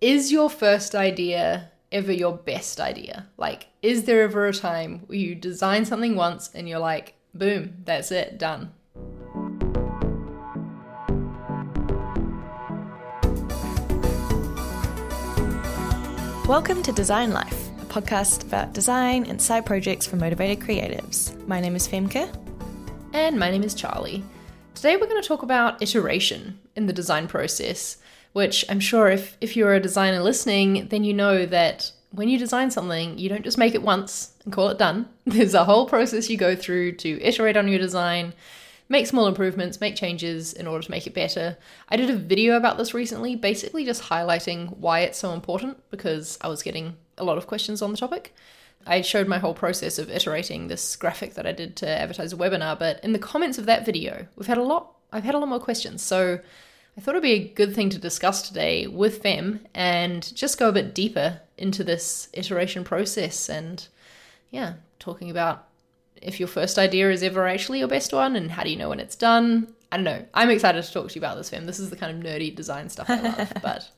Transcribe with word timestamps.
is 0.00 0.32
your 0.32 0.48
first 0.48 0.94
idea 0.94 1.70
ever 1.92 2.10
your 2.10 2.34
best 2.34 2.80
idea? 2.80 3.26
Like, 3.36 3.66
is 3.82 4.04
there 4.04 4.22
ever 4.22 4.46
a 4.46 4.52
time 4.54 5.00
where 5.00 5.18
you 5.18 5.34
design 5.34 5.84
something 5.84 6.16
once 6.16 6.48
and 6.54 6.66
you're 6.66 6.78
like, 6.78 7.16
boom, 7.34 7.82
that's 7.84 8.10
it, 8.10 8.38
done? 8.38 8.72
Welcome 16.48 16.82
to 16.84 16.92
Design 16.92 17.32
Life, 17.32 17.68
a 17.82 17.84
podcast 17.84 18.44
about 18.44 18.72
design 18.72 19.26
and 19.26 19.40
side 19.40 19.66
projects 19.66 20.06
for 20.06 20.16
motivated 20.16 20.66
creatives. 20.66 21.36
My 21.46 21.60
name 21.60 21.76
is 21.76 21.86
Femke. 21.86 22.34
And 23.12 23.38
my 23.38 23.50
name 23.50 23.64
is 23.64 23.74
Charlie. 23.74 24.24
Today 24.74 24.96
we're 24.96 25.08
going 25.08 25.20
to 25.20 25.28
talk 25.28 25.42
about 25.42 25.82
iteration 25.82 26.58
in 26.74 26.86
the 26.86 26.94
design 26.94 27.28
process 27.28 27.98
which 28.32 28.64
I'm 28.68 28.80
sure 28.80 29.08
if, 29.08 29.36
if 29.40 29.56
you're 29.56 29.74
a 29.74 29.80
designer 29.80 30.20
listening, 30.20 30.88
then 30.88 31.04
you 31.04 31.12
know 31.14 31.46
that 31.46 31.92
when 32.12 32.28
you 32.28 32.38
design 32.38 32.70
something, 32.70 33.18
you 33.18 33.28
don't 33.28 33.44
just 33.44 33.58
make 33.58 33.74
it 33.74 33.82
once 33.82 34.32
and 34.44 34.52
call 34.52 34.68
it 34.68 34.78
done. 34.78 35.08
There's 35.24 35.54
a 35.54 35.64
whole 35.64 35.86
process 35.86 36.28
you 36.28 36.36
go 36.36 36.56
through 36.56 36.92
to 36.96 37.22
iterate 37.22 37.56
on 37.56 37.68
your 37.68 37.78
design, 37.78 38.34
make 38.88 39.06
small 39.06 39.26
improvements, 39.26 39.80
make 39.80 39.96
changes 39.96 40.52
in 40.52 40.66
order 40.66 40.82
to 40.82 40.90
make 40.90 41.06
it 41.06 41.14
better. 41.14 41.56
I 41.88 41.96
did 41.96 42.10
a 42.10 42.16
video 42.16 42.56
about 42.56 42.78
this 42.78 42.94
recently, 42.94 43.36
basically 43.36 43.84
just 43.84 44.04
highlighting 44.04 44.76
why 44.78 45.00
it's 45.00 45.18
so 45.18 45.32
important 45.32 45.78
because 45.90 46.38
I 46.40 46.48
was 46.48 46.62
getting 46.62 46.96
a 47.16 47.24
lot 47.24 47.38
of 47.38 47.46
questions 47.46 47.82
on 47.82 47.92
the 47.92 47.98
topic. 47.98 48.34
I 48.86 49.02
showed 49.02 49.28
my 49.28 49.38
whole 49.38 49.54
process 49.54 49.98
of 49.98 50.10
iterating 50.10 50.68
this 50.68 50.96
graphic 50.96 51.34
that 51.34 51.46
I 51.46 51.52
did 51.52 51.76
to 51.76 51.88
advertise 51.88 52.32
a 52.32 52.36
webinar, 52.36 52.78
but 52.78 53.02
in 53.04 53.12
the 53.12 53.18
comments 53.18 53.58
of 53.58 53.66
that 53.66 53.84
video, 53.84 54.26
we've 54.36 54.46
had 54.46 54.58
a 54.58 54.62
lot 54.62 54.94
I've 55.12 55.24
had 55.24 55.34
a 55.34 55.38
lot 55.38 55.48
more 55.48 55.58
questions. 55.58 56.02
So 56.02 56.38
I 57.00 57.02
thought 57.02 57.12
it'd 57.12 57.22
be 57.22 57.32
a 57.32 57.48
good 57.54 57.74
thing 57.74 57.88
to 57.90 57.98
discuss 57.98 58.42
today 58.42 58.86
with 58.86 59.22
them 59.22 59.60
and 59.74 60.36
just 60.36 60.58
go 60.58 60.68
a 60.68 60.72
bit 60.72 60.94
deeper 60.94 61.40
into 61.56 61.82
this 61.82 62.28
iteration 62.34 62.84
process 62.84 63.48
and, 63.48 63.88
yeah, 64.50 64.74
talking 64.98 65.30
about 65.30 65.66
if 66.20 66.38
your 66.38 66.46
first 66.46 66.78
idea 66.78 67.10
is 67.10 67.22
ever 67.22 67.48
actually 67.48 67.78
your 67.78 67.88
best 67.88 68.12
one 68.12 68.36
and 68.36 68.50
how 68.50 68.64
do 68.64 68.68
you 68.68 68.76
know 68.76 68.90
when 68.90 69.00
it's 69.00 69.16
done. 69.16 69.72
I 69.90 69.96
don't 69.96 70.04
know. 70.04 70.26
I'm 70.34 70.50
excited 70.50 70.84
to 70.84 70.92
talk 70.92 71.08
to 71.08 71.14
you 71.14 71.22
about 71.22 71.38
this, 71.38 71.48
Fem. 71.48 71.64
This 71.64 71.80
is 71.80 71.88
the 71.88 71.96
kind 71.96 72.14
of 72.14 72.22
nerdy 72.22 72.54
design 72.54 72.90
stuff 72.90 73.08
I 73.08 73.18
love. 73.18 73.50
but 73.62 73.90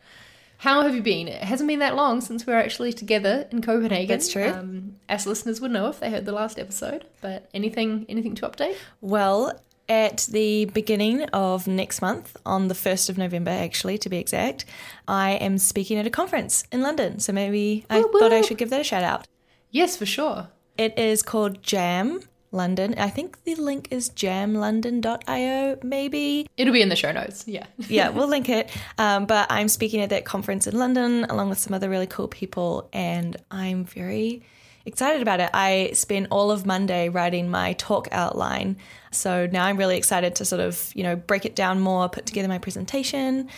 how 0.58 0.82
have 0.82 0.94
you 0.94 1.02
been? 1.02 1.26
It 1.26 1.42
hasn't 1.42 1.66
been 1.66 1.80
that 1.80 1.96
long 1.96 2.20
since 2.20 2.46
we 2.46 2.52
were 2.52 2.60
actually 2.60 2.92
together 2.92 3.48
in 3.50 3.62
Copenhagen. 3.62 4.06
That's 4.06 4.30
true. 4.30 4.48
Um, 4.48 4.94
as 5.08 5.26
listeners 5.26 5.60
would 5.60 5.72
know 5.72 5.88
if 5.88 5.98
they 5.98 6.08
heard 6.08 6.24
the 6.24 6.30
last 6.30 6.56
episode. 6.56 7.06
But 7.20 7.48
anything, 7.52 8.06
anything 8.08 8.36
to 8.36 8.48
update? 8.48 8.76
Well, 9.00 9.60
at 9.88 10.28
the 10.30 10.66
beginning 10.66 11.22
of 11.30 11.66
next 11.66 12.00
month, 12.00 12.36
on 12.46 12.68
the 12.68 12.74
1st 12.74 13.10
of 13.10 13.18
November, 13.18 13.50
actually, 13.50 13.98
to 13.98 14.08
be 14.08 14.18
exact, 14.18 14.64
I 15.06 15.32
am 15.32 15.58
speaking 15.58 15.98
at 15.98 16.06
a 16.06 16.10
conference 16.10 16.64
in 16.72 16.82
London. 16.82 17.18
So 17.20 17.32
maybe 17.32 17.84
I 17.90 18.02
thought 18.02 18.32
I 18.32 18.42
should 18.42 18.58
give 18.58 18.70
that 18.70 18.80
a 18.80 18.84
shout 18.84 19.02
out. 19.02 19.26
Yes, 19.70 19.96
for 19.96 20.06
sure. 20.06 20.48
It 20.78 20.98
is 20.98 21.22
called 21.22 21.62
Jam 21.62 22.20
London. 22.52 22.94
I 22.98 23.08
think 23.08 23.42
the 23.44 23.54
link 23.54 23.88
is 23.90 24.10
jamlondon.io, 24.10 25.78
maybe. 25.82 26.46
It'll 26.56 26.72
be 26.72 26.82
in 26.82 26.88
the 26.88 26.96
show 26.96 27.12
notes. 27.12 27.48
Yeah. 27.48 27.66
yeah, 27.88 28.10
we'll 28.10 28.28
link 28.28 28.48
it. 28.48 28.70
Um, 28.98 29.26
but 29.26 29.46
I'm 29.50 29.68
speaking 29.68 30.00
at 30.00 30.10
that 30.10 30.24
conference 30.24 30.66
in 30.66 30.78
London 30.78 31.24
along 31.24 31.48
with 31.48 31.58
some 31.58 31.74
other 31.74 31.88
really 31.88 32.06
cool 32.06 32.28
people, 32.28 32.88
and 32.92 33.36
I'm 33.50 33.84
very 33.84 34.42
excited 34.84 35.22
about 35.22 35.40
it. 35.40 35.50
I 35.52 35.90
spent 35.94 36.28
all 36.30 36.50
of 36.50 36.66
Monday 36.66 37.08
writing 37.08 37.50
my 37.50 37.74
talk 37.74 38.08
outline. 38.12 38.76
So 39.10 39.46
now 39.50 39.66
I'm 39.66 39.76
really 39.76 39.96
excited 39.96 40.34
to 40.36 40.44
sort 40.44 40.60
of, 40.60 40.90
you 40.94 41.02
know, 41.02 41.16
break 41.16 41.44
it 41.44 41.54
down 41.54 41.80
more, 41.80 42.08
put 42.08 42.26
together 42.26 42.48
my 42.48 42.58
presentation. 42.58 43.48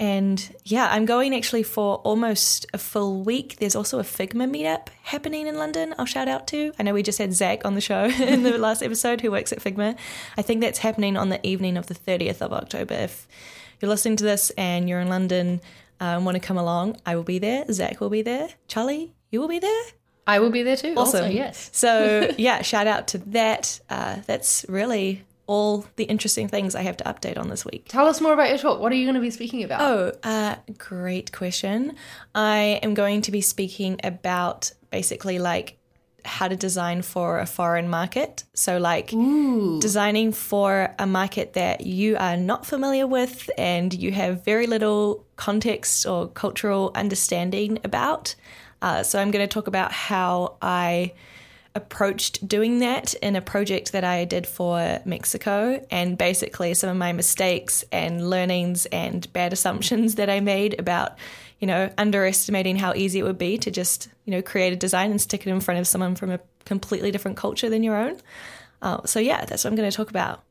And 0.00 0.56
yeah, 0.64 0.88
I'm 0.90 1.04
going 1.04 1.34
actually 1.34 1.62
for 1.62 1.96
almost 1.96 2.64
a 2.72 2.78
full 2.78 3.22
week. 3.22 3.56
There's 3.56 3.76
also 3.76 3.98
a 3.98 4.02
Figma 4.02 4.50
meetup 4.50 4.88
happening 5.02 5.46
in 5.46 5.56
London. 5.56 5.94
I'll 5.98 6.06
shout 6.06 6.26
out 6.26 6.46
to. 6.48 6.72
I 6.78 6.82
know 6.82 6.94
we 6.94 7.02
just 7.02 7.18
had 7.18 7.34
Zach 7.34 7.66
on 7.66 7.74
the 7.74 7.82
show 7.82 8.04
in 8.18 8.42
the 8.42 8.56
last 8.56 8.82
episode 8.82 9.20
who 9.20 9.30
works 9.30 9.52
at 9.52 9.58
Figma. 9.58 9.98
I 10.38 10.42
think 10.42 10.62
that's 10.62 10.78
happening 10.78 11.18
on 11.18 11.28
the 11.28 11.46
evening 11.46 11.76
of 11.76 11.86
the 11.86 11.94
30th 11.94 12.40
of 12.40 12.50
October. 12.50 12.94
If 12.94 13.28
you're 13.78 13.90
listening 13.90 14.16
to 14.16 14.24
this 14.24 14.48
and 14.56 14.88
you're 14.88 15.00
in 15.00 15.08
London 15.08 15.60
um, 16.00 16.16
and 16.16 16.24
want 16.24 16.36
to 16.36 16.40
come 16.40 16.56
along, 16.56 16.96
I 17.04 17.14
will 17.14 17.22
be 17.22 17.38
there. 17.38 17.70
Zach 17.70 18.00
will 18.00 18.10
be 18.10 18.22
there. 18.22 18.48
Charlie, 18.68 19.12
you 19.30 19.38
will 19.38 19.48
be 19.48 19.58
there. 19.58 19.99
I 20.26 20.38
will 20.38 20.50
be 20.50 20.62
there 20.62 20.76
too. 20.76 20.94
Awesome. 20.96 21.24
Also, 21.24 21.26
yes. 21.26 21.70
so 21.72 22.30
yeah, 22.38 22.62
shout 22.62 22.86
out 22.86 23.08
to 23.08 23.18
that. 23.18 23.80
Uh, 23.88 24.16
that's 24.26 24.64
really 24.68 25.24
all 25.46 25.84
the 25.96 26.04
interesting 26.04 26.46
things 26.46 26.76
I 26.76 26.82
have 26.82 26.96
to 26.98 27.04
update 27.04 27.36
on 27.36 27.48
this 27.48 27.64
week. 27.64 27.86
Tell 27.88 28.06
us 28.06 28.20
more 28.20 28.32
about 28.32 28.50
your 28.50 28.58
talk. 28.58 28.78
What 28.78 28.92
are 28.92 28.94
you 28.94 29.04
going 29.04 29.16
to 29.16 29.20
be 29.20 29.32
speaking 29.32 29.64
about? 29.64 29.80
Oh, 29.80 30.12
uh, 30.22 30.54
great 30.78 31.32
question. 31.32 31.96
I 32.36 32.78
am 32.84 32.94
going 32.94 33.22
to 33.22 33.32
be 33.32 33.40
speaking 33.40 33.98
about 34.04 34.72
basically 34.90 35.40
like 35.40 35.76
how 36.24 36.46
to 36.46 36.54
design 36.54 37.02
for 37.02 37.40
a 37.40 37.46
foreign 37.46 37.88
market. 37.88 38.44
So, 38.54 38.78
like 38.78 39.12
Ooh. 39.12 39.80
designing 39.80 40.30
for 40.30 40.94
a 41.00 41.06
market 41.06 41.54
that 41.54 41.86
you 41.86 42.16
are 42.16 42.36
not 42.36 42.64
familiar 42.64 43.06
with 43.06 43.50
and 43.58 43.92
you 43.92 44.12
have 44.12 44.44
very 44.44 44.66
little 44.66 45.24
context 45.34 46.06
or 46.06 46.28
cultural 46.28 46.92
understanding 46.94 47.78
about. 47.82 48.34
Uh, 48.82 49.02
so 49.02 49.18
I'm 49.20 49.30
going 49.30 49.46
to 49.46 49.52
talk 49.52 49.66
about 49.66 49.92
how 49.92 50.56
I 50.62 51.12
approached 51.74 52.46
doing 52.48 52.80
that 52.80 53.14
in 53.14 53.36
a 53.36 53.40
project 53.40 53.92
that 53.92 54.02
I 54.02 54.24
did 54.24 54.46
for 54.46 55.00
Mexico 55.04 55.84
and 55.90 56.18
basically 56.18 56.74
some 56.74 56.90
of 56.90 56.96
my 56.96 57.12
mistakes 57.12 57.84
and 57.92 58.28
learnings 58.28 58.86
and 58.86 59.32
bad 59.32 59.52
assumptions 59.52 60.16
that 60.16 60.28
I 60.28 60.40
made 60.40 60.78
about, 60.80 61.16
you 61.60 61.66
know, 61.66 61.90
underestimating 61.96 62.76
how 62.76 62.94
easy 62.94 63.20
it 63.20 63.22
would 63.22 63.38
be 63.38 63.56
to 63.58 63.70
just, 63.70 64.08
you 64.24 64.32
know, 64.32 64.42
create 64.42 64.72
a 64.72 64.76
design 64.76 65.10
and 65.10 65.20
stick 65.20 65.46
it 65.46 65.50
in 65.50 65.60
front 65.60 65.78
of 65.78 65.86
someone 65.86 66.16
from 66.16 66.30
a 66.30 66.40
completely 66.64 67.10
different 67.10 67.36
culture 67.36 67.68
than 67.68 67.82
your 67.84 67.96
own. 67.96 68.16
Uh, 68.82 69.04
so 69.04 69.20
yeah, 69.20 69.44
that's 69.44 69.64
what 69.64 69.70
I'm 69.70 69.76
going 69.76 69.90
to 69.90 69.96
talk 69.96 70.10
about. 70.10 70.42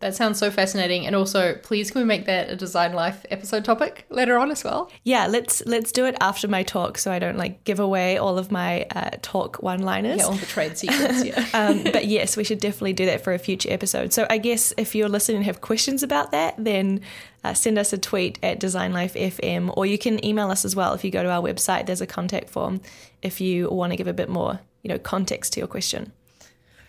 That 0.00 0.14
sounds 0.14 0.38
so 0.38 0.50
fascinating. 0.50 1.06
And 1.06 1.16
also, 1.16 1.54
please 1.62 1.90
can 1.90 2.02
we 2.02 2.04
make 2.04 2.26
that 2.26 2.50
a 2.50 2.56
design 2.56 2.92
life 2.92 3.24
episode 3.30 3.64
topic 3.64 4.04
later 4.10 4.36
on 4.38 4.50
as 4.50 4.62
well? 4.62 4.90
Yeah, 5.04 5.26
let's 5.26 5.64
let's 5.64 5.90
do 5.90 6.04
it 6.04 6.14
after 6.20 6.48
my 6.48 6.64
talk, 6.64 6.98
so 6.98 7.10
I 7.10 7.18
don't 7.18 7.38
like 7.38 7.64
give 7.64 7.80
away 7.80 8.18
all 8.18 8.36
of 8.36 8.52
my 8.52 8.86
uh, 8.94 9.10
talk 9.22 9.62
one 9.62 9.80
liners. 9.80 10.18
Yeah, 10.18 10.24
all 10.24 10.32
the 10.32 10.44
trade 10.44 10.76
secrets. 10.76 11.24
Yeah. 11.24 11.46
um, 11.54 11.82
but 11.84 12.06
yes, 12.06 12.36
we 12.36 12.44
should 12.44 12.60
definitely 12.60 12.92
do 12.92 13.06
that 13.06 13.24
for 13.24 13.32
a 13.32 13.38
future 13.38 13.72
episode. 13.72 14.12
So 14.12 14.26
I 14.28 14.36
guess 14.36 14.74
if 14.76 14.94
you're 14.94 15.08
listening 15.08 15.38
and 15.38 15.46
have 15.46 15.62
questions 15.62 16.02
about 16.02 16.30
that, 16.32 16.54
then 16.58 17.00
uh, 17.42 17.54
send 17.54 17.78
us 17.78 17.94
a 17.94 17.98
tweet 17.98 18.38
at 18.42 18.60
Design 18.60 18.92
Life 18.92 19.14
FM, 19.14 19.72
or 19.78 19.86
you 19.86 19.96
can 19.96 20.22
email 20.22 20.50
us 20.50 20.66
as 20.66 20.76
well. 20.76 20.92
If 20.92 21.04
you 21.04 21.10
go 21.10 21.22
to 21.22 21.30
our 21.30 21.42
website, 21.42 21.86
there's 21.86 22.02
a 22.02 22.06
contact 22.06 22.50
form 22.50 22.82
if 23.22 23.40
you 23.40 23.70
want 23.70 23.92
to 23.92 23.96
give 23.96 24.08
a 24.08 24.12
bit 24.12 24.28
more, 24.28 24.60
you 24.82 24.88
know, 24.90 24.98
context 24.98 25.54
to 25.54 25.60
your 25.60 25.68
question 25.68 26.12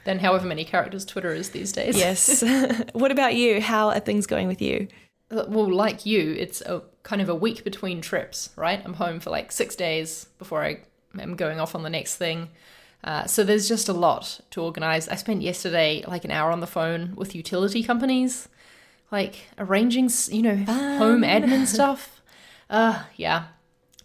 than 0.08 0.20
however 0.20 0.48
many 0.48 0.64
characters 0.64 1.04
Twitter 1.04 1.34
is 1.34 1.50
these 1.50 1.74
days. 1.74 1.98
Yes. 1.98 2.42
what 2.94 3.12
about 3.12 3.36
you? 3.36 3.60
How 3.60 3.90
are 3.90 4.00
things 4.00 4.26
going 4.26 4.48
with 4.48 4.62
you? 4.62 4.88
Uh, 5.30 5.44
well, 5.50 5.70
like 5.70 6.06
you, 6.06 6.34
it's 6.40 6.62
a 6.62 6.82
kind 7.04 7.22
of 7.22 7.28
a 7.28 7.36
week 7.36 7.66
between 7.66 8.00
trips, 8.00 8.50
right? 8.56 8.82
I'm 8.86 8.94
home 8.94 9.20
for 9.20 9.32
like 9.32 9.52
six 9.52 9.76
days 9.76 10.28
before 10.40 10.64
I 10.64 10.80
am 11.20 11.36
going 11.36 11.60
off 11.60 11.76
on 11.76 11.84
the 11.84 11.90
next 11.90 12.16
thing. 12.16 12.48
Uh, 13.04 13.26
so 13.26 13.44
there's 13.44 13.68
just 13.68 13.90
a 13.90 13.94
lot 13.94 14.40
to 14.52 14.62
organize. 14.62 15.10
I 15.10 15.16
spent 15.16 15.42
yesterday 15.42 16.06
like 16.08 16.24
an 16.24 16.32
hour 16.32 16.52
on 16.52 16.62
the 16.62 16.68
phone 16.68 17.14
with 17.18 17.36
utility 17.36 17.84
companies, 17.84 18.48
like 19.12 19.36
arranging, 19.58 20.10
you 20.30 20.42
know, 20.42 20.66
Fun. 20.66 20.98
home 20.98 21.22
admin 21.22 21.68
stuff. 21.76 22.22
Uh, 22.70 23.04
yeah, 23.18 23.48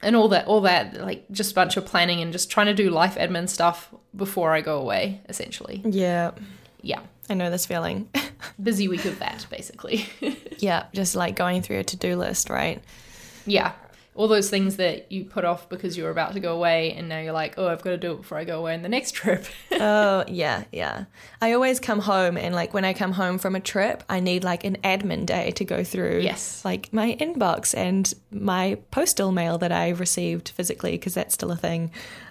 and 0.02 0.16
all 0.16 0.28
that, 0.28 0.46
all 0.46 0.62
that, 0.62 1.00
like 1.00 1.30
just 1.30 1.52
a 1.52 1.54
bunch 1.54 1.76
of 1.76 1.86
planning 1.86 2.20
and 2.20 2.32
just 2.32 2.50
trying 2.50 2.66
to 2.66 2.74
do 2.74 2.90
life 2.90 3.16
admin 3.16 3.48
stuff 3.48 3.92
before 4.14 4.52
I 4.52 4.60
go 4.60 4.78
away, 4.78 5.20
essentially. 5.28 5.82
Yeah. 5.84 6.32
Yeah. 6.80 7.00
I 7.30 7.34
know 7.34 7.50
this 7.50 7.66
feeling. 7.66 8.08
Busy 8.62 8.88
week 8.88 9.04
of 9.04 9.18
that, 9.20 9.46
basically. 9.48 10.06
yeah, 10.58 10.86
just 10.92 11.14
like 11.14 11.36
going 11.36 11.62
through 11.62 11.78
a 11.78 11.84
to 11.84 11.96
do 11.96 12.16
list, 12.16 12.50
right? 12.50 12.82
Yeah 13.46 13.72
all 14.14 14.28
those 14.28 14.50
things 14.50 14.76
that 14.76 15.10
you 15.10 15.24
put 15.24 15.44
off 15.44 15.68
because 15.68 15.96
you 15.96 16.04
were 16.04 16.10
about 16.10 16.34
to 16.34 16.40
go 16.40 16.54
away 16.54 16.92
and 16.92 17.08
now 17.08 17.18
you're 17.18 17.32
like 17.32 17.54
oh 17.56 17.68
i've 17.68 17.82
got 17.82 17.90
to 17.90 17.96
do 17.96 18.12
it 18.12 18.16
before 18.16 18.36
i 18.36 18.44
go 18.44 18.58
away 18.58 18.74
on 18.74 18.82
the 18.82 18.88
next 18.88 19.12
trip. 19.14 19.46
Oh 19.72 20.24
yeah 20.28 20.64
yeah. 20.72 21.04
I 21.40 21.52
always 21.52 21.80
come 21.80 22.00
home 22.00 22.36
and 22.36 22.54
like 22.54 22.74
when 22.74 22.84
i 22.84 22.92
come 22.92 23.12
home 23.12 23.38
from 23.38 23.54
a 23.54 23.60
trip 23.60 24.02
i 24.08 24.20
need 24.20 24.44
like 24.44 24.64
an 24.64 24.76
admin 24.84 25.26
day 25.26 25.50
to 25.52 25.64
go 25.64 25.82
through 25.82 26.20
yes. 26.20 26.64
like 26.64 26.92
my 26.92 27.16
inbox 27.20 27.76
and 27.76 28.12
my 28.30 28.78
postal 28.90 29.32
mail 29.32 29.58
that 29.58 29.72
i 29.72 29.90
received 29.90 30.50
physically 30.50 30.92
because 30.92 31.14
that's 31.14 31.34
still 31.34 31.50
a 31.50 31.56
thing 31.56 31.90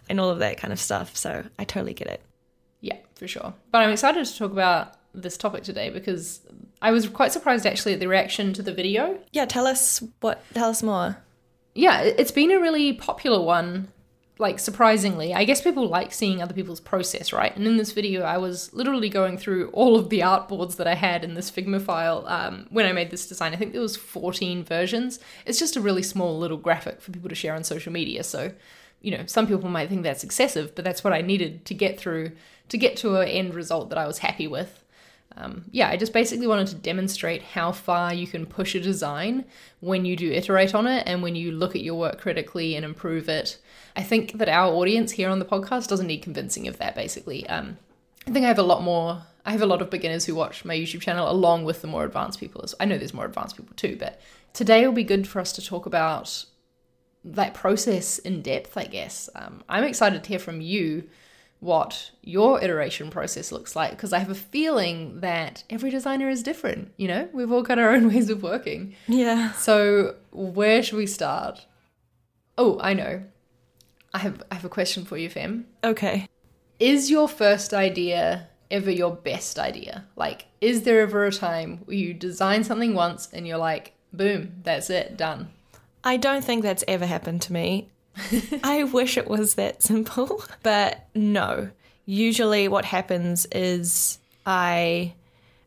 and 0.09 0.19
all 0.19 0.29
of 0.29 0.39
that 0.39 0.57
kind 0.57 0.73
of 0.73 0.79
stuff. 0.79 1.15
So 1.15 1.44
i 1.57 1.63
totally 1.63 1.94
get 1.94 2.07
it. 2.07 2.21
Yeah 2.81 2.97
for 3.15 3.27
sure. 3.27 3.53
But 3.71 3.81
i'm 3.81 3.91
excited 3.91 4.25
to 4.25 4.38
talk 4.38 4.51
about 4.51 4.95
this 5.13 5.35
topic 5.35 5.61
today 5.63 5.89
because 5.89 6.39
i 6.81 6.89
was 6.89 7.09
quite 7.09 7.33
surprised 7.33 7.65
actually 7.65 7.91
at 7.91 8.00
the 8.00 8.07
reaction 8.07 8.53
to 8.53 8.61
the 8.61 8.73
video. 8.73 9.19
Yeah 9.31 9.45
tell 9.45 9.65
us 9.65 10.03
what 10.19 10.44
tell 10.53 10.69
us 10.69 10.83
more 10.83 11.17
yeah, 11.73 12.01
it's 12.01 12.31
been 12.31 12.51
a 12.51 12.59
really 12.59 12.94
popular 12.94 13.41
one. 13.41 13.89
like 14.38 14.57
surprisingly, 14.57 15.35
I 15.35 15.44
guess 15.44 15.62
people 15.62 15.88
like 15.88 16.12
seeing 16.12 16.41
other 16.41 16.53
people's 16.53 16.79
process, 16.79 17.31
right? 17.31 17.56
And 17.56 17.68
in 17.68 17.77
this 17.77 17.91
video, 17.91 18.23
I 18.23 18.39
was 18.39 18.73
literally 18.73 19.07
going 19.07 19.38
through 19.38 19.69
all 19.69 19.95
of 19.95 20.09
the 20.09 20.21
artboards 20.21 20.77
that 20.77 20.88
I 20.88 20.95
had 20.95 21.23
in 21.23 21.35
this 21.35 21.51
Figma 21.51 21.79
file 21.79 22.25
um, 22.27 22.65
when 22.71 22.88
I 22.88 22.91
made 22.91 23.12
this 23.12 23.27
design. 23.27 23.53
I 23.53 23.57
think 23.57 23.71
there 23.71 23.81
was 23.81 23.95
14 23.95 24.63
versions. 24.63 25.19
It's 25.45 25.59
just 25.59 25.75
a 25.75 25.81
really 25.81 26.01
small 26.01 26.39
little 26.39 26.57
graphic 26.57 27.01
for 27.01 27.12
people 27.12 27.29
to 27.29 27.35
share 27.35 27.53
on 27.53 27.63
social 27.63 27.94
media. 27.94 28.23
So, 28.23 28.51
you 29.01 29.15
know, 29.15 29.25
some 29.27 29.45
people 29.45 29.69
might 29.69 29.89
think 29.89 30.01
that's 30.01 30.23
excessive, 30.23 30.73
but 30.73 30.83
that's 30.83 31.03
what 31.03 31.13
I 31.13 31.21
needed 31.21 31.65
to 31.65 31.75
get 31.75 32.00
through 32.00 32.31
to 32.69 32.77
get 32.77 32.97
to 32.97 33.18
an 33.18 33.27
end 33.27 33.53
result 33.53 33.89
that 33.89 34.00
I 34.00 34.07
was 34.07 34.19
happy 34.19 34.47
with 34.47 34.81
um, 35.38 35.66
yeah, 35.72 35.89
I 35.89 35.98
just 35.98 36.13
basically 36.13 36.48
wanted 36.48 36.68
to 36.68 36.75
demonstrate 36.75 37.42
how 37.42 37.72
far 37.72 38.13
you 38.13 38.28
can 38.28 38.45
push 38.45 38.75
a 38.75 38.80
design 38.80 39.45
when 39.80 40.06
you 40.06 40.16
do 40.16 40.31
iterate 40.31 40.75
on 40.75 40.88
it 40.88 41.04
and 41.07 41.22
when 41.22 41.36
you 41.36 41.51
look 41.51 41.75
at 41.75 41.83
your 41.83 41.95
work 41.95 42.19
critically 42.19 42.75
and 42.75 42.83
improve 42.83 43.30
it. 43.30 43.57
I 43.95 44.04
think 44.04 44.38
that 44.38 44.50
our 44.50 44.74
audience 44.74 45.12
here 45.12 45.30
on 45.30 45.39
the 45.39 45.45
podcast 45.45 45.88
doesn't 45.88 46.07
need 46.07 46.22
convincing 46.22 46.68
of 46.68 46.78
that, 46.78 46.95
basically. 46.95 47.48
Um, 47.48 47.78
I 48.28 48.31
think 48.31 48.45
I 48.45 48.50
have 48.50 48.60
a 48.60 48.63
lot 48.63 48.83
more, 48.83 49.24
I 49.45 49.51
have 49.51 49.62
a 49.62 49.68
lot 49.68 49.81
of 49.81 49.89
beginners 49.89 50.25
who 50.25 50.36
watch 50.36 50.66
my 50.66 50.75
YouTube 50.75 51.01
channel 51.01 51.30
along 51.30 51.66
with 51.66 51.81
the 51.81 51.88
more 51.88 52.04
advanced 52.04 52.39
people. 52.39 52.63
I 52.80 52.86
know 52.86 52.98
there's 52.98 53.13
more 53.13 53.25
advanced 53.25 53.57
people 53.57 53.75
too, 53.75 53.95
but 53.98 54.19
today 54.54 54.86
will 54.86 54.94
be 54.94 55.04
good 55.04 55.28
for 55.28 55.39
us 55.39 55.54
to 55.54 55.66
talk 55.66 55.86
about 55.86 56.45
that 57.24 57.54
process 57.54 58.19
in 58.19 58.42
depth, 58.42 58.78
I 58.78 58.86
guess. 58.86 59.30
Um, 59.36 59.63
I'm 59.69 59.83
excited 59.83 60.24
to 60.24 60.30
hear 60.30 60.39
from 60.39 60.62
you 60.62 61.07
what 61.61 62.09
your 62.23 62.61
iteration 62.61 63.11
process 63.11 63.51
looks 63.51 63.75
like 63.75 63.91
because 63.91 64.11
I 64.11 64.17
have 64.17 64.31
a 64.31 64.35
feeling 64.35 65.21
that 65.21 65.63
every 65.69 65.91
designer 65.91 66.27
is 66.27 66.41
different. 66.41 66.91
You 66.97 67.07
know, 67.07 67.29
we've 67.31 67.51
all 67.51 67.61
got 67.61 67.79
our 67.79 67.91
own 67.91 68.07
ways 68.13 68.29
of 68.29 68.43
working. 68.43 68.95
Yeah. 69.07 69.53
So 69.53 70.15
where 70.31 70.83
should 70.83 70.97
we 70.97 71.05
start? 71.05 71.65
Oh, 72.57 72.79
I 72.81 72.93
know. 72.93 73.23
I 74.13 74.17
have 74.19 74.43
I 74.51 74.55
have 74.55 74.65
a 74.65 74.69
question 74.69 75.05
for 75.05 75.17
you, 75.17 75.29
Fem. 75.29 75.67
Okay. 75.83 76.27
Is 76.79 77.11
your 77.11 77.29
first 77.29 77.73
idea 77.73 78.49
ever 78.71 78.89
your 78.89 79.15
best 79.15 79.59
idea? 79.59 80.05
Like, 80.15 80.47
is 80.61 80.81
there 80.81 81.01
ever 81.01 81.25
a 81.25 81.31
time 81.31 81.81
where 81.85 81.95
you 81.95 82.13
design 82.15 82.63
something 82.63 82.95
once 82.95 83.29
and 83.31 83.47
you're 83.47 83.57
like, 83.57 83.93
boom, 84.11 84.53
that's 84.63 84.89
it, 84.89 85.15
done? 85.15 85.49
I 86.03 86.17
don't 86.17 86.43
think 86.43 86.63
that's 86.63 86.83
ever 86.87 87.05
happened 87.05 87.43
to 87.43 87.53
me. 87.53 87.91
I 88.63 88.83
wish 88.83 89.17
it 89.17 89.27
was 89.27 89.55
that 89.55 89.81
simple, 89.83 90.43
but 90.63 91.07
no. 91.15 91.69
Usually, 92.05 92.67
what 92.67 92.85
happens 92.85 93.45
is 93.51 94.19
I, 94.45 95.13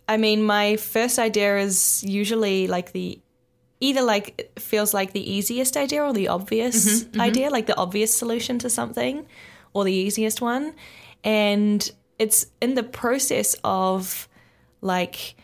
I 0.08 0.16
mean, 0.16 0.42
my 0.42 0.76
first 0.76 1.18
idea 1.18 1.58
is 1.58 2.02
usually 2.04 2.66
like 2.66 2.92
the 2.92 3.18
either 3.80 4.02
like 4.02 4.50
feels 4.58 4.94
like 4.94 5.12
the 5.12 5.30
easiest 5.30 5.76
idea 5.76 6.02
or 6.02 6.12
the 6.12 6.28
obvious 6.28 6.84
mm-hmm, 6.86 7.10
mm-hmm. 7.10 7.20
idea, 7.20 7.50
like 7.50 7.66
the 7.66 7.76
obvious 7.76 8.14
solution 8.14 8.58
to 8.58 8.70
something 8.70 9.26
or 9.72 9.84
the 9.84 9.92
easiest 9.92 10.40
one. 10.40 10.74
And 11.22 11.90
it's 12.18 12.46
in 12.60 12.74
the 12.74 12.82
process 12.82 13.56
of 13.64 14.28
like 14.80 15.34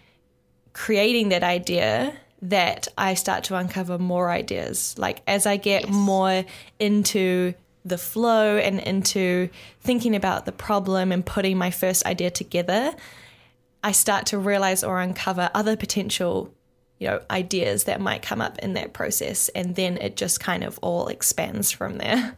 creating 0.73 1.31
that 1.31 1.43
idea 1.43 2.15
that 2.43 2.89
I 2.97 3.15
start 3.15 3.45
to 3.45 3.57
uncover 3.57 3.99
more 3.99 4.31
ideas. 4.31 4.95
Like 4.99 5.23
as 5.27 5.47
I 5.47 5.57
get 5.57 5.87
yes. 5.87 5.95
more 5.95 6.45
into 6.79 7.55
the 7.85 7.99
flow 7.99 8.57
and 8.57 8.81
into 8.81 9.49
thinking 9.81 10.15
about 10.15 10.47
the 10.47 10.53
problem 10.53 11.13
and 11.13 11.25
putting 11.25 11.59
my 11.59 11.71
first 11.71 12.05
idea 12.07 12.31
together, 12.31 12.95
I 13.83 13.93
start 13.93 14.27
to 14.27 14.39
realize 14.39 14.85
or 14.85 15.01
uncover 15.01 15.51
other 15.55 15.77
potential, 15.77 16.53
you 16.99 17.09
know, 17.09 17.21
ideas 17.31 17.85
that 17.85 18.01
might 18.01 18.23
come 18.23 18.41
up 18.41 18.59
in 18.59 18.75
that 18.75 18.93
process 18.93 19.49
and 19.51 19.77
then 19.77 19.97
it 19.97 20.17
just 20.17 20.41
kind 20.41 20.65
of 20.65 20.79
all 20.83 21.09
expands 21.09 21.71
from 21.71 21.99
there. 21.99 22.37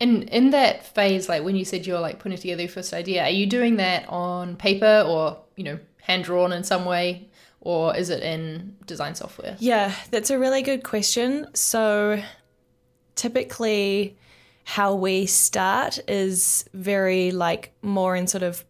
And 0.00 0.24
in 0.30 0.50
that 0.50 0.84
phase, 0.84 1.28
like 1.28 1.44
when 1.44 1.54
you 1.54 1.64
said 1.64 1.86
you're 1.86 2.00
like 2.00 2.18
putting 2.18 2.38
together 2.38 2.62
your 2.62 2.68
first 2.68 2.92
idea, 2.92 3.22
are 3.22 3.30
you 3.30 3.46
doing 3.46 3.76
that 3.76 4.08
on 4.08 4.56
paper 4.56 5.04
or, 5.06 5.38
you 5.54 5.62
know, 5.62 5.78
hand 6.00 6.24
drawn 6.24 6.52
in 6.52 6.64
some 6.64 6.84
way? 6.84 7.28
Or 7.62 7.96
is 7.96 8.10
it 8.10 8.22
in 8.22 8.76
design 8.86 9.14
software? 9.14 9.56
Yeah, 9.60 9.94
that's 10.10 10.30
a 10.30 10.38
really 10.38 10.62
good 10.62 10.82
question. 10.82 11.46
So 11.54 12.20
typically 13.14 14.16
how 14.64 14.94
we 14.94 15.26
start 15.26 15.98
is 16.08 16.64
very 16.74 17.30
like 17.30 17.72
more 17.80 18.16
in 18.16 18.26
sort 18.26 18.42
of 18.42 18.64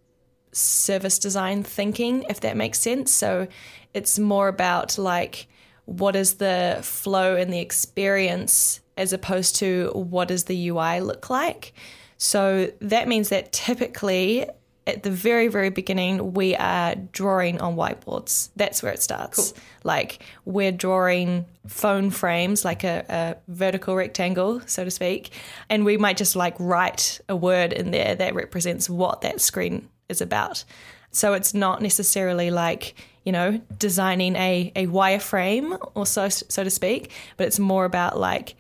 service 0.53 1.19
design 1.19 1.63
thinking 1.63 2.25
if 2.29 2.41
that 2.41 2.57
makes 2.57 2.79
sense. 2.81 3.11
So 3.11 3.49
it's 3.95 4.19
more 4.19 4.49
about 4.49 4.99
like 4.99 5.49
what 5.87 6.15
is 6.15 6.35
the 6.35 6.79
flow 6.83 7.37
and 7.37 7.51
the 7.53 7.61
experience 7.61 8.81
as 8.99 9.15
opposed 9.15 9.57
to 9.57 9.91
what 9.95 10.29
does 10.29 10.45
the 10.45 10.69
UI 10.69 11.01
look 11.01 11.31
like. 11.31 11.73
So 12.19 12.71
that 12.81 13.09
means 13.09 13.31
that 13.31 13.53
typically 13.53 14.47
at 14.87 15.03
the 15.03 15.11
very 15.11 15.49
very 15.49 15.71
beginning 15.71 16.33
we 16.33 16.57
are 16.57 16.95
drawing 17.13 17.61
on 17.61 17.77
whiteboards. 17.77 18.51
That's 18.57 18.83
where 18.83 18.93
it 18.93 19.03
starts. 19.03 19.53
Cool. 19.53 19.63
like 19.85 20.23
we're 20.45 20.73
drawing 20.73 21.47
phone 21.67 22.11
frames 22.11 22.65
like 22.65 22.83
a, 22.83 23.05
a, 23.09 23.37
vertical 23.53 23.95
rectangle 23.95 24.61
so 24.67 24.85
to 24.85 24.91
speak. 24.91 25.31
And 25.69 25.85
we 25.85 25.97
might 25.97 26.17
just 26.17 26.35
like 26.35 26.57
write 26.59 27.21
a 27.29 27.37
word 27.37 27.73
in 27.73 27.91
there 27.91 28.15
that 28.15 28.35
represents 28.35 28.91
what 28.91 29.21
that 29.21 29.41
screen 29.41 29.89
is 30.09 30.21
about. 30.21 30.65
So 31.13 31.35
it's 31.35 31.55
not 31.55 31.83
necessarily 31.83 32.51
like 32.51 32.95
you 33.25 33.31
know 33.31 33.61
designing 33.79 34.35
a, 34.35 34.73
a 34.75 34.87
wireframe 34.87 35.79
or 35.95 36.07
so 36.07 36.29
so 36.29 36.65
to 36.65 36.71
speak 36.71 37.13
but 37.37 37.47
it's 37.47 37.61
more 37.61 37.85
about 37.85 38.19
like 38.19 38.57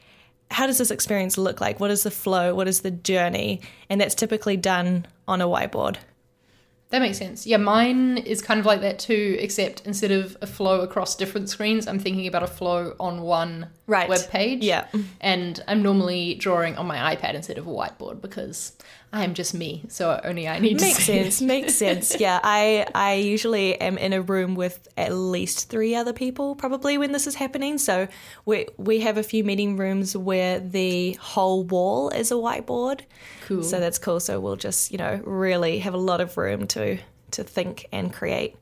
how 0.52 0.66
does 0.66 0.78
this 0.78 0.90
experience 0.90 1.38
look 1.38 1.60
like? 1.60 1.80
What 1.80 1.90
is 1.90 2.02
the 2.02 2.10
flow? 2.10 2.54
What 2.54 2.68
is 2.68 2.82
the 2.82 2.90
journey? 2.90 3.62
And 3.88 4.00
that's 4.00 4.14
typically 4.14 4.58
done 4.58 5.06
on 5.26 5.40
a 5.40 5.46
whiteboard 5.46 5.96
that 6.92 7.00
makes 7.00 7.16
sense. 7.16 7.46
Yeah, 7.46 7.56
mine 7.56 8.18
is 8.18 8.42
kind 8.42 8.60
of 8.60 8.66
like 8.66 8.82
that 8.82 8.98
too, 8.98 9.38
except 9.40 9.86
instead 9.86 10.10
of 10.10 10.36
a 10.42 10.46
flow 10.46 10.82
across 10.82 11.16
different 11.16 11.48
screens, 11.48 11.88
I'm 11.88 11.98
thinking 11.98 12.26
about 12.26 12.42
a 12.42 12.46
flow 12.46 12.94
on 13.00 13.22
one 13.22 13.68
right. 13.86 14.10
web 14.10 14.28
page. 14.28 14.62
Yeah. 14.62 14.86
And 15.22 15.58
I'm 15.66 15.82
normally 15.82 16.34
drawing 16.34 16.76
on 16.76 16.86
my 16.86 17.16
iPad 17.16 17.32
instead 17.32 17.56
of 17.56 17.66
a 17.66 17.70
whiteboard 17.70 18.20
because 18.20 18.76
I 19.14 19.24
am 19.24 19.34
just 19.34 19.52
me, 19.52 19.84
so 19.88 20.18
only 20.24 20.48
I 20.48 20.58
need 20.58 20.80
makes 20.80 20.96
to 20.96 21.02
sense. 21.02 21.42
It. 21.42 21.44
makes 21.44 21.74
sense. 21.84 22.18
Yeah, 22.18 22.40
I 22.42 22.86
I 22.94 23.14
usually 23.14 23.78
am 23.78 23.98
in 23.98 24.14
a 24.14 24.22
room 24.22 24.54
with 24.54 24.88
at 24.96 25.12
least 25.12 25.68
three 25.68 25.94
other 25.94 26.14
people 26.14 26.54
probably 26.54 26.96
when 26.96 27.12
this 27.12 27.26
is 27.26 27.34
happening. 27.34 27.76
So 27.76 28.08
we 28.46 28.66
we 28.78 29.00
have 29.00 29.18
a 29.18 29.22
few 29.22 29.44
meeting 29.44 29.76
rooms 29.76 30.16
where 30.16 30.60
the 30.60 31.12
whole 31.20 31.64
wall 31.64 32.08
is 32.08 32.30
a 32.30 32.36
whiteboard. 32.36 33.02
Cool. 33.46 33.62
So 33.62 33.80
that's 33.80 33.98
cool. 33.98 34.18
So 34.18 34.40
we'll 34.40 34.56
just 34.56 34.90
you 34.90 34.96
know 34.98 35.20
really 35.24 35.78
have 35.80 35.92
a 35.92 35.98
lot 35.98 36.22
of 36.22 36.38
room 36.38 36.66
to 36.68 36.98
to 37.32 37.44
think 37.44 37.86
and 37.92 38.12
create. 38.12 38.56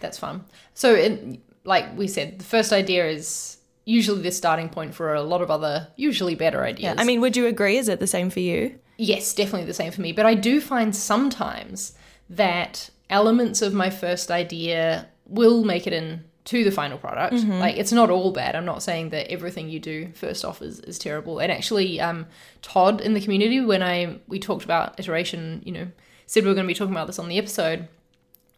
That's 0.00 0.18
fun. 0.18 0.44
So 0.74 0.94
in, 0.94 1.40
like 1.64 1.96
we 1.96 2.06
said, 2.06 2.38
the 2.38 2.44
first 2.44 2.70
idea 2.70 3.08
is 3.08 3.56
usually 3.86 4.20
the 4.20 4.30
starting 4.30 4.68
point 4.68 4.94
for 4.94 5.14
a 5.14 5.22
lot 5.22 5.40
of 5.40 5.50
other 5.50 5.88
usually 5.96 6.34
better 6.34 6.62
ideas. 6.64 6.96
Yeah. 6.96 7.00
I 7.00 7.04
mean, 7.04 7.22
would 7.22 7.36
you 7.36 7.46
agree? 7.46 7.78
Is 7.78 7.88
it 7.88 7.98
the 7.98 8.06
same 8.06 8.28
for 8.28 8.40
you? 8.40 8.78
Yes, 8.96 9.34
definitely 9.34 9.66
the 9.66 9.74
same 9.74 9.92
for 9.92 10.00
me. 10.00 10.12
But 10.12 10.26
I 10.26 10.34
do 10.34 10.60
find 10.60 10.94
sometimes 10.94 11.92
that 12.30 12.90
elements 13.10 13.62
of 13.62 13.72
my 13.72 13.90
first 13.90 14.30
idea 14.30 15.08
will 15.26 15.64
make 15.64 15.86
it 15.86 15.92
in 15.92 16.24
to 16.46 16.62
the 16.62 16.70
final 16.70 16.96
product. 16.96 17.34
Mm-hmm. 17.34 17.52
Like 17.52 17.76
it's 17.76 17.92
not 17.92 18.08
all 18.08 18.30
bad. 18.30 18.54
I'm 18.54 18.64
not 18.64 18.82
saying 18.82 19.10
that 19.10 19.30
everything 19.30 19.68
you 19.68 19.80
do 19.80 20.12
first 20.14 20.44
off 20.44 20.62
is, 20.62 20.80
is 20.80 20.98
terrible. 20.98 21.40
And 21.40 21.50
actually, 21.50 22.00
um, 22.00 22.26
Todd 22.62 23.00
in 23.00 23.14
the 23.14 23.20
community 23.20 23.60
when 23.60 23.82
I 23.82 24.20
we 24.28 24.38
talked 24.38 24.64
about 24.64 24.98
iteration, 24.98 25.62
you 25.64 25.72
know, 25.72 25.88
said 26.26 26.44
we 26.44 26.48
were 26.48 26.54
going 26.54 26.66
to 26.66 26.72
be 26.72 26.74
talking 26.74 26.94
about 26.94 27.08
this 27.08 27.18
on 27.18 27.28
the 27.28 27.38
episode. 27.38 27.88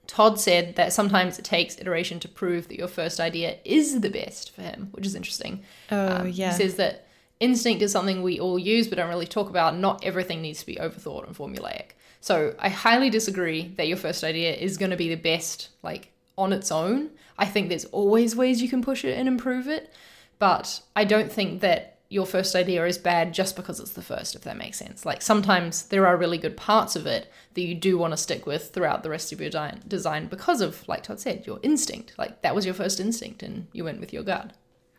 Todd 0.07 0.41
said 0.41 0.77
that 0.77 0.93
sometimes 0.93 1.39
it 1.39 1.45
takes 1.45 1.79
iteration 1.79 2.19
to 2.21 2.29
prove 2.29 2.69
that 2.69 2.79
your 2.79 2.89
first 2.89 3.21
idea 3.21 3.59
is 3.65 4.01
the 4.01 4.09
best 4.09 4.55
for 4.55 4.63
him, 4.63 4.89
which 4.93 5.07
is 5.07 5.15
interesting. 5.15 5.63
Oh 5.91 6.21
um, 6.21 6.29
yeah. 6.29 6.51
He 6.53 6.59
says 6.59 6.77
that 6.77 7.08
instinct 7.41 7.83
is 7.83 7.93
something 7.93 8.23
we 8.23 8.41
all 8.41 8.59
use 8.59 8.89
but 8.89 8.97
don't 8.97 9.09
really 9.09 9.27
talk 9.27 9.49
about. 9.49 9.77
Not 9.77 10.05
everything 10.05 10.43
needs 10.43 10.61
to 10.61 10.67
be 10.67 10.77
overthought 10.77 11.27
and 11.27 11.37
formulaic. 11.37 11.91
So 12.21 12.55
I 12.59 12.69
highly 12.69 13.11
disagree 13.11 13.69
that 13.77 13.89
your 13.89 13.97
first 13.97 14.25
idea 14.25 14.55
is 14.55 14.77
going 14.77 14.91
to 14.91 14.97
be 14.97 15.09
the 15.09 15.15
best, 15.15 15.69
like 15.83 16.11
on 16.37 16.53
its 16.53 16.73
own. 16.73 17.11
I 17.39 17.47
think 17.47 17.69
there's 17.69 17.85
always 17.87 18.35
ways 18.35 18.61
you 18.61 18.69
can 18.69 18.83
push 18.83 19.05
it 19.05 19.17
and 19.17 19.29
improve 19.29 19.69
it, 19.69 19.93
but 20.39 20.81
I 20.97 21.05
don't 21.05 21.31
think 21.31 21.61
that 21.61 21.99
your 22.11 22.27
first 22.27 22.57
idea 22.57 22.87
is 22.87 22.97
bad 22.97 23.35
just 23.35 23.55
because 23.55 23.79
it's 23.79 23.93
the 23.93 24.03
first, 24.03 24.35
if 24.35 24.43
that 24.43 24.57
makes 24.57 24.79
sense. 24.79 25.05
Like 25.05 25.21
sometimes 25.21 25.85
there 25.85 26.07
are 26.07 26.17
really 26.17 26.39
good 26.39 26.57
parts 26.57 26.97
of 26.97 27.07
it 27.07 27.31
that 27.55 27.61
you 27.61 27.75
do 27.75 27.99
want 27.99 28.13
to 28.15 28.17
stick 28.17 28.47
with 28.47 28.73
throughout 28.73 29.03
the 29.03 29.11
rest 29.11 29.31
of 29.31 29.41
your 29.41 29.51
design 29.87 30.27
because 30.27 30.61
of, 30.61 30.89
like 30.89 31.03
Todd 31.03 31.21
said, 31.21 31.47
your 31.47 31.61
instinct. 31.63 32.15
Like 32.17 32.41
that 32.43 32.55
was 32.55 32.65
your 32.65 32.75
first 32.75 32.99
instinct 32.99 33.43
and 33.43 33.67
you 33.73 33.85
went 33.85 34.01
with 34.01 34.13
your 34.13 34.23
gut. 34.23 34.53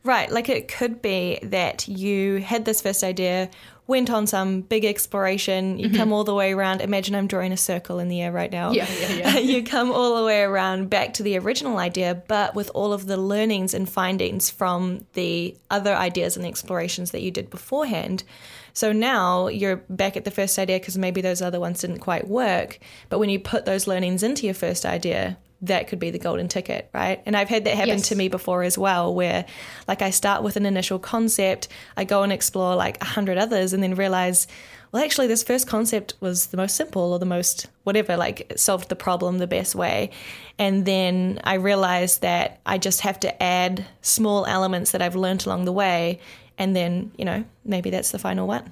Right. 0.09 0.31
Like 0.31 0.49
it 0.49 0.67
could 0.67 1.03
be 1.03 1.37
that 1.43 1.87
you 1.87 2.37
had 2.37 2.65
this 2.65 2.81
first 2.81 3.03
idea, 3.03 3.47
went 3.85 4.09
on 4.09 4.25
some 4.25 4.61
big 4.61 4.83
exploration, 4.83 5.77
you 5.77 5.85
mm-hmm. 5.85 5.97
come 5.97 6.11
all 6.11 6.23
the 6.23 6.33
way 6.33 6.51
around. 6.51 6.81
Imagine 6.81 7.13
I'm 7.13 7.27
drawing 7.27 7.51
a 7.51 7.57
circle 7.57 7.99
in 7.99 8.07
the 8.07 8.19
air 8.19 8.31
right 8.31 8.51
now. 8.51 8.71
Yeah, 8.71 8.87
yeah, 8.99 9.11
yeah. 9.11 9.37
you 9.51 9.63
come 9.63 9.91
all 9.91 10.17
the 10.17 10.23
way 10.23 10.41
around 10.41 10.89
back 10.89 11.13
to 11.13 11.21
the 11.21 11.37
original 11.37 11.77
idea, 11.77 12.23
but 12.27 12.55
with 12.55 12.71
all 12.73 12.91
of 12.91 13.05
the 13.05 13.17
learnings 13.17 13.75
and 13.75 13.87
findings 13.87 14.49
from 14.49 15.05
the 15.13 15.55
other 15.69 15.93
ideas 15.93 16.35
and 16.35 16.43
explorations 16.43 17.11
that 17.11 17.21
you 17.21 17.29
did 17.29 17.51
beforehand. 17.51 18.23
So 18.73 18.91
now 18.91 19.47
you're 19.47 19.83
back 19.91 20.17
at 20.17 20.25
the 20.25 20.31
first 20.31 20.57
idea 20.57 20.79
because 20.79 20.97
maybe 20.97 21.21
those 21.21 21.43
other 21.43 21.59
ones 21.59 21.81
didn't 21.81 21.99
quite 21.99 22.27
work. 22.27 22.79
But 23.09 23.19
when 23.19 23.29
you 23.29 23.39
put 23.39 23.65
those 23.65 23.85
learnings 23.85 24.23
into 24.23 24.47
your 24.47 24.55
first 24.55 24.87
idea, 24.87 25.37
that 25.61 25.87
could 25.87 25.99
be 25.99 26.09
the 26.09 26.19
golden 26.19 26.47
ticket, 26.47 26.89
right? 26.93 27.21
And 27.25 27.35
I've 27.35 27.49
had 27.49 27.65
that 27.65 27.75
happen 27.75 27.97
Yes. 27.97 28.09
to 28.09 28.15
me 28.15 28.29
before 28.29 28.63
as 28.63 28.77
well, 28.77 29.13
where 29.13 29.45
like 29.87 30.01
I 30.01 30.09
start 30.09 30.41
with 30.41 30.55
an 30.55 30.65
initial 30.65 30.99
concept, 30.99 31.67
I 31.97 32.05
go 32.05 32.23
and 32.23 32.31
explore 32.31 32.75
like 32.75 33.01
a 33.01 33.05
hundred 33.05 33.37
others, 33.37 33.73
and 33.73 33.83
then 33.83 33.95
realize, 33.95 34.47
well, 34.91 35.03
actually, 35.03 35.27
this 35.27 35.43
first 35.43 35.67
concept 35.67 36.13
was 36.21 36.47
the 36.47 36.57
most 36.57 36.75
simple 36.75 37.11
or 37.13 37.19
the 37.19 37.25
most 37.25 37.67
whatever, 37.83 38.15
like 38.15 38.49
it 38.51 38.59
solved 38.59 38.89
the 38.89 38.95
problem 38.95 39.37
the 39.37 39.47
best 39.47 39.75
way. 39.75 40.11
And 40.57 40.85
then 40.85 41.39
I 41.43 41.55
realized 41.55 42.21
that 42.21 42.59
I 42.65 42.77
just 42.77 43.01
have 43.01 43.19
to 43.21 43.43
add 43.43 43.85
small 44.01 44.45
elements 44.45 44.91
that 44.91 45.01
I've 45.01 45.15
learned 45.15 45.45
along 45.45 45.65
the 45.65 45.73
way, 45.73 46.19
and 46.57 46.75
then 46.75 47.11
you 47.17 47.25
know 47.25 47.43
maybe 47.65 47.89
that's 47.89 48.11
the 48.11 48.19
final 48.19 48.47
one. 48.47 48.71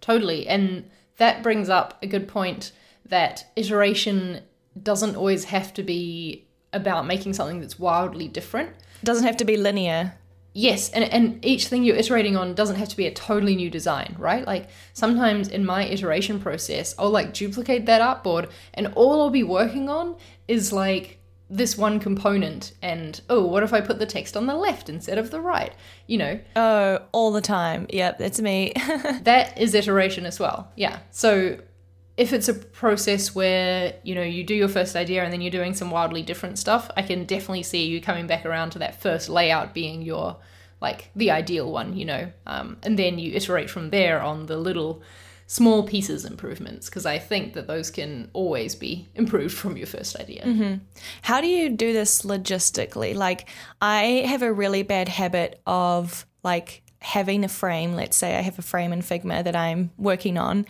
Totally. 0.00 0.48
And 0.48 0.90
that 1.18 1.44
brings 1.44 1.68
up 1.68 1.96
a 2.02 2.08
good 2.08 2.26
point 2.26 2.72
that 3.06 3.46
iteration 3.54 4.40
doesn't 4.80 5.16
always 5.16 5.44
have 5.44 5.74
to 5.74 5.82
be 5.82 6.46
about 6.72 7.06
making 7.06 7.34
something 7.34 7.60
that's 7.60 7.78
wildly 7.78 8.28
different. 8.28 8.70
It 8.70 9.04
doesn't 9.04 9.26
have 9.26 9.36
to 9.38 9.44
be 9.44 9.56
linear. 9.56 10.14
Yes, 10.54 10.90
and, 10.90 11.04
and 11.04 11.42
each 11.44 11.68
thing 11.68 11.82
you're 11.82 11.96
iterating 11.96 12.36
on 12.36 12.54
doesn't 12.54 12.76
have 12.76 12.88
to 12.90 12.96
be 12.96 13.06
a 13.06 13.10
totally 13.12 13.56
new 13.56 13.70
design, 13.70 14.14
right? 14.18 14.46
Like 14.46 14.68
sometimes 14.92 15.48
in 15.48 15.64
my 15.64 15.84
iteration 15.86 16.40
process, 16.40 16.94
I'll 16.98 17.10
like 17.10 17.32
duplicate 17.32 17.86
that 17.86 18.02
artboard 18.02 18.50
and 18.74 18.88
all 18.94 19.22
I'll 19.22 19.30
be 19.30 19.42
working 19.44 19.88
on 19.88 20.16
is 20.48 20.72
like 20.72 21.18
this 21.48 21.76
one 21.76 22.00
component 22.00 22.72
and 22.82 23.20
oh, 23.30 23.44
what 23.46 23.62
if 23.62 23.72
I 23.72 23.80
put 23.80 23.98
the 23.98 24.06
text 24.06 24.36
on 24.36 24.46
the 24.46 24.54
left 24.54 24.90
instead 24.90 25.16
of 25.16 25.30
the 25.30 25.40
right? 25.40 25.72
You 26.06 26.18
know, 26.18 26.40
Oh, 26.54 26.98
all 27.12 27.32
the 27.32 27.40
time. 27.40 27.86
Yep, 27.88 28.18
that's 28.18 28.40
me. 28.40 28.72
that 29.22 29.58
is 29.58 29.74
iteration 29.74 30.26
as 30.26 30.38
well. 30.38 30.70
Yeah. 30.76 30.98
So 31.10 31.58
if 32.16 32.32
it's 32.32 32.48
a 32.48 32.54
process 32.54 33.34
where, 33.34 33.94
you 34.02 34.14
know, 34.14 34.22
you 34.22 34.44
do 34.44 34.54
your 34.54 34.68
first 34.68 34.96
idea 34.96 35.24
and 35.24 35.32
then 35.32 35.40
you're 35.40 35.50
doing 35.50 35.74
some 35.74 35.90
wildly 35.90 36.22
different 36.22 36.58
stuff, 36.58 36.90
I 36.96 37.02
can 37.02 37.24
definitely 37.24 37.62
see 37.62 37.86
you 37.86 38.00
coming 38.00 38.26
back 38.26 38.44
around 38.44 38.70
to 38.70 38.78
that 38.80 39.00
first 39.00 39.28
layout 39.28 39.72
being 39.72 40.02
your 40.02 40.36
like 40.80 41.10
the 41.14 41.30
ideal 41.30 41.70
one, 41.70 41.96
you 41.96 42.04
know. 42.04 42.30
Um, 42.46 42.76
and 42.82 42.98
then 42.98 43.18
you 43.18 43.32
iterate 43.32 43.70
from 43.70 43.90
there 43.90 44.20
on 44.20 44.46
the 44.46 44.56
little 44.56 45.00
small 45.46 45.86
pieces 45.86 46.24
improvements 46.24 46.88
because 46.88 47.06
I 47.06 47.18
think 47.18 47.54
that 47.54 47.66
those 47.66 47.90
can 47.90 48.30
always 48.32 48.74
be 48.74 49.08
improved 49.14 49.54
from 49.54 49.76
your 49.76 49.86
first 49.86 50.16
idea. 50.16 50.44
How 51.22 51.40
do 51.40 51.46
you 51.46 51.68
do 51.68 51.92
this 51.92 52.22
logistically? 52.22 53.14
Like, 53.14 53.48
I 53.80 54.24
have 54.26 54.42
a 54.42 54.52
really 54.52 54.82
bad 54.82 55.08
habit 55.08 55.60
of 55.66 56.26
like 56.42 56.82
having 57.00 57.44
a 57.44 57.48
frame. 57.48 57.94
Let's 57.94 58.16
say 58.16 58.36
I 58.36 58.40
have 58.40 58.58
a 58.58 58.62
frame 58.62 58.92
in 58.92 59.02
Figma 59.02 59.44
that 59.44 59.56
I'm 59.56 59.90
working 59.96 60.38
on 60.38 60.66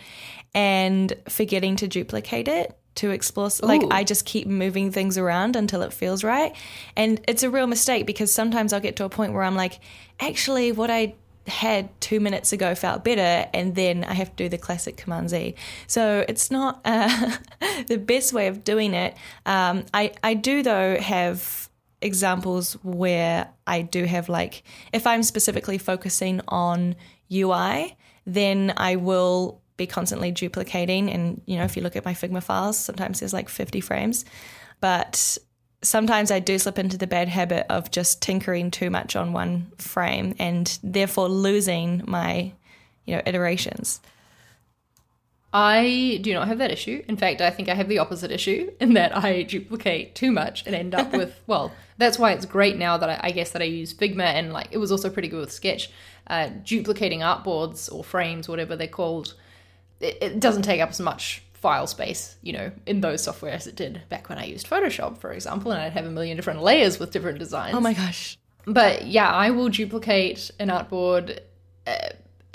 and 0.53 1.13
forgetting 1.27 1.75
to 1.77 1.87
duplicate 1.87 2.47
it 2.47 2.77
to 2.95 3.09
explore. 3.09 3.49
Like, 3.61 3.83
Ooh. 3.83 3.89
I 3.91 4.03
just 4.03 4.25
keep 4.25 4.47
moving 4.47 4.91
things 4.91 5.17
around 5.17 5.55
until 5.55 5.81
it 5.81 5.93
feels 5.93 6.23
right. 6.23 6.55
And 6.95 7.19
it's 7.27 7.43
a 7.43 7.49
real 7.49 7.67
mistake 7.67 8.05
because 8.05 8.33
sometimes 8.33 8.71
I'll 8.71 8.79
get 8.79 8.95
to 8.97 9.05
a 9.05 9.09
point 9.09 9.33
where 9.33 9.43
I'm 9.43 9.55
like, 9.55 9.79
actually, 10.19 10.71
what 10.71 10.91
I 10.91 11.15
had 11.47 11.89
two 11.99 12.19
minutes 12.19 12.53
ago 12.53 12.73
felt 12.75 13.03
better, 13.03 13.49
and 13.53 13.75
then 13.75 14.03
I 14.03 14.13
have 14.13 14.29
to 14.29 14.35
do 14.35 14.49
the 14.49 14.57
classic 14.57 14.97
Command 14.97 15.29
Z. 15.29 15.55
So 15.87 16.23
it's 16.27 16.49
not 16.51 16.81
uh, 16.85 17.37
the 17.87 17.97
best 17.97 18.33
way 18.33 18.47
of 18.47 18.63
doing 18.63 18.93
it. 18.93 19.15
Um, 19.45 19.85
I 19.93 20.13
I 20.23 20.35
do 20.35 20.63
though 20.63 20.97
have 20.99 21.69
examples 22.01 22.73
where 22.83 23.49
I 23.65 23.81
do 23.81 24.05
have 24.05 24.29
like 24.29 24.63
if 24.91 25.07
I'm 25.07 25.23
specifically 25.23 25.77
focusing 25.77 26.41
on 26.47 26.95
UI, 27.31 27.97
then 28.25 28.73
I 28.77 28.97
will 28.97 29.61
be 29.83 29.87
constantly 29.87 30.31
duplicating. 30.31 31.09
And 31.11 31.41
you 31.45 31.57
know, 31.57 31.63
if 31.63 31.75
you 31.75 31.83
look 31.83 31.95
at 31.95 32.05
my 32.05 32.13
Figma 32.13 32.41
files, 32.41 32.77
sometimes 32.77 33.19
there's 33.19 33.33
like 33.33 33.49
50 33.49 33.81
frames, 33.81 34.25
but 34.79 35.37
sometimes 35.81 36.31
I 36.31 36.39
do 36.39 36.57
slip 36.57 36.79
into 36.79 36.97
the 36.97 37.07
bad 37.07 37.27
habit 37.27 37.65
of 37.69 37.91
just 37.91 38.21
tinkering 38.21 38.71
too 38.71 38.89
much 38.89 39.15
on 39.15 39.33
one 39.33 39.71
frame 39.77 40.33
and 40.39 40.77
therefore 40.81 41.27
losing 41.27 42.03
my, 42.07 42.53
you 43.05 43.15
know, 43.15 43.21
iterations. 43.25 43.99
I 45.55 46.19
do 46.23 46.33
not 46.33 46.47
have 46.47 46.57
that 46.57 46.71
issue. 46.71 47.03
In 47.07 47.15
fact, 47.15 47.39
I 47.39 47.51
think 47.51 47.69
I 47.69 47.75
have 47.75 47.87
the 47.87 47.99
opposite 47.99 48.31
issue 48.31 48.71
in 48.79 48.93
that 48.95 49.15
I 49.15 49.43
duplicate 49.43 50.15
too 50.15 50.31
much 50.31 50.65
and 50.65 50.73
end 50.73 50.95
up 50.95 51.11
with, 51.19 51.39
well, 51.45 51.71
that's 51.97 52.17
why 52.17 52.31
it's 52.31 52.45
great 52.45 52.77
now 52.77 52.97
that 52.97 53.09
I, 53.09 53.19
I 53.27 53.31
guess 53.31 53.51
that 53.51 53.61
I 53.61 53.65
use 53.65 53.93
Figma 53.93 54.23
and 54.23 54.51
like 54.51 54.69
it 54.71 54.79
was 54.79 54.91
also 54.91 55.11
pretty 55.11 55.27
good 55.27 55.41
with 55.41 55.51
Sketch. 55.51 55.91
Uh, 56.25 56.49
duplicating 56.63 57.19
artboards 57.19 57.93
or 57.93 58.03
frames, 58.03 58.47
whatever 58.47 58.75
they're 58.75 58.87
called, 58.87 59.35
it, 60.03 60.17
it 60.21 60.39
doesn't 60.39 60.63
take 60.63 60.81
up 60.81 60.89
as 60.89 60.99
much 60.99 61.43
file 61.53 61.87
space, 61.87 62.35
you 62.41 62.51
know, 62.51 62.71
in 62.85 62.99
those 63.01 63.23
software 63.23 63.53
as 63.53 63.67
it 63.67 63.75
did 63.75 64.01
back 64.09 64.27
when 64.27 64.37
I 64.37 64.43
used 64.43 64.69
Photoshop, 64.69 65.17
for 65.17 65.31
example, 65.31 65.71
and 65.71 65.81
I'd 65.81 65.93
have 65.93 66.05
a 66.05 66.11
million 66.11 66.35
different 66.35 66.61
layers 66.61 66.99
with 66.99 67.11
different 67.11 67.39
designs. 67.39 67.73
Oh 67.75 67.79
my 67.79 67.93
gosh. 67.93 68.37
But 68.65 69.07
yeah, 69.07 69.29
I 69.29 69.51
will 69.51 69.69
duplicate 69.69 70.51
an 70.59 70.69
artboard 70.69 71.39
uh, 71.87 72.09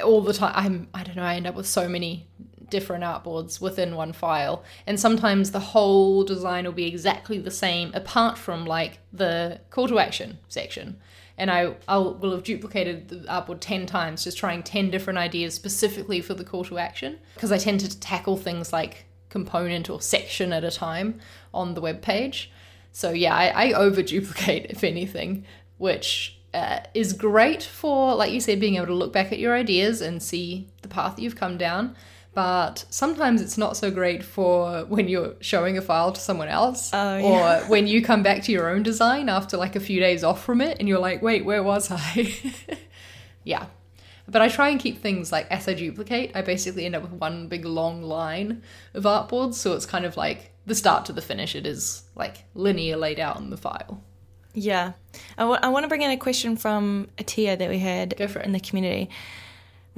all 0.04 0.20
the 0.20 0.32
time. 0.32 0.52
I'm 0.54 0.88
I 0.94 1.04
don't 1.04 1.16
know. 1.16 1.22
I 1.22 1.34
end 1.36 1.46
up 1.46 1.54
with 1.54 1.66
so 1.66 1.88
many 1.88 2.28
different 2.70 3.02
artboards 3.02 3.60
within 3.60 3.94
one 3.94 4.12
file, 4.12 4.62
and 4.86 5.00
sometimes 5.00 5.50
the 5.50 5.60
whole 5.60 6.24
design 6.24 6.64
will 6.64 6.72
be 6.72 6.86
exactly 6.86 7.38
the 7.38 7.50
same, 7.50 7.90
apart 7.94 8.36
from 8.36 8.66
like 8.66 8.98
the 9.12 9.60
call 9.70 9.88
to 9.88 9.98
action 9.98 10.38
section. 10.48 10.98
And 11.40 11.50
I 11.52 11.74
I'll, 11.86 12.14
will 12.14 12.32
have 12.32 12.42
duplicated 12.42 13.08
the 13.08 13.16
artboard 13.28 13.60
ten 13.60 13.86
times, 13.86 14.24
just 14.24 14.36
trying 14.36 14.64
ten 14.64 14.90
different 14.90 15.18
ideas 15.18 15.54
specifically 15.54 16.20
for 16.20 16.34
the 16.34 16.44
call 16.44 16.64
to 16.64 16.78
action, 16.78 17.20
because 17.34 17.52
I 17.52 17.58
tend 17.58 17.80
to 17.80 18.00
tackle 18.00 18.36
things 18.36 18.72
like 18.72 19.06
component 19.30 19.88
or 19.88 20.00
section 20.02 20.52
at 20.52 20.64
a 20.64 20.70
time 20.70 21.20
on 21.54 21.74
the 21.74 21.80
web 21.80 22.02
page. 22.02 22.50
So 22.90 23.10
yeah, 23.10 23.36
I, 23.36 23.68
I 23.68 23.72
over 23.72 24.02
duplicate 24.02 24.66
if 24.70 24.82
anything, 24.82 25.44
which 25.76 26.40
uh, 26.52 26.80
is 26.92 27.12
great 27.12 27.62
for, 27.62 28.16
like 28.16 28.32
you 28.32 28.40
said, 28.40 28.58
being 28.58 28.74
able 28.74 28.86
to 28.86 28.94
look 28.94 29.12
back 29.12 29.30
at 29.30 29.38
your 29.38 29.54
ideas 29.54 30.00
and 30.00 30.20
see 30.20 30.68
the 30.82 30.88
path 30.88 31.14
that 31.14 31.22
you've 31.22 31.36
come 31.36 31.56
down. 31.56 31.94
But 32.38 32.84
sometimes 32.90 33.42
it's 33.42 33.58
not 33.58 33.76
so 33.76 33.90
great 33.90 34.22
for 34.22 34.84
when 34.84 35.08
you're 35.08 35.34
showing 35.40 35.76
a 35.76 35.82
file 35.82 36.12
to 36.12 36.20
someone 36.20 36.46
else, 36.46 36.90
Oh, 36.92 37.16
yeah. 37.16 37.24
or 37.64 37.66
when 37.68 37.88
you 37.88 38.00
come 38.00 38.22
back 38.22 38.44
to 38.44 38.52
your 38.52 38.68
own 38.70 38.84
design 38.84 39.28
after 39.28 39.56
like 39.56 39.74
a 39.74 39.80
few 39.80 39.98
days 39.98 40.22
off 40.22 40.44
from 40.44 40.60
it, 40.60 40.76
and 40.78 40.86
you're 40.88 41.00
like, 41.00 41.20
"Wait, 41.20 41.44
where 41.44 41.64
was 41.64 41.90
I?" 41.90 42.32
yeah, 43.42 43.66
but 44.28 44.40
I 44.40 44.46
try 44.48 44.68
and 44.68 44.78
keep 44.78 45.02
things 45.02 45.32
like 45.32 45.48
as 45.50 45.66
I 45.66 45.74
duplicate, 45.74 46.30
I 46.36 46.42
basically 46.42 46.86
end 46.86 46.94
up 46.94 47.02
with 47.02 47.10
one 47.12 47.48
big 47.48 47.64
long 47.64 48.04
line 48.04 48.62
of 48.94 49.02
artboards, 49.02 49.54
so 49.54 49.72
it's 49.72 49.86
kind 49.86 50.04
of 50.04 50.16
like 50.16 50.52
the 50.64 50.76
start 50.76 51.06
to 51.06 51.12
the 51.12 51.22
finish. 51.22 51.56
It 51.56 51.66
is 51.66 52.04
like 52.14 52.44
linear 52.54 52.96
laid 52.96 53.18
out 53.18 53.38
in 53.40 53.50
the 53.50 53.56
file. 53.56 54.00
Yeah. 54.54 54.92
I 55.36 55.44
want 55.44 55.82
to 55.82 55.88
bring 55.88 56.02
in 56.02 56.10
a 56.12 56.16
question 56.16 56.56
from 56.56 57.08
Atia 57.18 57.58
that 57.58 57.68
we 57.68 57.80
had 57.80 58.16
Go 58.16 58.28
for 58.28 58.38
it. 58.38 58.46
in 58.46 58.52
the 58.52 58.60
community. 58.60 59.10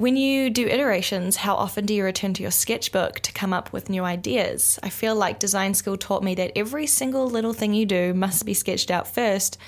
When 0.00 0.16
you 0.16 0.48
do 0.48 0.66
iterations, 0.66 1.36
how 1.36 1.56
often 1.56 1.84
do 1.84 1.92
you 1.92 2.04
return 2.04 2.32
to 2.32 2.40
your 2.40 2.50
sketchbook 2.50 3.20
to 3.20 3.32
come 3.32 3.52
up 3.52 3.70
with 3.70 3.90
new 3.90 4.02
ideas? 4.02 4.78
I 4.82 4.88
feel 4.88 5.14
like 5.14 5.38
design 5.38 5.74
school 5.74 5.98
taught 5.98 6.22
me 6.22 6.34
that 6.36 6.52
every 6.56 6.86
single 6.86 7.26
little 7.26 7.52
thing 7.52 7.74
you 7.74 7.84
do 7.84 8.14
must 8.14 8.46
be 8.46 8.54
sketched 8.54 8.90
out 8.90 9.06
first, 9.06 9.58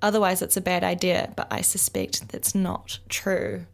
otherwise, 0.00 0.40
it's 0.40 0.56
a 0.56 0.62
bad 0.62 0.82
idea, 0.82 1.34
but 1.36 1.46
I 1.50 1.60
suspect 1.60 2.30
that's 2.30 2.54
not 2.54 3.00
true. 3.10 3.66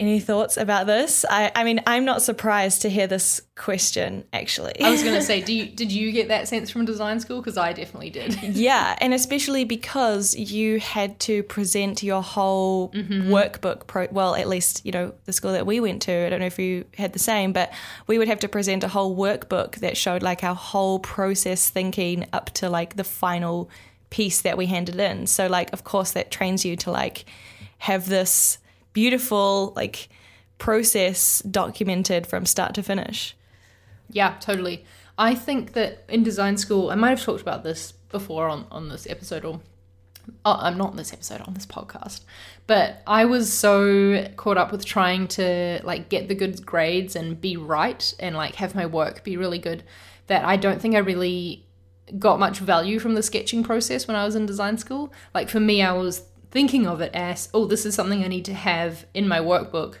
Any 0.00 0.20
thoughts 0.20 0.56
about 0.56 0.86
this? 0.86 1.24
I, 1.28 1.50
I 1.56 1.64
mean, 1.64 1.80
I'm 1.84 2.04
not 2.04 2.22
surprised 2.22 2.82
to 2.82 2.88
hear 2.88 3.08
this 3.08 3.40
question, 3.56 4.24
actually. 4.32 4.80
I 4.80 4.90
was 4.90 5.02
gonna 5.02 5.22
say, 5.32 5.40
do 5.42 5.52
you, 5.52 5.66
did 5.66 5.90
you 5.90 6.12
get 6.12 6.28
that 6.28 6.46
sense 6.46 6.70
from 6.70 6.84
design 6.84 7.18
school? 7.18 7.40
Because 7.40 7.56
I 7.56 7.72
definitely 7.72 8.10
did. 8.10 8.38
Yeah, 8.58 8.96
and 9.00 9.12
especially 9.12 9.64
because 9.64 10.34
you 10.34 10.80
had 10.80 11.18
to 11.20 11.42
present 11.42 12.02
your 12.02 12.22
whole 12.22 12.90
mm-hmm. 12.90 13.32
workbook. 13.32 13.86
Pro- 13.86 14.08
well, 14.10 14.34
at 14.34 14.48
least 14.48 14.84
you 14.84 14.92
know 14.92 15.14
the 15.24 15.32
school 15.32 15.52
that 15.52 15.66
we 15.66 15.80
went 15.80 16.02
to. 16.02 16.26
I 16.26 16.28
don't 16.28 16.40
know 16.40 16.46
if 16.46 16.58
you 16.58 16.84
had 16.96 17.12
the 17.12 17.18
same, 17.18 17.52
but 17.52 17.72
we 18.06 18.18
would 18.18 18.28
have 18.28 18.40
to 18.40 18.48
present 18.48 18.84
a 18.84 18.88
whole 18.88 19.16
workbook 19.16 19.76
that 19.76 19.96
showed 19.96 20.22
like 20.22 20.44
our 20.44 20.54
whole 20.54 20.98
process 20.98 21.70
thinking 21.70 22.26
up 22.32 22.50
to 22.54 22.68
like 22.68 22.96
the 22.96 23.04
final 23.04 23.68
piece 24.10 24.40
that 24.42 24.56
we 24.56 24.66
handed 24.66 24.98
in. 24.98 25.26
So 25.26 25.46
like, 25.46 25.72
of 25.72 25.84
course, 25.84 26.12
that 26.12 26.30
trains 26.30 26.64
you 26.64 26.76
to 26.76 26.90
like 26.90 27.24
have 27.78 28.08
this 28.08 28.58
beautiful 28.98 29.72
like 29.76 30.08
process 30.58 31.40
documented 31.42 32.26
from 32.26 32.44
start 32.44 32.74
to 32.74 32.82
finish. 32.82 33.36
Yeah, 34.10 34.34
totally. 34.40 34.84
I 35.16 35.36
think 35.36 35.74
that 35.74 36.02
in 36.08 36.24
design 36.24 36.56
school, 36.56 36.90
I 36.90 36.96
might 36.96 37.10
have 37.10 37.22
talked 37.22 37.40
about 37.40 37.62
this 37.62 37.92
before 37.92 38.48
on, 38.48 38.66
on 38.72 38.88
this 38.88 39.06
episode 39.08 39.44
or 39.44 39.60
oh, 40.44 40.58
I'm 40.60 40.76
not 40.76 40.96
this 40.96 41.12
episode 41.12 41.42
on 41.42 41.54
this 41.54 41.64
podcast, 41.64 42.22
but 42.66 43.04
I 43.06 43.24
was 43.24 43.52
so 43.52 44.28
caught 44.34 44.58
up 44.58 44.72
with 44.72 44.84
trying 44.84 45.28
to 45.28 45.80
like 45.84 46.08
get 46.08 46.26
the 46.26 46.34
good 46.34 46.66
grades 46.66 47.14
and 47.14 47.40
be 47.40 47.56
right 47.56 48.02
and 48.18 48.34
like 48.34 48.56
have 48.56 48.74
my 48.74 48.86
work 48.86 49.22
be 49.22 49.36
really 49.36 49.60
good 49.60 49.84
that 50.26 50.44
I 50.44 50.56
don't 50.56 50.82
think 50.82 50.96
I 50.96 50.98
really 50.98 51.68
got 52.18 52.40
much 52.40 52.58
value 52.58 52.98
from 52.98 53.14
the 53.14 53.22
sketching 53.22 53.62
process 53.62 54.08
when 54.08 54.16
I 54.16 54.24
was 54.24 54.34
in 54.34 54.44
design 54.44 54.76
school. 54.76 55.12
Like 55.34 55.48
for 55.48 55.60
me, 55.60 55.82
I 55.82 55.92
was 55.92 56.22
thinking 56.50 56.86
of 56.86 57.00
it 57.00 57.14
as, 57.14 57.48
oh, 57.52 57.66
this 57.66 57.84
is 57.84 57.94
something 57.94 58.22
I 58.22 58.28
need 58.28 58.44
to 58.46 58.54
have 58.54 59.06
in 59.14 59.28
my 59.28 59.38
workbook 59.38 59.96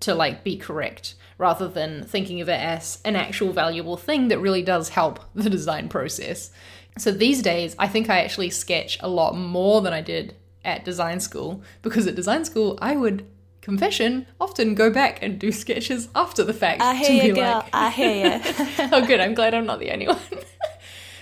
to 0.00 0.14
like 0.14 0.44
be 0.44 0.56
correct 0.56 1.14
rather 1.38 1.66
than 1.66 2.04
thinking 2.04 2.40
of 2.40 2.48
it 2.48 2.60
as 2.60 3.00
an 3.04 3.16
actual 3.16 3.52
valuable 3.52 3.96
thing 3.96 4.28
that 4.28 4.38
really 4.38 4.62
does 4.62 4.90
help 4.90 5.20
the 5.34 5.50
design 5.50 5.88
process. 5.88 6.50
So 6.98 7.10
these 7.10 7.42
days, 7.42 7.74
I 7.78 7.88
think 7.88 8.08
I 8.08 8.20
actually 8.20 8.50
sketch 8.50 8.98
a 9.00 9.08
lot 9.08 9.36
more 9.36 9.80
than 9.80 9.92
I 9.92 10.00
did 10.00 10.36
at 10.64 10.84
design 10.84 11.20
school 11.20 11.62
because 11.82 12.06
at 12.06 12.14
design 12.14 12.44
school, 12.44 12.78
I 12.80 12.96
would 12.96 13.26
confession 13.60 14.26
often 14.38 14.74
go 14.74 14.90
back 14.90 15.22
and 15.22 15.38
do 15.38 15.50
sketches 15.50 16.08
after 16.14 16.44
the 16.44 16.52
fact. 16.52 16.82
I 16.82 16.94
hear 16.94 17.24
you, 17.24 17.34
girl. 17.34 17.60
Like, 17.60 17.70
I 17.72 17.90
hear 17.90 18.26
you. 18.26 18.40
oh, 18.92 19.06
good. 19.06 19.20
I'm 19.20 19.34
glad 19.34 19.54
I'm 19.54 19.66
not 19.66 19.80
the 19.80 19.90
only 19.90 20.06
one. 20.08 20.18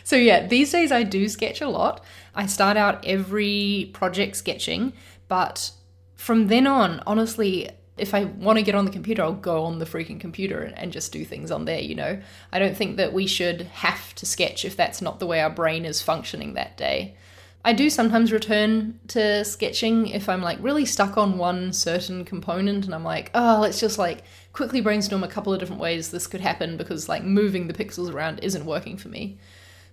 so 0.05 0.17
yeah, 0.17 0.47
these 0.47 0.73
days 0.73 0.91
I 0.93 1.05
do 1.05 1.29
sketch 1.29 1.61
a 1.61 1.69
lot. 1.69 2.05
I 2.35 2.47
start 2.47 2.77
out 2.77 3.05
every 3.05 3.91
project 3.93 4.37
sketching, 4.37 4.93
but 5.29 5.71
from 6.17 6.47
then 6.47 6.67
on, 6.67 7.03
honestly, 7.07 7.71
if 7.99 8.15
I 8.15 8.25
want 8.25 8.59
to 8.59 8.65
get 8.65 8.75
on 8.75 8.85
the 8.85 8.91
computer, 8.91 9.23
I'll 9.23 9.35
go 9.35 9.65
on 9.65 9.79
the 9.79 9.85
freaking 9.85 10.19
computer 10.19 10.73
and 10.77 10.93
just 10.93 11.13
do 11.13 11.25
things 11.25 11.51
on 11.51 11.67
there, 11.67 11.81
you 11.81 11.95
know? 11.95 12.21
I 12.51 12.59
don't 12.59 12.77
think 12.77 12.97
that 12.97 13.13
we 13.13 13.27
should 13.27 13.63
have 13.63 14.15
to 14.17 14.27
sketch 14.27 14.65
if 14.65 14.77
that's 14.77 15.03
not 15.03 15.21
the 15.21 15.27
way 15.27 15.41
our 15.41 15.51
brain 15.51 15.85
is 15.85 16.01
functioning 16.01 16.55
that 16.55 16.77
day. 16.77 17.17
I 17.65 17.73
do 17.75 17.91
sometimes 17.91 18.33
return 18.33 18.99
to 19.09 19.45
sketching 19.45 20.09
if 20.09 20.29
I'm 20.29 20.43
like 20.43 20.59
really 20.61 20.85
stuck 20.85 21.17
on 21.17 21.39
one 21.39 21.73
certain 21.73 22.25
component 22.25 22.87
and 22.87 22.95
I'm 22.95 23.05
like, 23.05 23.31
oh, 23.35 23.59
let's 23.61 23.79
just 23.79 23.99
like 23.99 24.25
quickly 24.53 24.81
brainstorm 24.81 25.23
a 25.23 25.29
couple 25.29 25.53
of 25.53 25.61
different 25.61 25.81
ways 25.81 26.11
this 26.11 26.27
could 26.27 26.41
happen 26.41 26.77
because 26.77 27.09
like 27.09 27.23
moving 27.23 27.69
the 27.69 27.75
pixels 27.75 28.13
around 28.13 28.41
isn't 28.43 28.67
working 28.67 28.97
for 28.97 29.09
me. 29.09 29.39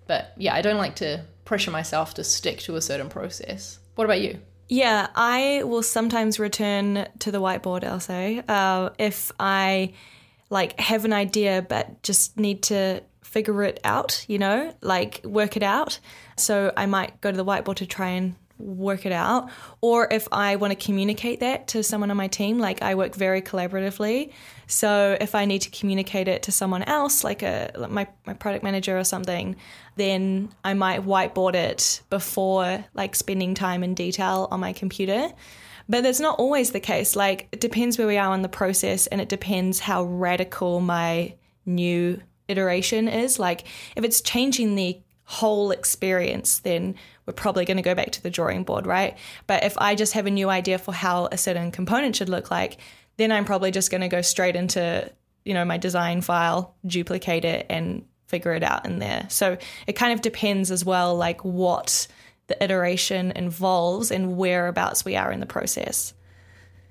But 0.07 0.33
yeah, 0.37 0.55
I 0.55 0.63
don't 0.63 0.77
like 0.77 0.95
to 0.97 1.25
pressure 1.49 1.71
myself 1.71 2.13
to 2.13 2.23
stick 2.23 2.59
to 2.59 2.75
a 2.75 2.81
certain 2.81 3.09
process. 3.09 3.79
What 3.95 4.05
about 4.05 4.21
you? 4.21 4.39
Yeah, 4.67 5.07
I 5.15 5.63
will 5.65 5.81
sometimes 5.81 6.39
return 6.39 7.07
to 7.17 7.31
the 7.31 7.41
whiteboard, 7.41 7.83
I'll 7.83 7.99
say, 7.99 8.43
uh, 8.47 8.91
if 8.99 9.31
I 9.39 9.93
like 10.51 10.79
have 10.79 11.05
an 11.05 11.13
idea 11.13 11.65
but 11.67 12.03
just 12.03 12.37
need 12.37 12.61
to 12.63 13.01
figure 13.23 13.63
it 13.63 13.79
out, 13.83 14.25
you 14.27 14.37
know, 14.37 14.73
like 14.81 15.21
work 15.23 15.57
it 15.57 15.63
out. 15.63 15.99
So 16.37 16.71
I 16.77 16.85
might 16.85 17.19
go 17.19 17.31
to 17.31 17.37
the 17.37 17.45
whiteboard 17.45 17.77
to 17.77 17.87
try 17.87 18.09
and 18.09 18.35
work 18.59 19.05
it 19.05 19.11
out. 19.11 19.49
Or 19.81 20.07
if 20.11 20.27
I 20.31 20.57
want 20.57 20.71
to 20.71 20.85
communicate 20.85 21.39
that 21.39 21.69
to 21.69 21.81
someone 21.81 22.11
on 22.11 22.17
my 22.17 22.27
team, 22.27 22.59
like 22.59 22.81
I 22.81 22.95
work 22.95 23.15
very 23.15 23.41
collaboratively. 23.41 24.31
So 24.67 25.17
if 25.19 25.33
I 25.33 25.45
need 25.45 25.61
to 25.63 25.71
communicate 25.71 26.27
it 26.27 26.43
to 26.43 26.51
someone 26.51 26.83
else, 26.83 27.23
like 27.23 27.41
a 27.41 27.71
like 27.75 27.89
my, 27.89 28.07
my 28.25 28.33
product 28.33 28.63
manager 28.63 28.97
or 28.99 29.03
something, 29.03 29.55
then 29.95 30.49
I 30.63 30.73
might 30.73 31.05
whiteboard 31.05 31.55
it 31.55 32.01
before 32.09 32.85
like 32.93 33.15
spending 33.15 33.55
time 33.55 33.83
in 33.83 33.95
detail 33.95 34.47
on 34.51 34.59
my 34.59 34.73
computer. 34.73 35.29
But 35.87 36.03
that's 36.03 36.19
not 36.19 36.37
always 36.37 36.71
the 36.71 36.79
case. 36.79 37.15
Like 37.15 37.47
it 37.51 37.61
depends 37.61 37.97
where 37.97 38.07
we 38.07 38.17
are 38.17 38.35
in 38.35 38.43
the 38.43 38.49
process 38.49 39.07
and 39.07 39.19
it 39.19 39.29
depends 39.29 39.79
how 39.79 40.03
radical 40.03 40.81
my 40.81 41.33
new 41.65 42.21
iteration 42.47 43.07
is. 43.07 43.39
Like 43.39 43.65
if 43.95 44.03
it's 44.03 44.21
changing 44.21 44.75
the 44.75 44.99
whole 45.29 45.69
experience, 45.69 46.57
then 46.57 46.95
we're 47.27 47.33
probably 47.33 47.63
going 47.63 47.77
to 47.77 47.83
go 47.83 47.93
back 47.93 48.09
to 48.09 48.23
the 48.23 48.31
drawing 48.31 48.63
board, 48.63 48.87
right? 48.87 49.15
But 49.45 49.63
if 49.63 49.77
I 49.77 49.93
just 49.93 50.13
have 50.13 50.25
a 50.25 50.31
new 50.31 50.49
idea 50.49 50.79
for 50.79 50.91
how 50.91 51.27
a 51.31 51.37
certain 51.37 51.69
component 51.69 52.15
should 52.15 52.29
look 52.29 52.49
like, 52.49 52.77
then 53.17 53.31
I'm 53.31 53.45
probably 53.45 53.69
just 53.69 53.91
going 53.91 54.01
to 54.01 54.07
go 54.07 54.23
straight 54.23 54.55
into, 54.55 55.07
you 55.45 55.53
know, 55.53 55.63
my 55.65 55.77
design 55.77 56.21
file, 56.21 56.73
duplicate 56.83 57.45
it 57.45 57.67
and 57.69 58.05
figure 58.25 58.53
it 58.53 58.63
out 58.63 58.87
in 58.87 58.97
there. 58.97 59.27
So 59.29 59.59
it 59.85 59.93
kind 59.93 60.13
of 60.13 60.21
depends 60.23 60.71
as 60.71 60.83
well 60.83 61.15
like 61.15 61.45
what 61.45 62.07
the 62.47 62.61
iteration 62.63 63.31
involves 63.35 64.09
and 64.09 64.35
whereabouts 64.35 65.05
we 65.05 65.15
are 65.15 65.31
in 65.31 65.41
the 65.41 65.45
process. 65.45 66.15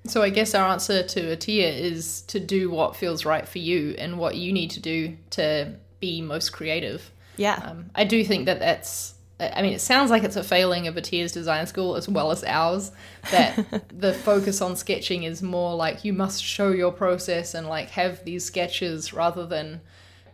So 0.05 0.21
I 0.21 0.29
guess 0.29 0.55
our 0.55 0.69
answer 0.69 1.03
to 1.03 1.35
Atia 1.35 1.77
is 1.77 2.21
to 2.27 2.39
do 2.39 2.69
what 2.69 2.95
feels 2.95 3.25
right 3.25 3.45
for 3.45 3.59
you 3.59 3.95
and 3.97 4.17
what 4.17 4.35
you 4.35 4.53
need 4.53 4.71
to 4.71 4.79
do 4.79 5.17
to 5.31 5.75
be 5.99 6.21
most 6.21 6.51
creative. 6.51 7.11
Yeah. 7.39 7.55
Um, 7.63 7.89
I 7.95 8.03
do 8.03 8.23
think 8.23 8.45
that 8.45 8.59
that's. 8.59 9.15
I 9.39 9.61
mean, 9.61 9.71
it 9.71 9.79
sounds 9.79 10.11
like 10.11 10.25
it's 10.25 10.35
a 10.35 10.43
failing 10.43 10.87
of 10.87 10.97
Atia's 10.97 11.31
design 11.31 11.65
school 11.65 11.95
as 11.95 12.09
well 12.09 12.29
as 12.29 12.43
ours. 12.43 12.91
That 13.31 13.87
the 13.97 14.13
focus 14.13 14.61
on 14.61 14.75
sketching 14.75 15.23
is 15.23 15.41
more 15.41 15.75
like 15.75 16.03
you 16.03 16.11
must 16.11 16.43
show 16.43 16.71
your 16.71 16.91
process 16.91 17.53
and 17.53 17.67
like 17.67 17.89
have 17.91 18.25
these 18.25 18.43
sketches 18.43 19.13
rather 19.13 19.45
than 19.45 19.79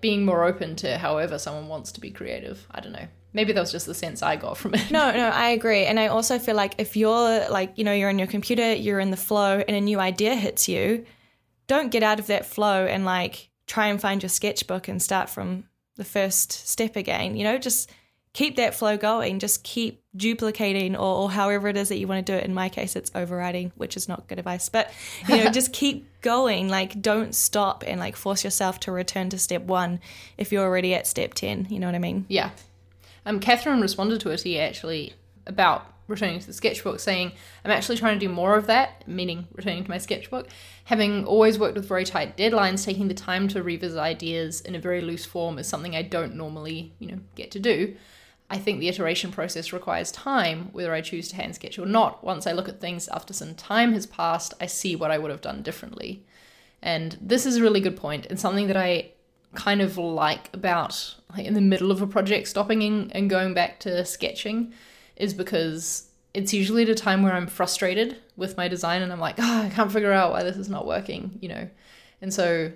being 0.01 0.25
more 0.25 0.43
open 0.43 0.75
to 0.77 0.97
however 0.97 1.37
someone 1.37 1.67
wants 1.67 1.91
to 1.93 2.01
be 2.01 2.09
creative. 2.09 2.65
I 2.71 2.79
don't 2.79 2.93
know. 2.93 3.07
Maybe 3.31 3.53
that 3.53 3.59
was 3.59 3.71
just 3.71 3.85
the 3.85 3.93
sense 3.93 4.23
I 4.23 4.37
got 4.37 4.57
from 4.57 4.73
it. 4.73 4.89
No, 4.89 5.11
no, 5.15 5.29
I 5.29 5.49
agree. 5.49 5.85
And 5.85 5.99
I 5.99 6.07
also 6.07 6.39
feel 6.39 6.55
like 6.55 6.75
if 6.79 6.97
you're 6.97 7.47
like, 7.49 7.77
you 7.77 7.83
know, 7.83 7.93
you're 7.93 8.09
on 8.09 8.17
your 8.17 8.27
computer, 8.27 8.73
you're 8.73 8.99
in 8.99 9.11
the 9.11 9.17
flow, 9.17 9.61
and 9.67 9.77
a 9.77 9.81
new 9.81 9.99
idea 9.99 10.33
hits 10.33 10.67
you, 10.67 11.05
don't 11.67 11.91
get 11.91 12.01
out 12.01 12.19
of 12.19 12.27
that 12.27 12.45
flow 12.45 12.85
and 12.85 13.05
like 13.05 13.49
try 13.67 13.87
and 13.87 14.01
find 14.01 14.23
your 14.23 14.29
sketchbook 14.29 14.87
and 14.87 15.01
start 15.01 15.29
from 15.29 15.65
the 15.95 16.03
first 16.03 16.51
step 16.51 16.95
again. 16.95 17.35
You 17.35 17.43
know, 17.43 17.57
just 17.57 17.89
keep 18.35 18.57
that 18.57 18.75
flow 18.75 18.97
going. 18.97 19.39
Just 19.39 19.63
keep 19.63 20.03
duplicating 20.15 20.95
or, 20.95 21.23
or, 21.23 21.31
however 21.31 21.69
it 21.69 21.77
is 21.77 21.89
that 21.89 21.97
you 21.97 22.07
want 22.07 22.25
to 22.25 22.31
do 22.31 22.37
it. 22.37 22.43
In 22.43 22.53
my 22.53 22.69
case, 22.69 22.95
it's 22.95 23.11
overriding, 23.15 23.71
which 23.75 23.97
is 23.97 24.07
not 24.07 24.27
good 24.27 24.37
advice. 24.39 24.69
But, 24.69 24.91
you 25.27 25.37
know, 25.37 25.49
just 25.51 25.73
keep 25.73 26.07
going. 26.21 26.67
Like, 26.67 27.01
don't 27.01 27.33
stop 27.33 27.83
and 27.87 27.99
like 27.99 28.15
force 28.15 28.43
yourself 28.43 28.79
to 28.81 28.91
return 28.91 29.29
to 29.29 29.39
step 29.39 29.63
one 29.63 29.99
if 30.37 30.51
you're 30.51 30.63
already 30.63 30.93
at 30.93 31.07
step 31.07 31.33
10. 31.33 31.67
You 31.69 31.79
know 31.79 31.87
what 31.87 31.95
I 31.95 31.99
mean? 31.99 32.25
Yeah. 32.27 32.51
Um, 33.25 33.39
Catherine 33.39 33.81
responded 33.81 34.19
to 34.21 34.29
it 34.29 34.41
here 34.41 34.63
actually 34.63 35.13
about 35.47 35.94
returning 36.07 36.39
to 36.39 36.47
the 36.47 36.53
sketchbook, 36.53 36.99
saying, 36.99 37.31
I'm 37.63 37.71
actually 37.71 37.97
trying 37.97 38.19
to 38.19 38.25
do 38.25 38.31
more 38.31 38.55
of 38.55 38.67
that, 38.67 39.07
meaning 39.07 39.47
returning 39.53 39.83
to 39.83 39.89
my 39.89 39.97
sketchbook. 39.97 40.47
Having 40.85 41.25
always 41.25 41.57
worked 41.57 41.75
with 41.75 41.87
very 41.87 42.05
tight 42.05 42.37
deadlines, 42.37 42.85
taking 42.85 43.07
the 43.07 43.13
time 43.13 43.47
to 43.49 43.63
revisit 43.63 43.97
ideas 43.97 44.61
in 44.61 44.75
a 44.75 44.79
very 44.79 45.01
loose 45.01 45.25
form 45.25 45.57
is 45.57 45.67
something 45.67 45.95
I 45.95 46.03
don't 46.03 46.35
normally, 46.35 46.93
you 46.99 47.07
know, 47.07 47.19
get 47.35 47.51
to 47.51 47.59
do. 47.59 47.95
I 48.49 48.59
think 48.59 48.79
the 48.79 48.89
iteration 48.89 49.31
process 49.31 49.73
requires 49.73 50.11
time, 50.11 50.69
whether 50.71 50.93
I 50.93 51.01
choose 51.01 51.29
to 51.29 51.35
hand 51.35 51.55
sketch 51.55 51.79
or 51.79 51.85
not. 51.87 52.23
Once 52.23 52.45
I 52.45 52.51
look 52.51 52.69
at 52.69 52.79
things 52.79 53.07
after 53.07 53.33
some 53.33 53.55
time 53.55 53.93
has 53.93 54.05
passed, 54.05 54.53
I 54.61 54.67
see 54.67 54.95
what 54.95 55.09
I 55.09 55.17
would 55.17 55.31
have 55.31 55.41
done 55.41 55.63
differently. 55.63 56.23
And 56.81 57.17
this 57.19 57.47
is 57.47 57.57
a 57.57 57.61
really 57.63 57.79
good 57.79 57.97
point 57.97 58.27
and 58.27 58.39
something 58.39 58.67
that 58.67 58.77
I 58.77 59.11
kind 59.55 59.81
of 59.81 59.97
like 59.97 60.49
about 60.53 61.15
like 61.35 61.45
in 61.45 61.53
the 61.53 61.61
middle 61.61 61.89
of 61.89 62.01
a 62.01 62.07
project 62.07 62.47
stopping 62.47 62.83
and, 62.83 63.15
and 63.15 63.29
going 63.29 63.53
back 63.53 63.79
to 63.79 64.05
sketching 64.05 64.73
is 65.15 65.33
because 65.33 66.09
it's 66.33 66.53
usually 66.53 66.83
at 66.83 66.89
a 66.89 66.95
time 66.95 67.23
where 67.23 67.33
I'm 67.33 67.47
frustrated 67.47 68.17
with 68.35 68.57
my 68.57 68.67
design 68.67 69.01
and 69.01 69.11
I'm 69.11 69.19
like, 69.19 69.35
oh, 69.39 69.61
I 69.63 69.69
can't 69.69 69.91
figure 69.91 70.11
out 70.11 70.31
why 70.31 70.43
this 70.43 70.57
is 70.57 70.69
not 70.69 70.85
working, 70.85 71.37
you 71.41 71.49
know. 71.49 71.69
And 72.21 72.33
so 72.33 72.73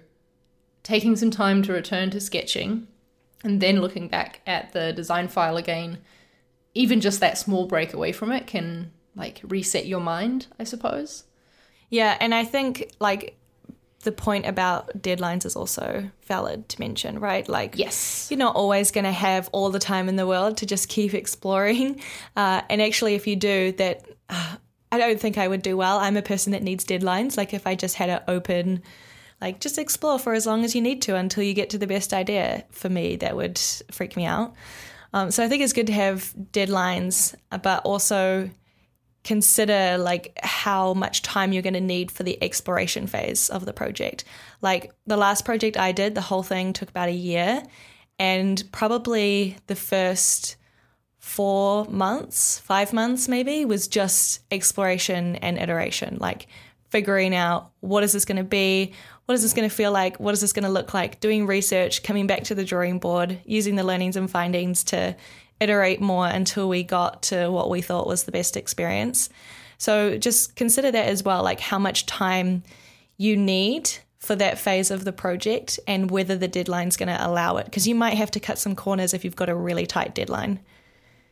taking 0.84 1.15
some 1.15 1.32
time 1.32 1.62
to 1.63 1.73
return 1.73 2.10
to 2.12 2.21
sketching 2.21 2.88
and 3.43 3.62
then 3.62 3.82
looking 3.82 4.08
back 4.08 4.41
at 4.47 4.71
the 4.73 4.93
design 4.93 5.28
file 5.28 5.58
again, 5.58 5.99
even 6.73 7.02
just 7.02 7.19
that 7.19 7.38
small 7.38 7.65
break 7.65 7.93
away 7.93 8.12
from 8.12 8.32
it 8.32 8.47
can 8.47 8.91
like 9.15 9.41
reset 9.43 9.86
your 9.86 9.99
mind, 9.99 10.47
I 10.58 10.63
suppose. 10.63 11.25
Yeah, 11.89 12.17
and 12.19 12.34
I 12.34 12.45
think 12.45 12.91
like 12.99 13.38
the 14.04 14.12
point 14.12 14.46
about 14.46 15.02
deadlines 15.02 15.46
is 15.46 15.56
also 15.56 16.10
valid 16.26 16.70
to 16.70 16.80
mention, 16.80 17.20
right? 17.20 17.48
Like, 17.48 17.78
yes, 17.78 18.28
you're 18.30 18.38
not 18.38 18.56
always 18.56 18.92
going 18.92 19.04
to 19.04 19.12
have 19.12 19.50
all 19.52 19.70
the 19.70 19.80
time 19.80 20.08
in 20.08 20.16
the 20.16 20.28
world 20.28 20.58
to 20.58 20.66
just 20.66 20.88
keep 20.88 21.14
exploring. 21.24 22.02
Uh, 22.36 22.62
and 22.70 22.82
actually, 22.82 23.16
if 23.16 23.28
you 23.28 23.36
do, 23.36 23.74
that 23.74 24.06
uh, 24.30 24.56
I 24.92 24.98
don't 24.98 25.20
think 25.20 25.38
I 25.38 25.48
would 25.48 25.62
do 25.62 25.76
well. 25.76 26.00
I'm 26.00 26.18
a 26.18 26.22
person 26.22 26.54
that 26.54 26.64
needs 26.64 26.86
deadlines. 26.86 27.38
Like, 27.38 27.54
if 27.54 27.68
I 27.68 27.76
just 27.76 27.96
had 27.96 28.10
an 28.10 28.22
open, 28.28 28.84
like, 29.42 29.60
just 29.60 29.78
explore 29.78 30.18
for 30.18 30.34
as 30.34 30.46
long 30.46 30.64
as 30.64 30.76
you 30.76 30.82
need 30.82 31.02
to 31.04 31.16
until 31.16 31.44
you 31.44 31.54
get 31.54 31.72
to 31.72 31.78
the 31.78 31.88
best 31.88 32.14
idea, 32.14 32.66
for 32.72 32.90
me, 32.90 33.18
that 33.18 33.36
would 33.36 33.60
freak 33.92 34.16
me 34.16 34.26
out. 34.26 34.54
Um, 35.14 35.32
so 35.32 35.44
I 35.44 35.48
think 35.48 35.64
it's 35.64 35.74
good 35.74 35.88
to 35.88 35.94
have 35.94 36.34
deadlines, 36.52 37.36
but 37.50 37.84
also 37.84 38.50
consider 39.23 39.97
like 39.97 40.38
how 40.41 40.93
much 40.93 41.21
time 41.21 41.51
you're 41.51 41.62
going 41.62 41.73
to 41.73 41.82
need 41.82 42.12
for 42.12 42.23
the 42.23 42.41
exploration 42.41 43.05
phase 43.05 43.49
of 43.49 43.65
the 43.65 43.73
project. 43.73 44.23
Like 44.62 44.91
the 45.05 45.17
last 45.17 45.45
project 45.45 45.77
I 45.77 45.91
did, 45.91 46.15
the 46.15 46.21
whole 46.21 46.43
thing 46.43 46.73
took 46.73 46.89
about 46.89 47.10
a 47.10 47.13
year 47.13 47.63
and 48.17 48.63
probably 48.71 49.58
the 49.67 49.75
first 49.75 50.55
4 51.19 51.86
months, 51.86 52.60
5 52.60 52.93
months 52.93 53.27
maybe 53.27 53.65
was 53.65 53.88
just 53.88 54.39
exploration 54.51 55.36
and 55.38 55.58
iteration, 55.58 56.17
like 56.19 56.47
figuring 56.89 57.36
out 57.36 57.71
what 57.82 58.03
is 58.03 58.13
this 58.13 58.25
going 58.25 58.38
to 58.38 58.43
be? 58.43 58.93
What 59.25 59.36
is 59.36 59.43
this 59.43 59.53
going 59.53 59.69
to 59.69 59.75
feel 59.75 59.91
like? 59.91 60.19
What 60.19 60.34
is 60.34 60.41
this 60.41 60.53
going 60.53 60.63
to 60.63 60.71
look 60.71 60.93
like? 60.93 61.19
Doing 61.19 61.45
research, 61.45 62.01
coming 62.01 62.25
back 62.25 62.45
to 62.45 62.55
the 62.55 62.65
drawing 62.65 62.97
board, 62.97 63.39
using 63.45 63.75
the 63.75 63.84
learnings 63.84 64.15
and 64.15 64.32
findings 64.32 64.84
to 64.86 65.15
iterate 65.60 66.02
more 66.02 66.28
until 66.28 66.69
we 66.69 66.84
got 66.84 67.24
to 67.24 67.50
what 67.50 67.69
we 67.69 67.82
thought 67.82 68.08
was 68.08 68.24
the 68.24 68.32
best 68.32 68.56
experience. 68.58 69.30
So 69.78 70.17
just 70.17 70.56
consider 70.56 70.91
that 70.91 71.08
as 71.08 71.24
well, 71.24 71.43
like 71.43 71.60
how 71.60 71.80
much 71.80 72.06
time 72.06 72.63
you 73.17 73.38
need 73.38 73.89
for 74.17 74.36
that 74.36 74.60
phase 74.60 74.91
of 74.91 75.06
the 75.06 75.13
project 75.13 75.80
and 75.88 76.12
whether 76.12 76.36
the 76.36 76.48
deadline's 76.48 76.98
going 76.98 77.08
to 77.08 77.26
allow 77.28 77.58
it. 77.58 77.65
Because 77.65 77.88
you 77.88 77.95
might 77.95 78.17
have 78.17 78.32
to 78.32 78.39
cut 78.39 78.58
some 78.58 78.76
corners 78.76 79.13
if 79.13 79.24
you've 79.24 79.36
got 79.36 79.50
a 79.50 79.56
really 79.56 79.86
tight 79.86 80.13
deadline. 80.13 80.60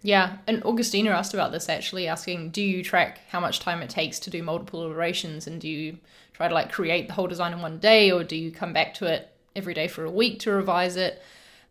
Yeah, 0.02 0.38
and 0.48 0.64
Augustina 0.64 1.10
asked 1.10 1.34
about 1.34 1.52
this 1.52 1.68
actually, 1.70 2.08
asking, 2.08 2.52
do 2.52 2.62
you 2.62 2.84
track 2.84 3.20
how 3.30 3.40
much 3.40 3.60
time 3.60 3.82
it 3.82 3.90
takes 3.90 4.20
to 4.20 4.30
do 4.30 4.44
multiple 4.44 4.84
iterations, 4.84 5.48
and 5.48 5.60
do 5.60 5.68
you 5.68 5.98
try 6.34 6.48
to 6.48 6.54
like 6.54 6.72
create 6.72 7.08
the 7.08 7.14
whole 7.14 7.28
design 7.28 7.52
in 7.52 7.62
one 7.62 7.80
day, 7.80 8.12
or 8.12 8.24
do 8.24 8.36
you 8.36 8.52
come 8.52 8.72
back 8.72 8.94
to 8.96 9.06
it 9.06 9.30
every 9.56 9.74
day 9.74 9.88
for 9.88 10.06
a 10.06 10.12
week 10.12 10.40
to 10.42 10.52
revise 10.52 10.96
it? 10.96 11.22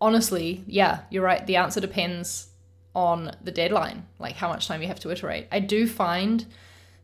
Honestly, 0.00 0.64
yeah, 0.66 1.00
you're 1.10 1.22
right. 1.22 1.46
The 1.46 1.56
answer 1.56 1.80
depends 1.80 2.48
on 2.94 3.32
the 3.42 3.50
deadline, 3.50 4.06
like 4.18 4.36
how 4.36 4.48
much 4.48 4.66
time 4.66 4.82
you 4.82 4.88
have 4.88 5.00
to 5.00 5.10
iterate. 5.10 5.46
I 5.52 5.60
do 5.60 5.86
find 5.86 6.46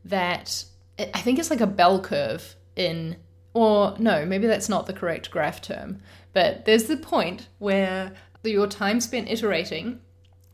that 0.05 0.65
it, 0.99 1.11
I 1.15 1.21
think 1.21 1.39
it's 1.39 1.51
like 1.51 1.61
a 1.61 1.67
bell 1.67 2.01
curve 2.01 2.57
in, 2.77 3.17
or 3.55 3.95
no, 3.99 4.25
maybe 4.25 4.47
that's 4.47 4.69
not 4.69 4.87
the 4.87 4.93
correct 4.93 5.31
graph 5.31 5.61
term, 5.61 6.01
but 6.33 6.65
there's 6.65 6.85
the 6.85 6.97
point 6.97 7.49
where 7.59 8.13
your 8.43 8.67
time 8.67 9.01
spent 9.01 9.29
iterating 9.29 10.01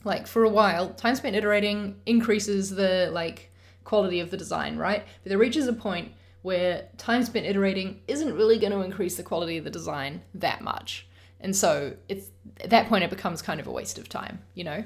like 0.04 0.26
for 0.26 0.44
a 0.44 0.48
while, 0.48 0.90
time 0.90 1.14
spent 1.14 1.36
iterating 1.36 2.00
increases 2.06 2.70
the 2.70 3.10
like 3.12 3.50
quality 3.84 4.20
of 4.20 4.30
the 4.30 4.36
design, 4.36 4.76
right? 4.76 5.04
But 5.22 5.28
there 5.28 5.38
reaches 5.38 5.66
a 5.66 5.72
point 5.72 6.12
where 6.42 6.88
time 6.96 7.24
spent 7.24 7.46
iterating 7.46 8.00
isn't 8.06 8.34
really 8.34 8.58
going 8.58 8.72
to 8.72 8.82
increase 8.82 9.16
the 9.16 9.22
quality 9.22 9.58
of 9.58 9.64
the 9.64 9.70
design 9.70 10.22
that 10.34 10.62
much. 10.62 11.07
And 11.40 11.54
so 11.54 11.94
it's 12.08 12.30
at 12.60 12.70
that 12.70 12.88
point 12.88 13.04
it 13.04 13.10
becomes 13.10 13.42
kind 13.42 13.60
of 13.60 13.66
a 13.66 13.70
waste 13.70 13.98
of 13.98 14.08
time, 14.08 14.40
you 14.54 14.64
know? 14.64 14.84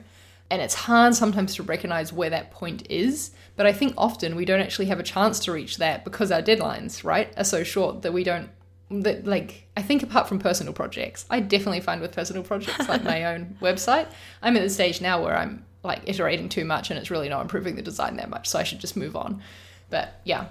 And 0.51 0.61
it's 0.61 0.75
hard 0.75 1.15
sometimes 1.15 1.55
to 1.55 1.63
recognize 1.63 2.13
where 2.13 2.29
that 2.31 2.51
point 2.51 2.87
is, 2.91 3.31
but 3.57 3.67
I 3.67 3.73
think 3.73 3.95
often 3.97 4.37
we 4.37 4.45
don't 4.45 4.61
actually 4.61 4.87
have 4.87 5.01
a 5.01 5.03
chance 5.03 5.39
to 5.41 5.53
reach 5.53 5.79
that 5.79 6.05
because 6.05 6.31
our 6.31 6.43
deadlines, 6.43 7.05
right, 7.05 7.33
are 7.39 7.45
so 7.45 7.65
short 7.65 8.03
that 8.03 8.13
we 8.13 8.23
don't 8.23 8.51
that 8.91 9.27
like 9.27 9.67
I 9.75 9.81
think 9.81 10.03
apart 10.03 10.29
from 10.29 10.39
personal 10.39 10.75
projects, 10.75 11.25
I 11.31 11.41
definitely 11.41 11.81
find 11.81 12.03
with 12.03 12.13
personal 12.13 12.43
projects 12.43 12.89
like 12.89 13.03
my 13.03 13.25
own 13.33 13.57
website, 13.63 14.09
I'm 14.43 14.57
at 14.57 14.63
the 14.63 14.69
stage 14.69 15.01
now 15.01 15.23
where 15.23 15.37
I'm 15.37 15.65
like 15.83 16.03
iterating 16.05 16.49
too 16.49 16.65
much 16.65 16.91
and 16.91 16.99
it's 16.99 17.11
really 17.11 17.31
not 17.31 17.41
improving 17.41 17.75
the 17.75 17.83
design 17.83 18.17
that 18.17 18.29
much, 18.29 18.49
so 18.49 18.59
I 18.59 18.63
should 18.63 18.79
just 18.81 18.97
move 18.97 19.17
on. 19.17 19.43
But 19.89 20.21
yeah. 20.25 20.47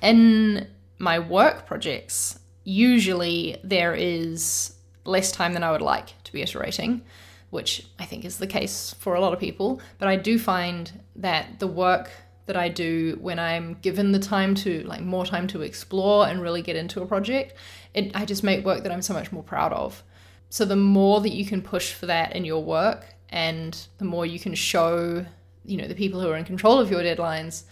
In 0.00 0.68
my 0.98 1.18
work 1.18 1.66
projects, 1.66 2.38
usually 2.62 3.56
there 3.64 3.94
is 3.94 4.73
less 5.04 5.32
time 5.32 5.52
than 5.52 5.62
I 5.62 5.72
would 5.72 5.82
like 5.82 6.22
to 6.24 6.32
be 6.32 6.42
iterating, 6.42 7.02
which 7.50 7.86
I 7.98 8.04
think 8.04 8.24
is 8.24 8.38
the 8.38 8.46
case 8.46 8.94
for 8.98 9.14
a 9.14 9.20
lot 9.20 9.32
of 9.32 9.38
people, 9.38 9.80
but 9.98 10.08
I 10.08 10.16
do 10.16 10.38
find 10.38 10.90
that 11.16 11.60
the 11.60 11.66
work 11.66 12.10
that 12.46 12.56
I 12.56 12.68
do 12.68 13.16
when 13.20 13.38
I'm 13.38 13.74
given 13.80 14.12
the 14.12 14.18
time 14.18 14.54
to 14.56 14.82
like 14.82 15.00
more 15.00 15.24
time 15.24 15.46
to 15.48 15.62
explore 15.62 16.28
and 16.28 16.42
really 16.42 16.62
get 16.62 16.76
into 16.76 17.02
a 17.02 17.06
project, 17.06 17.54
it 17.94 18.14
I 18.14 18.24
just 18.24 18.42
make 18.42 18.64
work 18.64 18.82
that 18.82 18.92
I'm 18.92 19.02
so 19.02 19.14
much 19.14 19.32
more 19.32 19.42
proud 19.42 19.72
of. 19.72 20.02
So 20.50 20.64
the 20.64 20.76
more 20.76 21.20
that 21.20 21.32
you 21.32 21.46
can 21.46 21.62
push 21.62 21.92
for 21.92 22.06
that 22.06 22.36
in 22.36 22.44
your 22.44 22.62
work 22.62 23.06
and 23.30 23.76
the 23.98 24.04
more 24.04 24.26
you 24.26 24.38
can 24.38 24.54
show, 24.54 25.24
you 25.64 25.76
know, 25.76 25.88
the 25.88 25.94
people 25.94 26.20
who 26.20 26.28
are 26.28 26.36
in 26.36 26.44
control 26.44 26.78
of 26.78 26.90
your 26.90 27.00
deadlines, 27.00 27.64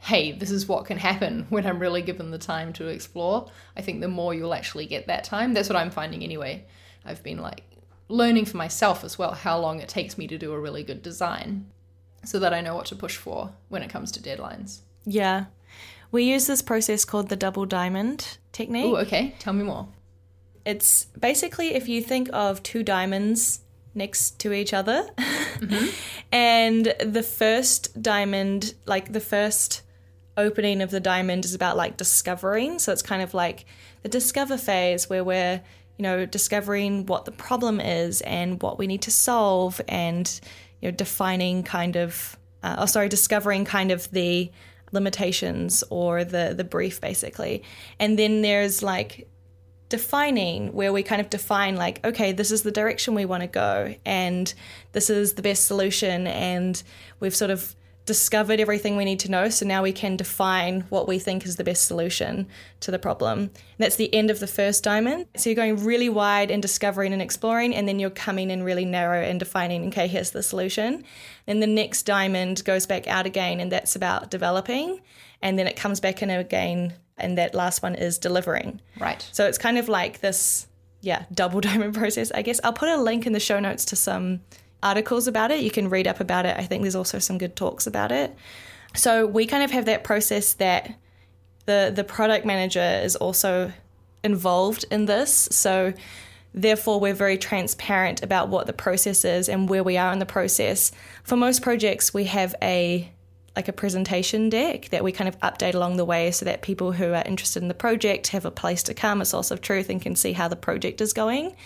hey, 0.00 0.32
this 0.32 0.50
is 0.50 0.68
what 0.68 0.86
can 0.86 0.98
happen 0.98 1.46
when 1.50 1.66
I'm 1.66 1.78
really 1.78 2.02
given 2.02 2.30
the 2.30 2.38
time 2.38 2.72
to 2.74 2.86
explore. 2.86 3.50
I 3.76 3.82
think 3.82 4.00
the 4.00 4.08
more 4.08 4.34
you'll 4.34 4.54
actually 4.54 4.86
get 4.86 5.06
that 5.06 5.24
time. 5.24 5.54
That's 5.54 5.68
what 5.68 5.76
I'm 5.76 5.90
finding 5.90 6.22
anyway. 6.22 6.64
I've 7.04 7.22
been 7.22 7.38
like 7.38 7.62
learning 8.08 8.46
for 8.46 8.56
myself 8.56 9.04
as 9.04 9.18
well 9.18 9.32
how 9.32 9.58
long 9.58 9.80
it 9.80 9.88
takes 9.88 10.16
me 10.16 10.26
to 10.26 10.38
do 10.38 10.52
a 10.52 10.60
really 10.60 10.82
good 10.82 11.02
design 11.02 11.66
so 12.24 12.38
that 12.38 12.54
I 12.54 12.60
know 12.60 12.74
what 12.74 12.86
to 12.86 12.96
push 12.96 13.16
for 13.16 13.52
when 13.68 13.82
it 13.82 13.90
comes 13.90 14.10
to 14.12 14.20
deadlines. 14.20 14.80
Yeah. 15.04 15.46
We 16.10 16.24
use 16.24 16.46
this 16.46 16.62
process 16.62 17.04
called 17.04 17.28
the 17.28 17.36
double 17.36 17.66
diamond 17.66 18.38
technique. 18.52 18.86
Oh, 18.86 18.96
okay. 18.96 19.34
Tell 19.38 19.52
me 19.52 19.64
more. 19.64 19.88
It's 20.64 21.04
basically 21.18 21.74
if 21.74 21.88
you 21.88 22.02
think 22.02 22.28
of 22.32 22.62
two 22.62 22.82
diamonds 22.82 23.60
next 23.94 24.38
to 24.40 24.52
each 24.52 24.72
other, 24.72 25.08
mm-hmm. 25.16 25.88
and 26.32 26.94
the 27.00 27.22
first 27.22 28.02
diamond, 28.02 28.74
like 28.86 29.12
the 29.12 29.20
first 29.20 29.82
opening 30.38 30.80
of 30.80 30.90
the 30.90 31.00
diamond, 31.00 31.44
is 31.44 31.54
about 31.54 31.76
like 31.76 31.96
discovering. 31.96 32.78
So 32.78 32.92
it's 32.92 33.02
kind 33.02 33.22
of 33.22 33.34
like 33.34 33.66
the 34.02 34.08
discover 34.08 34.56
phase 34.56 35.10
where 35.10 35.24
we're, 35.24 35.60
you 35.98 36.02
know, 36.02 36.24
discovering 36.24 37.06
what 37.06 37.24
the 37.24 37.32
problem 37.32 37.80
is 37.80 38.20
and 38.22 38.62
what 38.62 38.78
we 38.78 38.86
need 38.86 39.02
to 39.02 39.10
solve 39.10 39.80
and 39.88 40.40
you 40.80 40.90
know, 40.90 40.96
defining 40.96 41.62
kind 41.62 41.96
of, 41.96 42.38
uh, 42.62 42.76
oh, 42.78 42.86
sorry, 42.86 43.08
discovering 43.08 43.64
kind 43.64 43.90
of 43.90 44.10
the 44.12 44.50
limitations 44.92 45.84
or 45.90 46.24
the 46.24 46.54
the 46.56 46.64
brief 46.64 47.00
basically, 47.00 47.62
and 47.98 48.18
then 48.18 48.42
there's 48.42 48.82
like 48.82 49.28
defining 49.88 50.72
where 50.72 50.92
we 50.92 51.02
kind 51.02 51.20
of 51.20 51.30
define 51.30 51.74
like 51.74 52.04
okay 52.04 52.30
this 52.32 52.50
is 52.50 52.62
the 52.62 52.70
direction 52.70 53.14
we 53.14 53.24
want 53.24 53.42
to 53.42 53.46
go 53.46 53.94
and 54.04 54.52
this 54.92 55.08
is 55.08 55.32
the 55.34 55.42
best 55.42 55.64
solution 55.64 56.26
and 56.26 56.82
we've 57.20 57.34
sort 57.34 57.50
of 57.50 57.74
discovered 58.08 58.58
everything 58.58 58.96
we 58.96 59.04
need 59.04 59.20
to 59.20 59.30
know. 59.30 59.50
So 59.50 59.66
now 59.66 59.82
we 59.82 59.92
can 59.92 60.16
define 60.16 60.80
what 60.88 61.06
we 61.06 61.18
think 61.18 61.44
is 61.44 61.56
the 61.56 61.62
best 61.62 61.84
solution 61.84 62.48
to 62.80 62.90
the 62.90 62.98
problem. 62.98 63.38
And 63.38 63.50
that's 63.76 63.96
the 63.96 64.12
end 64.14 64.30
of 64.30 64.40
the 64.40 64.46
first 64.46 64.82
diamond. 64.82 65.26
So 65.36 65.50
you're 65.50 65.54
going 65.54 65.84
really 65.84 66.08
wide 66.08 66.50
and 66.50 66.62
discovering 66.62 67.12
and 67.12 67.20
exploring, 67.20 67.74
and 67.74 67.86
then 67.86 67.98
you're 67.98 68.08
coming 68.08 68.50
in 68.50 68.62
really 68.62 68.86
narrow 68.86 69.20
and 69.20 69.38
defining, 69.38 69.88
okay, 69.88 70.08
here's 70.08 70.30
the 70.30 70.42
solution. 70.42 71.04
Then 71.46 71.60
the 71.60 71.66
next 71.66 72.04
diamond 72.04 72.64
goes 72.64 72.86
back 72.86 73.06
out 73.06 73.26
again, 73.26 73.60
and 73.60 73.70
that's 73.70 73.94
about 73.94 74.30
developing. 74.30 75.02
And 75.42 75.58
then 75.58 75.66
it 75.66 75.76
comes 75.76 76.00
back 76.00 76.22
in 76.22 76.30
again, 76.30 76.94
and 77.18 77.36
that 77.36 77.54
last 77.54 77.82
one 77.82 77.94
is 77.94 78.18
delivering. 78.18 78.80
Right. 78.98 79.28
So 79.32 79.46
it's 79.46 79.58
kind 79.58 79.76
of 79.76 79.90
like 79.90 80.20
this, 80.20 80.66
yeah, 81.02 81.26
double 81.30 81.60
diamond 81.68 81.94
process, 81.94 82.32
I 82.32 82.40
guess. 82.40 82.58
I'll 82.64 82.72
put 82.72 82.88
a 82.88 82.96
link 82.96 83.26
in 83.26 83.34
the 83.34 83.40
show 83.40 83.60
notes 83.60 83.84
to 83.84 83.96
some 83.96 84.40
articles 84.82 85.26
about 85.26 85.50
it. 85.50 85.60
You 85.60 85.70
can 85.70 85.88
read 85.88 86.06
up 86.06 86.20
about 86.20 86.46
it. 86.46 86.56
I 86.56 86.64
think 86.64 86.82
there's 86.82 86.94
also 86.94 87.18
some 87.18 87.38
good 87.38 87.56
talks 87.56 87.86
about 87.86 88.12
it. 88.12 88.34
So 88.94 89.26
we 89.26 89.46
kind 89.46 89.62
of 89.62 89.70
have 89.70 89.84
that 89.86 90.04
process 90.04 90.54
that 90.54 90.94
the 91.66 91.92
the 91.94 92.04
product 92.04 92.46
manager 92.46 93.00
is 93.04 93.16
also 93.16 93.72
involved 94.24 94.84
in 94.90 95.06
this. 95.06 95.48
So 95.50 95.92
therefore 96.54 96.98
we're 96.98 97.14
very 97.14 97.38
transparent 97.38 98.22
about 98.22 98.48
what 98.48 98.66
the 98.66 98.72
process 98.72 99.24
is 99.24 99.48
and 99.48 99.68
where 99.68 99.84
we 99.84 99.96
are 99.96 100.12
in 100.12 100.18
the 100.18 100.26
process. 100.26 100.92
For 101.22 101.36
most 101.36 101.62
projects 101.62 102.14
we 102.14 102.24
have 102.24 102.54
a 102.62 103.10
like 103.56 103.68
a 103.68 103.72
presentation 103.72 104.48
deck 104.48 104.88
that 104.90 105.02
we 105.02 105.10
kind 105.10 105.28
of 105.28 105.38
update 105.40 105.74
along 105.74 105.96
the 105.96 106.04
way 106.04 106.30
so 106.30 106.44
that 106.44 106.62
people 106.62 106.92
who 106.92 107.12
are 107.12 107.24
interested 107.26 107.60
in 107.60 107.68
the 107.68 107.74
project 107.74 108.28
have 108.28 108.44
a 108.44 108.52
place 108.52 108.84
to 108.84 108.94
come, 108.94 109.20
a 109.20 109.24
source 109.24 109.50
of 109.50 109.60
truth 109.60 109.90
and 109.90 110.00
can 110.00 110.14
see 110.14 110.32
how 110.32 110.46
the 110.46 110.56
project 110.56 111.00
is 111.00 111.12
going. 111.12 111.56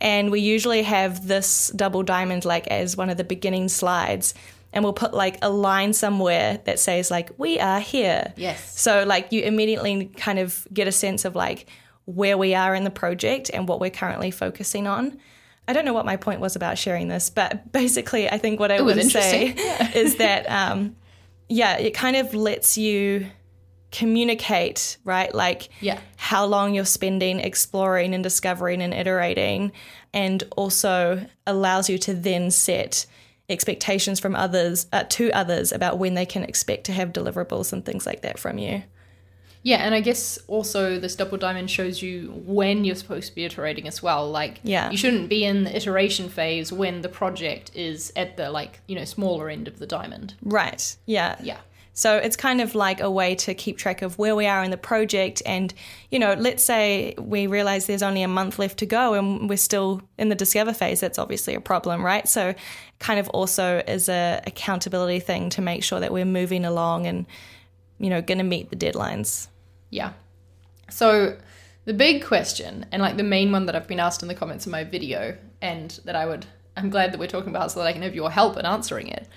And 0.00 0.30
we 0.30 0.40
usually 0.40 0.82
have 0.82 1.26
this 1.26 1.70
double 1.74 2.02
diamond 2.02 2.44
like 2.44 2.66
as 2.68 2.96
one 2.96 3.10
of 3.10 3.16
the 3.16 3.24
beginning 3.24 3.68
slides. 3.68 4.34
And 4.72 4.82
we'll 4.82 4.92
put 4.92 5.14
like 5.14 5.38
a 5.40 5.50
line 5.50 5.92
somewhere 5.92 6.60
that 6.64 6.78
says 6.80 7.10
like 7.10 7.30
we 7.38 7.60
are 7.60 7.80
here. 7.80 8.32
Yes. 8.36 8.78
So 8.78 9.04
like 9.04 9.30
you 9.30 9.42
immediately 9.42 10.06
kind 10.16 10.38
of 10.38 10.66
get 10.72 10.88
a 10.88 10.92
sense 10.92 11.24
of 11.24 11.36
like 11.36 11.66
where 12.06 12.36
we 12.36 12.54
are 12.54 12.74
in 12.74 12.84
the 12.84 12.90
project 12.90 13.50
and 13.52 13.68
what 13.68 13.80
we're 13.80 13.90
currently 13.90 14.30
focusing 14.30 14.86
on. 14.86 15.18
I 15.66 15.72
don't 15.72 15.84
know 15.84 15.94
what 15.94 16.04
my 16.04 16.16
point 16.16 16.40
was 16.40 16.56
about 16.56 16.76
sharing 16.76 17.08
this, 17.08 17.30
but 17.30 17.72
basically, 17.72 18.28
I 18.28 18.38
think 18.38 18.60
what 18.60 18.70
I 18.70 18.80
would 18.80 19.02
say 19.10 19.54
yeah. 19.56 19.92
is 19.94 20.16
that, 20.16 20.50
um, 20.50 20.96
yeah, 21.48 21.78
it 21.78 21.94
kind 21.94 22.16
of 22.16 22.34
lets 22.34 22.76
you 22.76 23.26
communicate, 23.94 24.98
right? 25.04 25.32
Like 25.32 25.68
yeah. 25.80 26.00
how 26.16 26.44
long 26.44 26.74
you're 26.74 26.84
spending 26.84 27.38
exploring 27.38 28.12
and 28.12 28.22
discovering 28.22 28.82
and 28.82 28.92
iterating, 28.92 29.72
and 30.12 30.42
also 30.56 31.26
allows 31.46 31.88
you 31.88 31.96
to 31.98 32.12
then 32.12 32.50
set 32.50 33.06
expectations 33.48 34.18
from 34.18 34.34
others 34.34 34.86
uh, 34.92 35.04
to 35.10 35.30
others 35.32 35.70
about 35.70 35.98
when 35.98 36.14
they 36.14 36.26
can 36.26 36.42
expect 36.42 36.84
to 36.84 36.92
have 36.92 37.12
deliverables 37.12 37.72
and 37.72 37.84
things 37.84 38.04
like 38.04 38.22
that 38.22 38.38
from 38.38 38.58
you. 38.58 38.82
Yeah, 39.62 39.78
and 39.78 39.94
I 39.94 40.00
guess 40.00 40.38
also 40.46 40.98
this 40.98 41.16
double 41.16 41.38
diamond 41.38 41.70
shows 41.70 42.02
you 42.02 42.32
when 42.44 42.84
you're 42.84 42.96
supposed 42.96 43.28
to 43.28 43.34
be 43.34 43.44
iterating 43.44 43.88
as 43.88 44.02
well. 44.02 44.30
Like, 44.30 44.60
yeah. 44.62 44.90
you 44.90 44.98
shouldn't 44.98 45.30
be 45.30 45.42
in 45.44 45.64
the 45.64 45.74
iteration 45.74 46.28
phase 46.28 46.70
when 46.70 47.00
the 47.00 47.08
project 47.08 47.70
is 47.74 48.12
at 48.14 48.36
the 48.36 48.50
like 48.50 48.80
you 48.88 48.94
know 48.94 49.04
smaller 49.04 49.48
end 49.48 49.68
of 49.68 49.78
the 49.78 49.86
diamond. 49.86 50.34
Right. 50.42 50.96
Yeah. 51.06 51.36
Yeah. 51.42 51.60
So 51.94 52.16
it's 52.16 52.36
kind 52.36 52.60
of 52.60 52.74
like 52.74 53.00
a 53.00 53.10
way 53.10 53.36
to 53.36 53.54
keep 53.54 53.78
track 53.78 54.02
of 54.02 54.18
where 54.18 54.34
we 54.34 54.46
are 54.46 54.64
in 54.64 54.72
the 54.72 54.76
project. 54.76 55.42
And, 55.46 55.72
you 56.10 56.18
know, 56.18 56.34
let's 56.34 56.62
say 56.62 57.14
we 57.18 57.46
realize 57.46 57.86
there's 57.86 58.02
only 58.02 58.22
a 58.22 58.28
month 58.28 58.58
left 58.58 58.78
to 58.78 58.86
go 58.86 59.14
and 59.14 59.48
we're 59.48 59.56
still 59.56 60.02
in 60.18 60.28
the 60.28 60.34
discover 60.34 60.72
phase. 60.72 61.00
That's 61.00 61.18
obviously 61.18 61.54
a 61.54 61.60
problem, 61.60 62.04
right? 62.04 62.28
So, 62.28 62.54
kind 62.98 63.20
of 63.20 63.28
also 63.30 63.82
is 63.86 64.08
a 64.08 64.42
accountability 64.46 65.20
thing 65.20 65.50
to 65.50 65.62
make 65.62 65.84
sure 65.84 66.00
that 66.00 66.12
we're 66.12 66.24
moving 66.24 66.64
along 66.64 67.06
and, 67.06 67.26
you 67.98 68.10
know, 68.10 68.20
going 68.20 68.38
to 68.38 68.44
meet 68.44 68.70
the 68.70 68.76
deadlines. 68.76 69.46
Yeah. 69.90 70.14
So, 70.90 71.36
the 71.84 71.94
big 71.94 72.24
question, 72.24 72.86
and 72.90 73.02
like 73.02 73.16
the 73.16 73.22
main 73.22 73.52
one 73.52 73.66
that 73.66 73.76
I've 73.76 73.86
been 73.86 74.00
asked 74.00 74.22
in 74.22 74.28
the 74.28 74.34
comments 74.34 74.66
of 74.66 74.72
my 74.72 74.84
video, 74.84 75.36
and 75.60 76.00
that 76.04 76.16
I 76.16 76.26
would 76.26 76.46
I'm 76.76 76.90
glad 76.90 77.12
that 77.12 77.20
we're 77.20 77.28
talking 77.28 77.50
about 77.50 77.70
so 77.70 77.80
that 77.80 77.86
I 77.86 77.92
can 77.92 78.02
have 78.02 78.14
your 78.14 78.30
help 78.30 78.56
in 78.56 78.66
answering 78.66 79.08
it, 79.08 79.28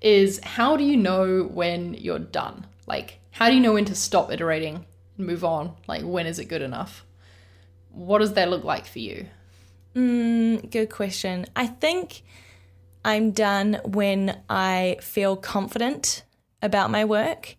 is 0.00 0.40
how 0.42 0.76
do 0.76 0.84
you 0.84 0.96
know 0.96 1.44
when 1.44 1.94
you're 1.94 2.18
done? 2.18 2.66
Like, 2.86 3.20
how 3.30 3.48
do 3.48 3.54
you 3.54 3.60
know 3.60 3.74
when 3.74 3.84
to 3.86 3.94
stop 3.94 4.30
iterating 4.30 4.84
and 5.16 5.26
move 5.26 5.44
on? 5.44 5.74
Like, 5.86 6.02
when 6.02 6.26
is 6.26 6.38
it 6.38 6.46
good 6.46 6.62
enough? 6.62 7.04
What 7.90 8.18
does 8.18 8.34
that 8.34 8.50
look 8.50 8.64
like 8.64 8.86
for 8.86 8.98
you? 8.98 9.26
Mm, 9.94 10.70
good 10.70 10.90
question. 10.90 11.46
I 11.56 11.66
think 11.66 12.22
I'm 13.04 13.30
done 13.30 13.80
when 13.84 14.40
I 14.50 14.98
feel 15.00 15.36
confident 15.36 16.24
about 16.60 16.90
my 16.90 17.04
work. 17.04 17.56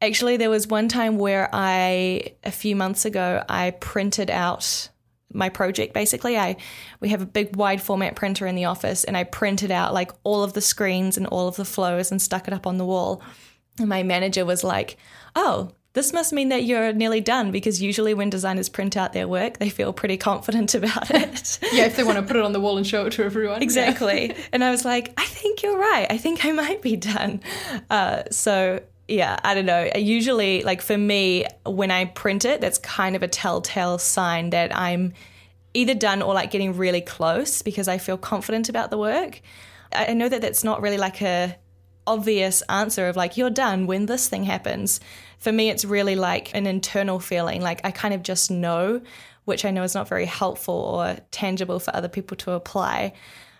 Actually, 0.00 0.36
there 0.36 0.50
was 0.50 0.68
one 0.68 0.88
time 0.88 1.18
where 1.18 1.48
I, 1.52 2.34
a 2.44 2.50
few 2.50 2.76
months 2.76 3.04
ago, 3.04 3.42
I 3.48 3.72
printed 3.72 4.30
out 4.30 4.90
my 5.34 5.48
project 5.48 5.92
basically 5.92 6.38
i 6.38 6.56
we 7.00 7.08
have 7.08 7.20
a 7.20 7.26
big 7.26 7.54
wide 7.56 7.82
format 7.82 8.14
printer 8.14 8.46
in 8.46 8.54
the 8.54 8.64
office 8.64 9.04
and 9.04 9.16
i 9.16 9.24
printed 9.24 9.70
out 9.70 9.92
like 9.92 10.12
all 10.22 10.42
of 10.42 10.52
the 10.52 10.60
screens 10.60 11.16
and 11.16 11.26
all 11.26 11.48
of 11.48 11.56
the 11.56 11.64
flows 11.64 12.10
and 12.10 12.22
stuck 12.22 12.48
it 12.48 12.54
up 12.54 12.66
on 12.66 12.78
the 12.78 12.84
wall 12.84 13.22
and 13.78 13.88
my 13.88 14.02
manager 14.02 14.44
was 14.44 14.64
like 14.64 14.96
oh 15.36 15.70
this 15.94 16.12
must 16.12 16.32
mean 16.32 16.48
that 16.48 16.64
you're 16.64 16.92
nearly 16.92 17.20
done 17.20 17.52
because 17.52 17.80
usually 17.80 18.14
when 18.14 18.28
designers 18.28 18.68
print 18.68 18.96
out 18.96 19.12
their 19.12 19.28
work, 19.28 19.58
they 19.58 19.70
feel 19.70 19.92
pretty 19.92 20.16
confident 20.16 20.74
about 20.74 21.08
it. 21.10 21.60
yeah, 21.72 21.84
if 21.84 21.96
they 21.96 22.02
want 22.02 22.18
to 22.18 22.22
put 22.22 22.34
it 22.34 22.42
on 22.42 22.52
the 22.52 22.60
wall 22.60 22.76
and 22.76 22.86
show 22.86 23.06
it 23.06 23.12
to 23.12 23.24
everyone. 23.24 23.62
Exactly. 23.62 24.26
Yeah. 24.28 24.36
and 24.52 24.64
I 24.64 24.70
was 24.72 24.84
like, 24.84 25.14
I 25.16 25.24
think 25.24 25.62
you're 25.62 25.78
right. 25.78 26.08
I 26.10 26.18
think 26.18 26.44
I 26.44 26.50
might 26.50 26.82
be 26.82 26.96
done. 26.96 27.40
Uh, 27.88 28.24
so 28.32 28.82
yeah, 29.08 29.38
I 29.44 29.54
don't 29.54 29.66
know. 29.66 29.90
Usually, 29.96 30.62
like 30.62 30.80
for 30.80 30.96
me, 30.96 31.46
when 31.66 31.90
I 31.90 32.06
print 32.06 32.44
it, 32.44 32.60
that's 32.60 32.78
kind 32.78 33.14
of 33.16 33.22
a 33.22 33.28
telltale 33.28 33.98
sign 33.98 34.50
that 34.50 34.74
I'm 34.74 35.12
either 35.74 35.94
done 35.94 36.22
or 36.22 36.32
like 36.32 36.50
getting 36.50 36.76
really 36.76 37.00
close 37.00 37.60
because 37.60 37.88
I 37.88 37.98
feel 37.98 38.16
confident 38.16 38.68
about 38.68 38.90
the 38.90 38.98
work. 38.98 39.40
I 39.92 40.14
know 40.14 40.28
that 40.28 40.40
that's 40.40 40.64
not 40.64 40.80
really 40.80 40.98
like 40.98 41.20
a 41.20 41.56
obvious 42.06 42.62
answer 42.62 43.08
of 43.08 43.16
like 43.16 43.36
you're 43.36 43.50
done 43.50 43.86
when 43.86 44.06
this 44.06 44.28
thing 44.28 44.44
happens. 44.44 45.00
For 45.38 45.52
me, 45.52 45.68
it's 45.68 45.84
really 45.84 46.16
like 46.16 46.54
an 46.54 46.66
internal 46.66 47.18
feeling. 47.18 47.60
Like 47.60 47.80
I 47.84 47.90
kind 47.90 48.14
of 48.14 48.22
just 48.22 48.50
know, 48.50 49.02
which 49.44 49.64
I 49.64 49.70
know 49.70 49.82
is 49.82 49.94
not 49.94 50.08
very 50.08 50.26
helpful 50.26 50.74
or 50.74 51.16
tangible 51.30 51.78
for 51.78 51.94
other 51.94 52.08
people 52.08 52.36
to 52.38 52.52
apply. 52.52 53.12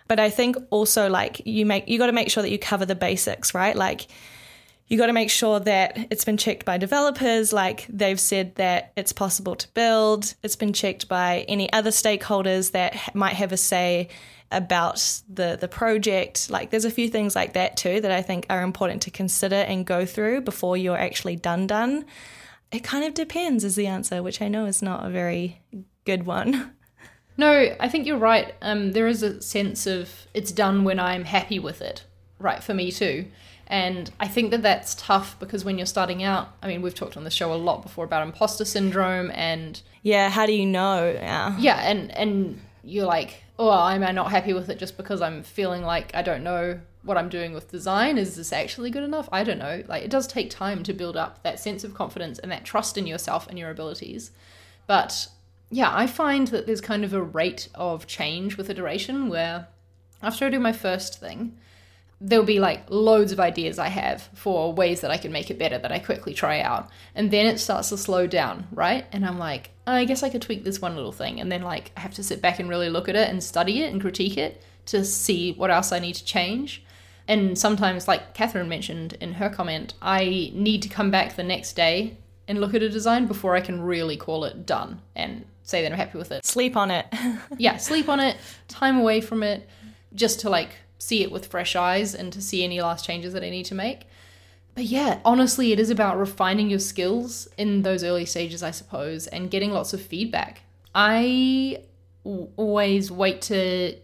But 0.07 0.19
I 0.19 0.29
think 0.29 0.55
also 0.69 1.09
like 1.09 1.41
you 1.45 1.65
make 1.65 1.87
you 1.87 1.97
got 1.99 2.07
to 2.07 2.13
make 2.13 2.29
sure 2.29 2.43
that 2.43 2.51
you 2.51 2.59
cover 2.59 2.85
the 2.85 2.95
basics, 2.95 3.53
right? 3.53 3.75
Like 3.75 4.07
you 4.87 4.97
got 4.97 5.07
to 5.07 5.13
make 5.13 5.31
sure 5.31 5.59
that 5.59 5.97
it's 6.11 6.25
been 6.25 6.37
checked 6.37 6.63
by 6.63 6.77
developers, 6.77 7.51
like 7.51 7.87
they've 7.89 8.19
said 8.19 8.55
that 8.55 8.93
it's 8.95 9.11
possible 9.11 9.55
to 9.55 9.67
build. 9.69 10.35
It's 10.43 10.55
been 10.55 10.73
checked 10.73 11.07
by 11.07 11.45
any 11.47 11.71
other 11.73 11.89
stakeholders 11.89 12.71
that 12.71 13.15
might 13.15 13.33
have 13.33 13.51
a 13.51 13.57
say 13.57 14.09
about 14.51 15.21
the 15.27 15.57
the 15.59 15.67
project. 15.67 16.51
Like 16.51 16.69
there's 16.69 16.85
a 16.85 16.91
few 16.91 17.09
things 17.09 17.35
like 17.35 17.53
that 17.53 17.77
too 17.77 17.99
that 18.01 18.11
I 18.11 18.21
think 18.21 18.45
are 18.49 18.61
important 18.61 19.01
to 19.03 19.11
consider 19.11 19.55
and 19.55 19.85
go 19.85 20.05
through 20.05 20.41
before 20.41 20.77
you're 20.77 20.97
actually 20.97 21.35
done 21.35 21.65
done. 21.65 22.05
It 22.71 22.83
kind 22.83 23.05
of 23.05 23.13
depends 23.13 23.63
is 23.63 23.75
the 23.75 23.87
answer, 23.87 24.21
which 24.21 24.41
I 24.41 24.49
know 24.49 24.65
is 24.65 24.81
not 24.81 25.05
a 25.05 25.09
very 25.09 25.61
good 26.05 26.25
one. 26.25 26.73
No, 27.37 27.75
I 27.81 27.89
think 27.89 28.07
you're 28.07 28.17
right. 28.17 28.55
Um, 28.61 28.93
there 28.93 29.07
is 29.07 29.21
a 29.21 29.41
sense 29.41 29.87
of 29.87 30.09
it's 30.33 30.53
done 30.53 30.85
when 30.85 31.01
I'm 31.01 31.25
happy 31.25 31.59
with 31.59 31.81
it. 31.81 32.05
Right, 32.39 32.63
for 32.63 32.73
me 32.73 32.93
too. 32.93 33.25
And 33.67 34.11
I 34.19 34.27
think 34.27 34.51
that 34.51 34.61
that's 34.61 34.95
tough 34.95 35.39
because 35.39 35.65
when 35.65 35.77
you're 35.77 35.87
starting 35.87 36.23
out, 36.23 36.49
I 36.61 36.67
mean, 36.67 36.81
we've 36.81 36.93
talked 36.93 37.17
on 37.17 37.23
the 37.23 37.31
show 37.31 37.51
a 37.51 37.55
lot 37.55 37.81
before 37.81 38.05
about 38.05 38.21
imposter 38.21 38.65
syndrome 38.65 39.31
and 39.33 39.81
yeah, 40.03 40.29
how 40.29 40.45
do 40.45 40.53
you 40.53 40.67
know? 40.67 41.11
Yeah, 41.11 41.57
yeah, 41.57 41.77
and 41.77 42.11
and 42.15 42.61
you're 42.83 43.07
like, 43.07 43.43
oh, 43.57 43.71
am 43.71 44.03
I 44.03 44.11
not 44.11 44.29
happy 44.29 44.53
with 44.53 44.69
it 44.69 44.77
just 44.77 44.97
because 44.97 45.21
I'm 45.21 45.41
feeling 45.41 45.81
like 45.81 46.13
I 46.13 46.21
don't 46.21 46.43
know 46.43 46.79
what 47.01 47.17
I'm 47.17 47.29
doing 47.29 47.53
with 47.53 47.71
design? 47.71 48.17
Is 48.17 48.35
this 48.35 48.53
actually 48.53 48.91
good 48.91 49.03
enough? 49.03 49.27
I 49.31 49.43
don't 49.43 49.59
know. 49.59 49.83
Like, 49.87 50.03
it 50.03 50.11
does 50.11 50.27
take 50.27 50.49
time 50.49 50.83
to 50.83 50.93
build 50.93 51.15
up 51.15 51.41
that 51.43 51.59
sense 51.59 51.83
of 51.83 51.93
confidence 51.93 52.39
and 52.39 52.51
that 52.51 52.65
trust 52.65 52.97
in 52.97 53.07
yourself 53.07 53.47
and 53.47 53.57
your 53.57 53.69
abilities. 53.69 54.31
But 54.87 55.27
yeah, 55.69 55.91
I 55.91 56.07
find 56.07 56.47
that 56.49 56.65
there's 56.65 56.81
kind 56.81 57.03
of 57.03 57.13
a 57.13 57.21
rate 57.21 57.69
of 57.75 58.07
change 58.07 58.57
with 58.57 58.69
iteration 58.69 59.29
where 59.29 59.67
after 60.21 60.45
I 60.45 60.49
do 60.49 60.59
my 60.59 60.73
first 60.73 61.19
thing, 61.19 61.57
there'll 62.21 62.45
be 62.45 62.59
like 62.59 62.89
loads 62.89 63.31
of 63.31 63.39
ideas 63.39 63.77
I 63.77 63.89
have 63.89 64.29
for 64.33 64.73
ways 64.73 65.01
that 65.01 65.11
I 65.11 65.17
can 65.17 65.31
make 65.31 65.51
it 65.51 65.59
better 65.59 65.77
that 65.77 65.91
I 65.91 65.99
quickly 65.99 66.33
try 66.33 66.61
out. 66.61 66.89
And 67.13 67.29
then 67.29 67.45
it 67.45 67.59
starts 67.59 67.89
to 67.89 67.97
slow 67.97 68.25
down, 68.25 68.67
right? 68.71 69.05
And 69.11 69.25
I'm 69.25 69.37
like, 69.37 69.71
I 69.85 70.05
guess 70.05 70.23
I 70.23 70.29
could 70.29 70.41
tweak 70.41 70.63
this 70.63 70.81
one 70.81 70.95
little 70.95 71.11
thing. 71.11 71.39
And 71.41 71.51
then 71.51 71.61
like 71.61 71.91
I 71.97 71.99
have 71.99 72.13
to 72.15 72.23
sit 72.23 72.41
back 72.41 72.59
and 72.59 72.69
really 72.69 72.89
look 72.89 73.09
at 73.09 73.15
it 73.15 73.29
and 73.29 73.43
study 73.43 73.83
it 73.83 73.91
and 73.91 74.01
critique 74.01 74.37
it 74.37 74.63
to 74.87 75.03
see 75.03 75.53
what 75.53 75.71
else 75.71 75.91
I 75.91 75.99
need 75.99 76.15
to 76.15 76.25
change. 76.25 76.83
And 77.27 77.57
sometimes, 77.57 78.07
like 78.07 78.33
Catherine 78.33 78.69
mentioned 78.69 79.13
in 79.19 79.33
her 79.33 79.49
comment, 79.49 79.95
I 80.01 80.51
need 80.53 80.83
to 80.83 80.89
come 80.89 81.09
back 81.09 81.35
the 81.35 81.43
next 81.43 81.73
day 81.73 82.17
and 82.47 82.61
look 82.61 82.75
at 82.75 82.83
a 82.83 82.89
design 82.89 83.25
before 83.25 83.55
I 83.55 83.61
can 83.61 83.81
really 83.81 84.15
call 84.15 84.45
it 84.45 84.65
done 84.65 85.01
and 85.15 85.45
say 85.63 85.81
that 85.81 85.91
I'm 85.91 85.97
happy 85.97 86.19
with 86.19 86.31
it. 86.31 86.45
Sleep 86.45 86.77
on 86.77 86.91
it. 86.91 87.07
yeah, 87.57 87.77
sleep 87.77 88.09
on 88.09 88.19
it, 88.19 88.37
time 88.67 88.97
away 88.97 89.21
from 89.21 89.41
it, 89.41 89.67
just 90.13 90.41
to 90.41 90.49
like 90.51 90.69
see 90.97 91.23
it 91.23 91.31
with 91.31 91.47
fresh 91.47 91.75
eyes 91.75 92.15
and 92.15 92.31
to 92.33 92.41
see 92.41 92.63
any 92.63 92.81
last 92.81 93.05
changes 93.05 93.33
that 93.33 93.43
I 93.43 93.49
need 93.49 93.65
to 93.65 93.75
make. 93.75 94.07
But 94.73 94.85
yeah, 94.85 95.19
honestly, 95.23 95.71
it 95.71 95.79
is 95.79 95.89
about 95.89 96.19
refining 96.19 96.69
your 96.69 96.79
skills 96.79 97.47
in 97.57 97.81
those 97.81 98.03
early 98.03 98.25
stages, 98.25 98.61
I 98.61 98.71
suppose, 98.71 99.27
and 99.27 99.49
getting 99.49 99.71
lots 99.71 99.93
of 99.93 100.01
feedback. 100.01 100.63
I 100.93 101.83
always 102.23 103.09
wait 103.09 103.41
to 103.43 103.95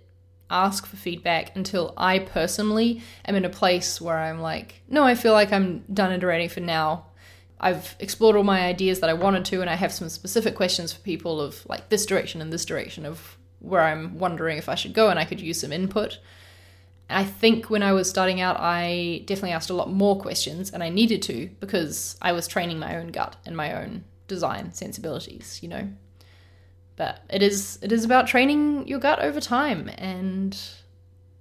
ask 0.49 0.85
for 0.85 0.97
feedback 0.97 1.55
until 1.55 1.93
I 1.97 2.19
personally 2.19 3.01
am 3.25 3.35
in 3.35 3.45
a 3.45 3.49
place 3.49 3.99
where 3.99 4.17
I'm 4.17 4.39
like, 4.39 4.81
no, 4.87 5.03
I 5.03 5.15
feel 5.15 5.33
like 5.33 5.51
I'm 5.51 5.83
done 5.93 6.11
iterating 6.11 6.49
for 6.49 6.59
now. 6.59 7.07
I've 7.59 7.95
explored 7.99 8.35
all 8.35 8.43
my 8.43 8.61
ideas 8.61 9.01
that 9.01 9.09
I 9.09 9.13
wanted 9.13 9.45
to, 9.45 9.61
and 9.61 9.69
I 9.69 9.75
have 9.75 9.93
some 9.93 10.09
specific 10.09 10.55
questions 10.55 10.91
for 10.91 10.99
people 11.01 11.39
of 11.39 11.65
like 11.67 11.89
this 11.89 12.05
direction 12.05 12.41
and 12.41 12.51
this 12.51 12.65
direction 12.65 13.05
of 13.05 13.37
where 13.59 13.81
I'm 13.81 14.17
wondering 14.17 14.57
if 14.57 14.67
I 14.67 14.75
should 14.75 14.93
go, 14.93 15.09
and 15.09 15.19
I 15.19 15.25
could 15.25 15.39
use 15.39 15.59
some 15.59 15.71
input. 15.71 16.19
I 17.13 17.23
think 17.23 17.69
when 17.69 17.83
I 17.83 17.93
was 17.93 18.09
starting 18.09 18.41
out, 18.41 18.57
I 18.59 19.23
definitely 19.25 19.51
asked 19.51 19.69
a 19.69 19.73
lot 19.73 19.91
more 19.91 20.19
questions, 20.19 20.71
and 20.71 20.83
I 20.83 20.89
needed 20.89 21.21
to 21.23 21.49
because 21.59 22.17
I 22.21 22.31
was 22.31 22.47
training 22.47 22.79
my 22.79 22.97
own 22.97 23.07
gut 23.07 23.35
and 23.45 23.55
my 23.55 23.73
own 23.73 24.03
design 24.27 24.73
sensibilities, 24.73 25.59
you 25.61 25.69
know. 25.69 25.89
But 26.95 27.23
it 27.29 27.41
is 27.41 27.79
it 27.81 27.91
is 27.91 28.05
about 28.05 28.27
training 28.27 28.87
your 28.87 28.99
gut 28.99 29.19
over 29.19 29.41
time, 29.41 29.89
and 29.97 30.57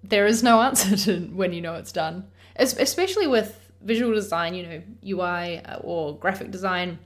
there 0.02 0.26
is 0.26 0.42
no 0.42 0.60
answer 0.68 0.96
to 0.96 1.26
when 1.34 1.52
you 1.52 1.60
know 1.60 1.74
it's 1.74 1.92
done. 1.92 2.28
Especially 2.56 3.26
with 3.26 3.70
visual 3.82 4.12
design, 4.12 4.54
you 4.54 4.66
know, 4.66 4.82
UI 5.06 5.58
uh, 5.64 5.78
or 5.78 6.18
graphic 6.18 6.50
design. 6.50 6.98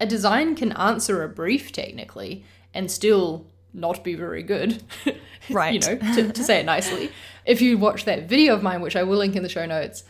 A 0.00 0.06
design 0.06 0.56
can 0.56 0.72
answer 0.72 1.22
a 1.22 1.28
brief 1.28 1.70
technically 1.70 2.44
and 2.72 2.90
still 2.90 3.46
not 3.74 4.04
be 4.04 4.14
very 4.14 4.42
good. 4.42 4.82
Right. 5.50 5.74
you 5.74 5.80
know, 5.80 6.14
to, 6.14 6.32
to 6.32 6.42
say 6.42 6.60
it 6.60 6.64
nicely. 6.64 7.10
If 7.44 7.60
you 7.60 7.76
watch 7.76 8.06
that 8.06 8.26
video 8.26 8.54
of 8.54 8.62
mine, 8.62 8.80
which 8.80 8.96
I 8.96 9.02
will 9.02 9.18
link 9.18 9.36
in 9.36 9.42
the 9.42 9.48
show 9.50 9.66
notes, 9.66 10.02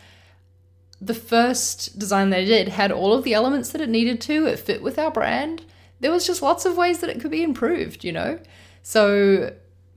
the 1.01 1.13
first 1.13 1.99
design 1.99 2.29
that 2.29 2.39
I 2.39 2.45
did 2.45 2.69
had 2.69 2.91
all 2.91 3.13
of 3.13 3.25
the 3.25 3.33
elements 3.33 3.71
that 3.71 3.81
it 3.81 3.89
needed 3.89 4.21
to. 4.21 4.45
It 4.47 4.59
fit 4.59 4.81
with 4.81 4.97
our 4.97 5.11
brand. 5.11 5.63
There 5.99 6.11
was 6.11 6.25
just 6.25 6.41
lots 6.41 6.65
of 6.65 6.77
ways 6.77 6.99
that 6.99 7.09
it 7.09 7.19
could 7.19 7.31
be 7.31 7.43
improved, 7.43 8.05
you 8.05 8.13
know? 8.13 8.39
So 8.81 9.51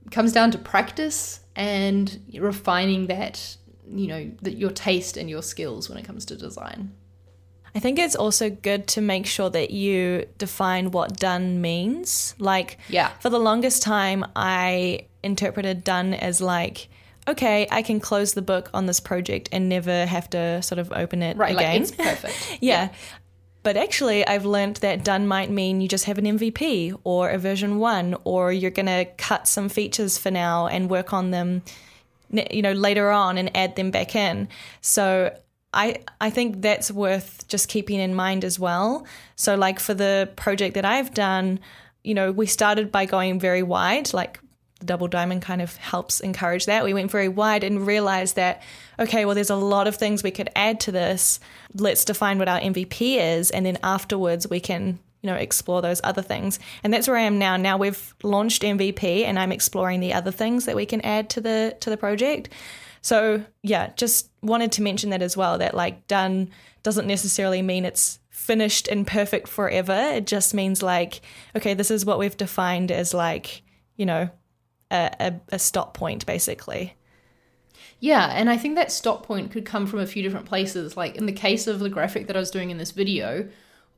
it 0.05 0.11
comes 0.11 0.33
down 0.33 0.51
to 0.51 0.57
practice 0.57 1.39
and 1.55 2.21
refining 2.33 3.07
that, 3.07 3.55
you 3.89 4.07
know, 4.07 4.31
that 4.41 4.57
your 4.57 4.71
taste 4.71 5.15
and 5.15 5.29
your 5.29 5.41
skills 5.41 5.89
when 5.89 5.97
it 5.97 6.05
comes 6.05 6.25
to 6.25 6.35
design. 6.35 6.91
I 7.75 7.79
think 7.79 7.99
it's 7.99 8.15
also 8.15 8.49
good 8.49 8.87
to 8.89 9.01
make 9.01 9.25
sure 9.25 9.49
that 9.49 9.71
you 9.71 10.25
define 10.37 10.91
what 10.91 11.17
done 11.17 11.61
means. 11.61 12.35
Like, 12.39 12.77
yeah. 12.89 13.09
for 13.19 13.29
the 13.29 13.39
longest 13.39 13.83
time, 13.83 14.25
I 14.35 15.07
interpreted 15.23 15.83
done 15.83 16.13
as 16.13 16.41
like, 16.41 16.89
okay, 17.27 17.67
I 17.69 17.81
can 17.81 17.99
close 17.99 18.33
the 18.33 18.41
book 18.41 18.69
on 18.73 18.85
this 18.85 18.99
project 18.99 19.49
and 19.51 19.69
never 19.69 20.05
have 20.05 20.29
to 20.31 20.61
sort 20.61 20.79
of 20.79 20.91
open 20.91 21.21
it 21.21 21.37
right, 21.37 21.55
again. 21.55 21.73
Like 21.73 21.81
it's 21.81 21.91
perfect. 21.91 22.57
yeah. 22.61 22.83
yeah. 22.87 22.89
But 23.61 23.75
actually, 23.75 24.25
I've 24.25 24.45
learned 24.45 24.77
that 24.77 25.03
done 25.03 25.27
might 25.27 25.51
mean 25.51 25.81
you 25.81 25.89
just 25.89 26.05
have 26.05 26.17
an 26.17 26.25
MVP 26.25 26.97
or 27.03 27.29
a 27.29 27.37
version 27.37 27.77
one, 27.77 28.15
or 28.23 28.53
you're 28.53 28.71
going 28.71 28.85
to 28.85 29.05
cut 29.17 29.47
some 29.47 29.67
features 29.67 30.17
for 30.17 30.31
now 30.31 30.67
and 30.67 30.89
work 30.89 31.11
on 31.11 31.31
them, 31.31 31.61
you 32.31 32.61
know, 32.61 32.71
later 32.71 33.11
on 33.11 33.37
and 33.37 33.55
add 33.55 33.75
them 33.75 33.91
back 33.91 34.15
in. 34.15 34.47
So 34.79 35.35
I 35.73 35.97
I 36.19 36.29
think 36.29 36.61
that's 36.61 36.91
worth 36.91 37.47
just 37.47 37.67
keeping 37.67 37.99
in 37.99 38.15
mind 38.15 38.43
as 38.43 38.59
well. 38.59 39.05
So 39.35 39.55
like 39.55 39.79
for 39.79 39.93
the 39.93 40.29
project 40.35 40.75
that 40.75 40.85
I've 40.85 41.13
done, 41.13 41.59
you 42.03 42.13
know, 42.13 42.31
we 42.31 42.45
started 42.45 42.91
by 42.91 43.05
going 43.05 43.39
very 43.39 43.63
wide, 43.63 44.13
like 44.13 44.39
the 44.79 44.85
double 44.85 45.07
diamond 45.07 45.41
kind 45.41 45.61
of 45.61 45.75
helps 45.75 46.21
encourage 46.21 46.65
that. 46.65 46.83
We 46.83 46.93
went 46.93 47.11
very 47.11 47.27
wide 47.27 47.63
and 47.63 47.85
realized 47.85 48.35
that, 48.37 48.63
okay, 48.97 49.25
well, 49.25 49.35
there's 49.35 49.49
a 49.49 49.55
lot 49.55 49.87
of 49.87 49.95
things 49.95 50.23
we 50.23 50.31
could 50.31 50.49
add 50.55 50.79
to 50.81 50.91
this. 50.91 51.39
Let's 51.75 52.05
define 52.05 52.39
what 52.39 52.47
our 52.47 52.59
MVP 52.59 53.17
is. 53.17 53.51
And 53.51 53.65
then 53.65 53.77
afterwards, 53.83 54.49
we 54.49 54.59
can 54.59 54.99
you 55.21 55.29
know, 55.29 55.35
explore 55.35 55.81
those 55.81 55.99
other 56.03 56.21
things. 56.21 56.59
And 56.81 56.93
that's 56.93 57.07
where 57.07 57.17
I 57.17 57.23
am 57.23 57.39
now. 57.39 57.57
Now 57.57 57.77
we've 57.77 58.15
launched 58.23 58.61
MVP 58.61 59.25
and 59.25 59.37
I'm 59.37 59.51
exploring 59.51 59.99
the 59.99 60.13
other 60.13 60.31
things 60.31 60.65
that 60.65 60.77
we 60.77 60.85
can 60.85 61.01
add 61.01 61.29
to 61.31 61.41
the 61.41 61.75
to 61.81 61.89
the 61.89 61.97
project. 61.97 62.49
So, 63.01 63.43
yeah, 63.63 63.91
just 63.95 64.29
wanted 64.41 64.71
to 64.73 64.81
mention 64.81 65.09
that 65.11 65.21
as 65.21 65.37
well 65.37 65.57
that 65.57 65.73
like 65.73 66.07
done 66.07 66.49
doesn't 66.83 67.07
necessarily 67.07 67.61
mean 67.61 67.85
it's 67.85 68.19
finished 68.29 68.87
and 68.87 69.05
perfect 69.05 69.47
forever. 69.47 69.93
It 69.93 70.25
just 70.25 70.53
means 70.53 70.81
like, 70.81 71.21
okay, 71.55 71.73
this 71.73 71.91
is 71.91 72.05
what 72.05 72.19
we've 72.19 72.37
defined 72.37 72.91
as 72.91 73.13
like, 73.13 73.61
you 73.95 74.05
know, 74.05 74.29
a, 74.91 75.11
a, 75.19 75.55
a 75.55 75.59
stop 75.59 75.93
point 75.93 76.25
basically. 76.25 76.95
Yeah, 77.99 78.27
and 78.33 78.49
I 78.49 78.57
think 78.57 78.75
that 78.75 78.91
stop 78.91 79.25
point 79.25 79.51
could 79.51 79.65
come 79.65 79.85
from 79.85 79.99
a 79.99 80.07
few 80.07 80.23
different 80.23 80.45
places. 80.45 80.95
Like 80.95 81.15
in 81.15 81.25
the 81.25 81.33
case 81.33 81.67
of 81.67 81.79
the 81.79 81.89
graphic 81.89 82.27
that 82.27 82.35
I 82.35 82.39
was 82.39 82.51
doing 82.51 82.69
in 82.69 82.77
this 82.77 82.91
video, 82.91 83.49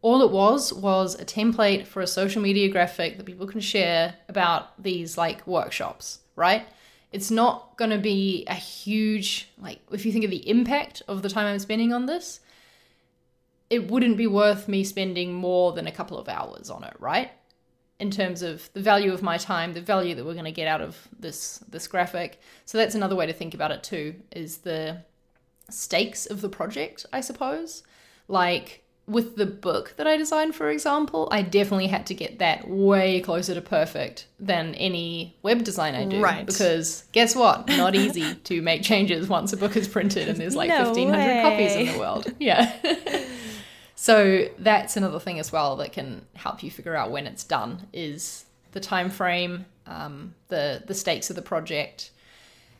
all 0.02 0.22
it 0.24 0.32
was 0.32 0.74
was 0.74 1.20
a 1.20 1.26
template 1.26 1.86
for 1.86 2.02
a 2.02 2.08
social 2.08 2.42
media 2.42 2.70
graphic 2.70 3.18
that 3.18 3.26
people 3.26 3.46
can 3.46 3.62
share 3.62 4.16
about 4.28 4.82
these 4.82 5.18
like 5.18 5.46
workshops, 5.46 6.20
right? 6.36 6.66
It's 7.12 7.30
not 7.30 7.78
going 7.78 7.92
to 7.92 7.98
be 7.98 8.46
a 8.48 8.54
huge, 8.54 9.50
like, 9.58 9.80
if 9.92 10.06
you 10.06 10.12
think 10.12 10.24
of 10.24 10.32
the 10.32 10.50
impact 10.50 11.02
of 11.08 11.22
the 11.22 11.30
time 11.30 11.46
I'm 11.46 11.60
spending 11.60 11.92
on 11.92 12.06
this, 12.06 12.40
it 13.70 13.90
wouldn't 13.90 14.18
be 14.18 14.28
worth 14.28 14.68
me 14.68 14.84
spending 14.84 15.34
more 15.34 15.74
than 15.74 15.88
a 15.88 15.92
couple 15.92 16.18
of 16.18 16.30
hours 16.30 16.70
on 16.70 16.84
it, 16.84 16.94
right? 17.00 17.32
In 18.00 18.12
terms 18.12 18.42
of 18.42 18.70
the 18.74 18.82
value 18.82 19.14
of 19.14 19.22
my 19.22 19.38
time, 19.38 19.74
the 19.74 19.82
value 19.82 20.16
that 20.16 20.26
we're 20.26 20.34
going 20.34 20.46
to 20.46 20.52
get 20.52 20.68
out 20.68 20.82
of 20.82 21.08
this 21.20 21.64
this 21.70 21.88
graphic. 21.88 22.40
So 22.66 22.78
that's 22.78 22.96
another 22.96 23.16
way 23.16 23.28
to 23.28 23.34
think 23.34 23.54
about 23.54 23.72
it 23.72 23.84
too, 23.84 24.16
is 24.32 24.60
the 24.60 25.04
stakes 25.70 26.26
of 26.26 26.42
the 26.42 26.50
project, 26.50 27.06
I 27.14 27.22
suppose. 27.22 27.84
Like 28.28 28.81
with 29.08 29.36
the 29.36 29.46
book 29.46 29.94
that 29.98 30.08
I 30.08 30.16
designed, 30.16 30.56
for 30.56 30.70
example, 30.70 31.28
I 31.32 31.42
definitely 31.42 31.88
had 31.88 32.06
to 32.08 32.14
get 32.14 32.40
that 32.40 32.68
way 32.70 33.20
closer 33.22 33.54
to 33.54 33.62
perfect 33.62 34.28
than 34.40 34.74
any 34.76 35.36
web 35.42 35.64
design 35.64 35.96
I 35.96 36.06
do. 36.06 36.22
Right. 36.22 36.46
Because 36.46 37.04
guess 37.12 37.36
what? 37.36 37.68
Not 37.68 37.96
easy 37.96 38.36
to 38.46 38.62
make 38.62 38.84
changes 38.84 39.28
once 39.28 39.54
a 39.54 39.58
book 39.58 39.76
is 39.76 39.88
printed 39.88 40.30
and 40.30 40.38
there's 40.38 40.56
like 40.56 40.70
No 40.70 40.84
1,500 40.92 41.42
copies 41.42 41.76
in 41.76 41.92
the 41.92 42.00
world. 42.00 42.34
Yeah. 42.40 42.72
so 43.96 44.46
that's 44.58 44.98
another 44.98 45.20
thing 45.20 45.40
as 45.40 45.52
well 45.52 45.76
that 45.78 45.92
can 45.92 46.26
help 46.36 46.64
you 46.64 46.72
figure 46.72 46.96
out 46.96 47.12
when 47.12 47.28
it's 47.28 47.44
done 47.44 47.88
is 47.94 48.46
the 48.72 48.80
time 48.80 49.10
frame, 49.10 49.66
um, 49.86 50.36
the 50.48 50.84
the 50.86 50.94
stakes 50.94 51.30
of 51.30 51.36
the 51.36 51.42
project, 51.42 52.12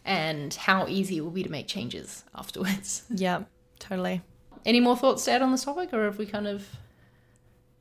and 0.06 0.54
how 0.54 0.88
easy 0.88 1.18
it 1.18 1.22
will 1.22 1.32
be 1.32 1.44
to 1.44 1.52
make 1.52 1.68
changes 1.68 2.24
afterwards. 2.34 3.04
Yeah, 3.10 3.44
totally. 3.80 4.22
Any 4.66 4.80
more 4.80 4.96
thoughts 4.96 5.26
to 5.26 5.32
add 5.32 5.42
on 5.42 5.52
this 5.52 5.64
topic, 5.64 5.94
or 5.94 6.06
have 6.06 6.18
we 6.18 6.26
kind 6.26 6.48
of 6.48 6.68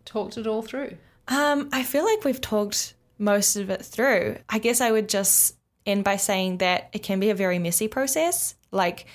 talked 0.05 0.39
it 0.39 0.47
all 0.47 0.63
through? 0.63 0.97
Um, 1.29 1.69
I 1.73 1.83
feel 1.83 2.05
like 2.05 2.25
we've 2.25 2.41
talked 2.41 2.95
most 3.19 3.57
of 3.57 3.71
it 3.71 3.85
through. 3.85 4.39
I 4.49 4.59
guess 4.59 4.81
I 4.81 4.91
would 4.91 5.09
just 5.09 5.57
end 5.87 6.05
by 6.05 6.17
saying 6.17 6.59
that 6.59 6.89
it 6.93 7.03
can 7.03 7.21
be 7.21 7.31
a 7.31 7.35
very 7.35 7.59
messy 7.59 7.89
process. 7.89 8.55
Like, 8.71 9.07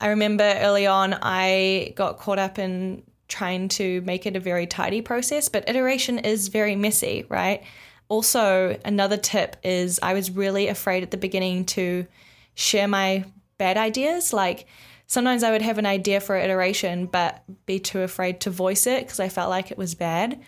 I 0.00 0.08
remember 0.08 0.44
early 0.44 0.86
on, 0.86 1.14
I 1.20 1.92
got 1.96 2.18
caught 2.18 2.38
up 2.38 2.58
in 2.58 3.02
trying 3.28 3.68
to 3.68 4.00
make 4.02 4.24
it 4.26 4.36
a 4.36 4.40
very 4.40 4.66
tidy 4.66 5.02
process, 5.02 5.48
but 5.48 5.68
iteration 5.68 6.18
is 6.18 6.48
very 6.48 6.74
messy, 6.74 7.26
right? 7.28 7.62
Also, 8.08 8.78
another 8.84 9.18
tip 9.18 9.56
is 9.62 10.00
I 10.02 10.14
was 10.14 10.30
really 10.30 10.68
afraid 10.68 11.02
at 11.02 11.10
the 11.10 11.18
beginning 11.18 11.66
to 11.66 12.06
share 12.54 12.88
my 12.88 13.24
bad 13.58 13.76
ideas. 13.76 14.32
Like, 14.32 14.66
sometimes 15.08 15.42
I 15.42 15.50
would 15.50 15.62
have 15.62 15.78
an 15.78 15.86
idea 15.86 16.20
for 16.20 16.36
iteration, 16.36 17.06
but 17.06 17.42
be 17.66 17.80
too 17.80 18.02
afraid 18.02 18.40
to 18.42 18.50
voice 18.50 18.86
it 18.86 19.04
because 19.04 19.18
I 19.18 19.28
felt 19.28 19.50
like 19.50 19.72
it 19.72 19.78
was 19.78 19.96
bad. 19.96 20.40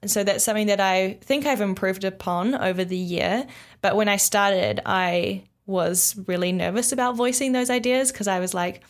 And 0.00 0.10
so 0.10 0.24
that's 0.24 0.44
something 0.44 0.68
that 0.68 0.80
I 0.80 1.18
think 1.20 1.44
I've 1.44 1.60
improved 1.60 2.04
upon 2.04 2.54
over 2.54 2.84
the 2.84 2.96
year. 2.96 3.46
But 3.82 3.96
when 3.96 4.08
I 4.08 4.16
started, 4.16 4.80
I 4.86 5.44
was 5.66 6.16
really 6.26 6.52
nervous 6.52 6.92
about 6.92 7.16
voicing 7.16 7.52
those 7.52 7.70
ideas 7.70 8.12
because 8.12 8.28
I 8.28 8.38
was 8.38 8.54
like, 8.54 8.82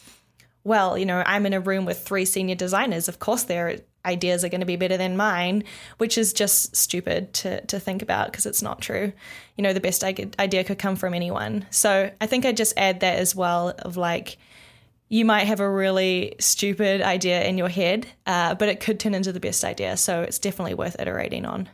well, 0.62 0.98
you 0.98 1.06
know, 1.06 1.22
I'm 1.24 1.46
in 1.46 1.52
a 1.52 1.60
room 1.60 1.84
with 1.84 2.00
three 2.00 2.24
senior 2.24 2.54
designers. 2.54 3.08
Of 3.08 3.18
course, 3.18 3.44
their 3.44 3.78
ideas 4.04 4.44
are 4.44 4.48
going 4.48 4.60
to 4.60 4.66
be 4.66 4.76
better 4.76 4.96
than 4.96 5.16
mine, 5.16 5.64
which 5.98 6.18
is 6.18 6.32
just 6.32 6.76
stupid 6.76 7.32
to, 7.34 7.64
to 7.66 7.80
think 7.80 8.02
about 8.02 8.30
because 8.30 8.44
it's 8.44 8.62
not 8.62 8.82
true. 8.82 9.12
You 9.56 9.62
know, 9.62 9.72
the 9.72 9.80
best 9.80 10.04
idea 10.04 10.64
could 10.64 10.78
come 10.78 10.96
from 10.96 11.14
anyone. 11.14 11.66
So 11.70 12.10
I 12.20 12.26
think 12.26 12.44
I 12.44 12.52
just 12.52 12.74
add 12.76 13.00
that 13.00 13.18
as 13.18 13.34
well 13.34 13.70
of 13.78 13.96
like, 13.96 14.36
you 15.08 15.24
might 15.24 15.44
have 15.44 15.60
a 15.60 15.70
really 15.70 16.34
stupid 16.40 17.02
idea 17.02 17.44
in 17.44 17.58
your 17.58 17.68
head, 17.68 18.06
uh, 18.26 18.54
but 18.54 18.68
it 18.68 18.80
could 18.80 18.98
turn 18.98 19.14
into 19.14 19.32
the 19.32 19.40
best 19.40 19.64
idea. 19.64 19.96
So 19.96 20.22
it's 20.22 20.38
definitely 20.38 20.74
worth 20.74 20.98
iterating 20.98 21.44
on. 21.44 21.68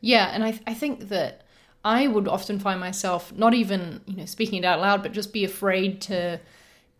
Yeah, 0.00 0.30
and 0.32 0.44
I, 0.44 0.58
I 0.66 0.74
think 0.74 1.08
that 1.08 1.42
I 1.84 2.06
would 2.06 2.28
often 2.28 2.58
find 2.58 2.80
myself 2.80 3.32
not 3.32 3.54
even, 3.54 4.00
you 4.06 4.16
know, 4.16 4.24
speaking 4.26 4.58
it 4.58 4.64
out 4.64 4.80
loud, 4.80 5.02
but 5.02 5.12
just 5.12 5.32
be 5.32 5.44
afraid 5.44 6.00
to 6.02 6.40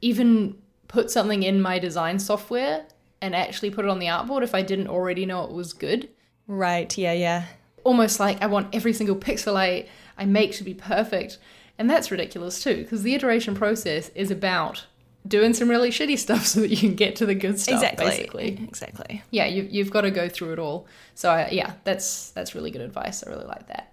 even 0.00 0.56
put 0.88 1.11
something 1.11 1.42
in 1.42 1.61
my 1.61 1.78
design 1.78 2.18
software 2.18 2.87
and 3.20 3.35
actually 3.35 3.70
put 3.70 3.85
it 3.85 3.90
on 3.90 3.98
the 3.98 4.06
artboard 4.06 4.42
if 4.42 4.54
I 4.54 4.62
didn't 4.62 4.88
already 4.88 5.26
know 5.26 5.44
it 5.44 5.52
was 5.52 5.72
good. 5.72 6.09
Right. 6.46 6.96
Yeah. 6.96 7.12
Yeah. 7.12 7.44
Almost 7.85 8.20
like 8.20 8.42
I 8.42 8.46
want 8.46 8.74
every 8.74 8.92
single 8.92 9.16
pixel 9.16 9.56
I, 9.56 9.88
I 10.18 10.24
make 10.24 10.52
to 10.52 10.64
be 10.64 10.74
perfect. 10.74 11.38
And 11.78 11.88
that's 11.88 12.11
ridiculous 12.11 12.62
too, 12.62 12.76
because 12.76 13.02
the 13.02 13.14
iteration 13.14 13.54
process 13.54 14.11
is 14.14 14.30
about 14.30 14.87
doing 15.26 15.54
some 15.54 15.68
really 15.68 15.90
shitty 15.90 16.18
stuff 16.18 16.46
so 16.52 16.60
that 16.60 16.68
you 16.70 16.76
can 16.76 16.94
get 16.94 17.16
to 17.16 17.26
the 17.26 17.34
good 17.34 17.58
stuff, 17.58 17.74
Exactly. 17.82 18.06
basically. 18.06 18.48
Exactly. 18.68 19.22
Yeah, 19.30 19.46
you, 19.46 19.68
you've 19.70 19.90
got 19.90 20.02
to 20.02 20.10
go 20.10 20.28
through 20.28 20.52
it 20.54 20.58
all. 20.58 20.86
So, 21.14 21.30
I, 21.30 21.48
yeah, 21.50 21.74
that's 21.84 22.30
that's 22.30 22.54
really 22.54 22.70
good 22.70 22.82
advice. 22.82 23.24
I 23.26 23.30
really 23.30 23.46
like 23.46 23.68
that. 23.68 23.92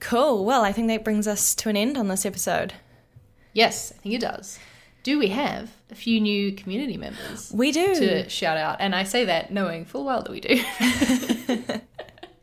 Cool. 0.00 0.44
Well, 0.44 0.62
I 0.62 0.72
think 0.72 0.88
that 0.88 1.04
brings 1.04 1.28
us 1.28 1.54
to 1.56 1.68
an 1.68 1.76
end 1.76 1.98
on 1.98 2.08
this 2.08 2.24
episode. 2.24 2.74
Yes, 3.52 3.92
I 3.92 4.00
think 4.00 4.14
it 4.14 4.20
does. 4.20 4.58
Do 5.02 5.18
we 5.18 5.28
have 5.28 5.70
a 5.90 5.94
few 5.94 6.20
new 6.20 6.52
community 6.52 6.96
members 6.98 7.50
We 7.54 7.72
do. 7.72 7.94
to 7.94 8.28
shout 8.28 8.56
out? 8.58 8.76
And 8.80 8.94
I 8.94 9.04
say 9.04 9.24
that 9.24 9.50
knowing 9.50 9.84
full 9.86 10.04
well 10.04 10.22
that 10.22 10.30
we 10.30 10.40
do. 10.40 10.62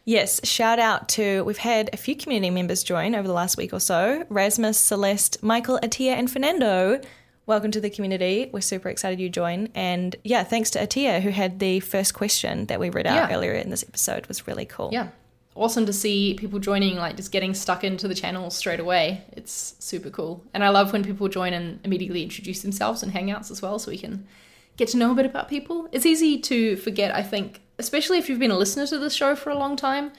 Yes, 0.09 0.39
shout 0.47 0.79
out 0.79 1.09
to 1.09 1.41
we've 1.43 1.57
had 1.57 1.89
a 1.91 1.97
few 1.97 2.15
community 2.15 2.49
members 2.49 2.81
join 2.81 3.13
over 3.13 3.27
the 3.27 3.33
last 3.33 3.57
week 3.57 3.73
or 3.73 3.81
so. 3.81 4.25
Rasmus, 4.29 4.77
Celeste, 4.79 5.43
Michael, 5.43 5.79
Atia, 5.83 6.11
and 6.13 6.31
Fernando. 6.31 7.01
Welcome 7.47 7.71
to 7.71 7.79
the 7.81 7.89
community. 7.89 8.49
We're 8.51 8.59
super 8.59 8.89
excited 8.89 9.21
you 9.21 9.29
join. 9.29 9.69
And 9.73 10.15
yeah, 10.25 10.43
thanks 10.43 10.69
to 10.71 10.79
Atia 10.79 11.21
who 11.21 11.29
had 11.29 11.59
the 11.59 11.79
first 11.79 12.13
question 12.13 12.65
that 12.65 12.77
we 12.77 12.89
read 12.89 13.07
out 13.07 13.15
Yeah. 13.29 13.35
earlier 13.35 13.53
in 13.53 13.69
this 13.69 13.83
episode. 13.87 14.17
It 14.19 14.27
was 14.27 14.47
really 14.47 14.65
cool. 14.65 14.89
yeah. 14.91 15.07
Awesome 15.55 15.85
to 15.87 15.93
see 15.93 16.35
people 16.35 16.59
joining, 16.59 16.97
like 16.97 17.15
just 17.15 17.31
getting 17.31 17.53
stuck 17.55 17.83
into 17.83 18.07
the 18.07 18.13
channel 18.13 18.51
straight 18.51 18.79
away. 18.81 19.23
It's 19.31 19.73
super 19.79 20.09
cool. 20.11 20.43
And 20.53 20.63
I 20.63 20.69
love 20.69 20.93
when 20.93 21.03
people 21.03 21.29
join 21.29 21.53
and 21.53 21.79
immediately 21.83 22.21
introduce 22.21 22.61
themselves 22.61 23.01
in 23.01 23.09
Hangouts 23.11 23.49
as 23.49 23.59
well 23.61 23.79
so 23.79 23.89
we 23.89 23.97
can 23.97 24.27
get 24.75 24.89
to 24.89 24.97
know 24.97 25.11
a 25.11 25.15
bit 25.15 25.25
about 25.25 25.47
people. 25.49 25.87
It's 25.91 26.05
easy 26.05 26.37
to 26.41 26.75
forget, 26.75 27.15
I 27.15 27.23
think, 27.23 27.61
especially 27.79 28.19
if 28.19 28.29
you've 28.29 28.37
been 28.37 28.51
a 28.51 28.57
listener 28.57 28.85
to 28.87 28.99
this 28.99 29.13
show 29.15 29.35
for 29.35 29.49
a 29.49 29.57
long 29.57 29.75
time, 29.75 30.11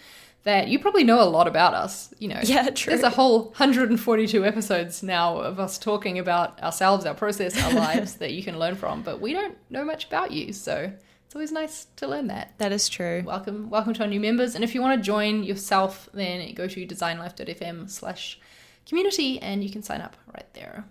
that 0.44 0.68
you 0.68 0.79
probably 0.79 1.05
know 1.05 1.20
a 1.20 1.29
lot 1.29 1.46
about 1.46 1.74
us. 1.74 2.12
You 2.18 2.29
know, 2.29 2.40
Yeah, 2.42 2.70
true. 2.70 2.90
There's 2.92 3.03
a 3.03 3.11
whole 3.11 3.46
142 3.57 4.44
episodes 4.44 5.03
now 5.03 5.38
of 5.38 5.59
us 5.61 5.79
talking 5.79 6.18
about 6.18 6.61
ourselves, 6.62 7.05
our 7.07 7.14
process, 7.14 7.61
our 7.62 7.72
lives 7.87 8.14
that 8.16 8.33
you 8.33 8.42
can 8.42 8.59
learn 8.59 8.74
from, 8.77 9.03
but 9.03 9.20
we 9.20 9.33
don't 9.33 9.57
know 9.70 9.85
much 9.85 10.07
about 10.07 10.31
you. 10.31 10.53
So 10.53 10.92
it's 11.27 11.35
always 11.35 11.53
nice 11.53 11.87
to 11.96 12.07
learn 12.07 12.29
that 12.29 12.55
That 12.59 12.72
is 12.72 12.88
true. 12.88 13.22
welcome 13.27 13.68
welcome 13.68 13.92
to 13.94 14.03
our 14.03 14.09
new 14.09 14.20
members 14.20 14.55
and 14.55 14.64
if 14.64 14.74
you 14.74 14.81
want 14.81 14.98
to 14.98 15.05
join 15.05 15.42
yourself 15.44 16.09
then 16.14 16.55
go 16.55 16.66
to 16.66 16.87
designlife.fm 16.87 17.90
slash 17.90 18.40
community 18.88 19.38
and 19.40 19.62
you 19.62 19.68
can 19.70 19.83
sign 19.83 20.01
up 20.01 20.16
right 20.35 20.46
there 20.55 20.87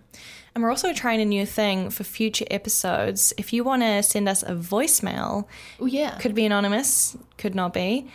And 0.54 0.62
we're 0.62 0.70
also 0.70 0.92
trying 0.92 1.20
a 1.20 1.24
new 1.24 1.44
thing 1.44 1.90
for 1.90 2.04
future 2.04 2.44
episodes. 2.52 3.32
If 3.36 3.52
you 3.52 3.64
want 3.64 3.82
to 3.82 4.00
send 4.04 4.28
us 4.28 4.42
a 4.44 4.54
voicemail, 4.54 5.46
oh 5.80 5.86
yeah 5.86 6.16
could 6.18 6.34
be 6.36 6.46
anonymous, 6.46 7.16
could 7.36 7.54
not 7.56 7.72
be. 7.72 8.08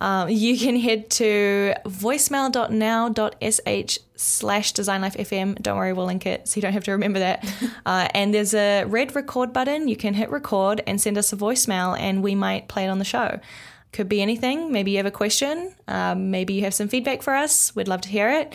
Um, 0.00 0.30
you 0.30 0.58
can 0.58 0.76
head 0.76 1.10
to 1.10 1.74
voicemail.now.sh 1.84 3.98
slash 4.16 4.72
designlifefm. 4.72 5.60
Don't 5.60 5.76
worry, 5.76 5.92
we'll 5.92 6.06
link 6.06 6.26
it 6.26 6.48
so 6.48 6.56
you 6.56 6.62
don't 6.62 6.72
have 6.72 6.84
to 6.84 6.92
remember 6.92 7.18
that. 7.18 7.44
uh, 7.86 8.08
and 8.14 8.32
there's 8.32 8.54
a 8.54 8.84
red 8.84 9.14
record 9.14 9.52
button. 9.52 9.88
You 9.88 9.96
can 9.96 10.14
hit 10.14 10.30
record 10.30 10.82
and 10.86 11.00
send 11.00 11.18
us 11.18 11.32
a 11.32 11.36
voicemail, 11.36 11.98
and 11.98 12.22
we 12.22 12.34
might 12.34 12.68
play 12.68 12.86
it 12.86 12.88
on 12.88 12.98
the 12.98 13.04
show. 13.04 13.40
Could 13.92 14.08
be 14.08 14.22
anything. 14.22 14.72
Maybe 14.72 14.92
you 14.92 14.96
have 14.98 15.06
a 15.06 15.10
question. 15.10 15.74
Um, 15.88 16.30
maybe 16.30 16.54
you 16.54 16.62
have 16.62 16.74
some 16.74 16.88
feedback 16.88 17.22
for 17.22 17.34
us. 17.34 17.74
We'd 17.74 17.88
love 17.88 18.02
to 18.02 18.08
hear 18.08 18.30
it. 18.30 18.54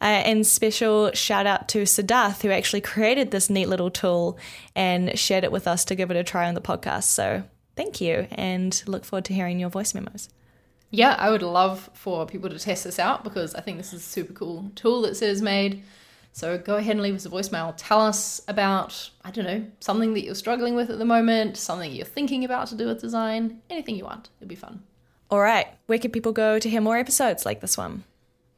Uh, 0.00 0.04
and 0.04 0.46
special 0.46 1.10
shout 1.12 1.46
out 1.46 1.68
to 1.68 1.82
Siddharth, 1.82 2.42
who 2.42 2.50
actually 2.50 2.82
created 2.82 3.30
this 3.30 3.48
neat 3.48 3.68
little 3.68 3.90
tool 3.90 4.38
and 4.74 5.18
shared 5.18 5.42
it 5.42 5.50
with 5.50 5.66
us 5.66 5.86
to 5.86 5.94
give 5.94 6.10
it 6.10 6.16
a 6.16 6.22
try 6.22 6.46
on 6.46 6.54
the 6.54 6.60
podcast. 6.60 7.04
So 7.04 7.44
thank 7.76 8.00
you 8.00 8.26
and 8.30 8.80
look 8.86 9.04
forward 9.04 9.24
to 9.26 9.34
hearing 9.34 9.58
your 9.58 9.70
voice 9.70 9.94
memos. 9.94 10.28
Yeah 10.90 11.16
i 11.18 11.30
would 11.30 11.42
love 11.42 11.90
for 11.94 12.26
people 12.26 12.48
to 12.48 12.58
test 12.58 12.84
this 12.84 12.98
out 12.98 13.24
because 13.24 13.54
i 13.54 13.60
think 13.60 13.76
this 13.76 13.92
is 13.92 14.00
a 14.00 14.04
super 14.04 14.32
cool 14.32 14.70
tool 14.74 15.02
that 15.02 15.16
Sid 15.16 15.28
has 15.28 15.42
made. 15.42 15.82
So 16.32 16.58
go 16.58 16.76
ahead 16.76 16.96
and 16.96 17.02
leave 17.02 17.14
us 17.14 17.24
a 17.24 17.30
voicemail. 17.30 17.72
Tell 17.78 17.98
us 17.98 18.42
about 18.46 19.10
i 19.24 19.30
don't 19.30 19.46
know 19.46 19.64
something 19.80 20.12
that 20.14 20.22
you're 20.22 20.34
struggling 20.34 20.74
with 20.74 20.90
at 20.90 20.98
the 20.98 21.04
moment 21.06 21.56
something 21.56 21.90
you're 21.90 22.04
thinking 22.04 22.44
about 22.44 22.66
to 22.68 22.74
do 22.74 22.86
with 22.86 23.00
design 23.00 23.62
anything 23.70 23.96
you 23.96 24.04
want. 24.04 24.28
It'd 24.38 24.48
be 24.48 24.54
fun. 24.54 24.82
All 25.28 25.40
right, 25.40 25.66
where 25.86 25.98
can 25.98 26.12
people 26.12 26.32
go 26.32 26.58
to 26.60 26.70
hear 26.70 26.80
more 26.80 26.98
episodes 26.98 27.44
like 27.44 27.60
this 27.60 27.76
one? 27.76 28.04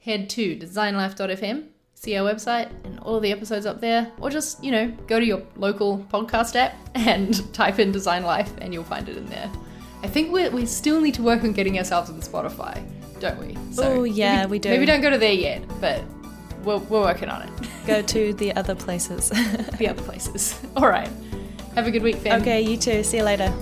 Head 0.01 0.29
to 0.31 0.55
designlife.fm, 0.55 1.69
see 1.95 2.17
our 2.17 2.31
website 2.31 2.69
and 2.85 2.99
all 3.01 3.21
the 3.21 3.33
episodes 3.33 3.65
up 3.65 3.81
there, 3.81 4.13
or 4.19 4.29
just, 4.29 4.63
you 4.63 4.71
know, 4.71 4.89
go 5.07 5.19
to 5.19 5.25
your 5.25 5.43
local 5.57 6.07
podcast 6.13 6.57
app 6.57 6.75
and 6.95 7.55
type 7.55 7.79
in 7.79 7.91
Design 7.91 8.23
Life 8.23 8.53
and 8.59 8.75
you'll 8.75 8.85
find 8.85 9.09
it 9.09 9.17
in 9.17 9.27
there. 9.27 9.51
I 10.03 10.07
think 10.09 10.33
we 10.33 10.49
we 10.51 10.67
still 10.67 11.01
need 11.01 11.15
to 11.15 11.23
work 11.23 11.43
on 11.43 11.53
getting 11.53 11.79
ourselves 11.79 12.11
on 12.11 12.21
Spotify, 12.21 12.83
don't 13.21 13.39
we? 13.39 13.57
Oh, 13.79 14.05
yeah, 14.05 14.41
maybe, 14.41 14.51
we 14.51 14.59
do. 14.59 14.69
Maybe 14.71 14.87
don't 14.87 15.01
go 15.01 15.11
to 15.11 15.19
there 15.19 15.33
yet, 15.33 15.63
but 15.81 16.03
we're, 16.65 16.79
we're 16.79 17.01
working 17.01 17.29
on 17.29 17.43
it. 17.43 17.51
Go 17.87 18.03
to 18.03 18.35
the 18.35 18.55
other 18.55 18.75
places. 18.75 19.31
the 19.79 19.89
other 19.89 20.03
places. 20.03 20.61
All 20.77 20.89
right. 20.89 21.11
Have 21.75 21.87
a 21.87 21.91
good 21.91 22.03
week, 22.03 22.17
fam. 22.17 22.41
okay, 22.43 22.61
you 22.61 22.77
too. 22.77 23.03
See 23.03 23.19
you 23.19 23.23
later. 23.25 23.53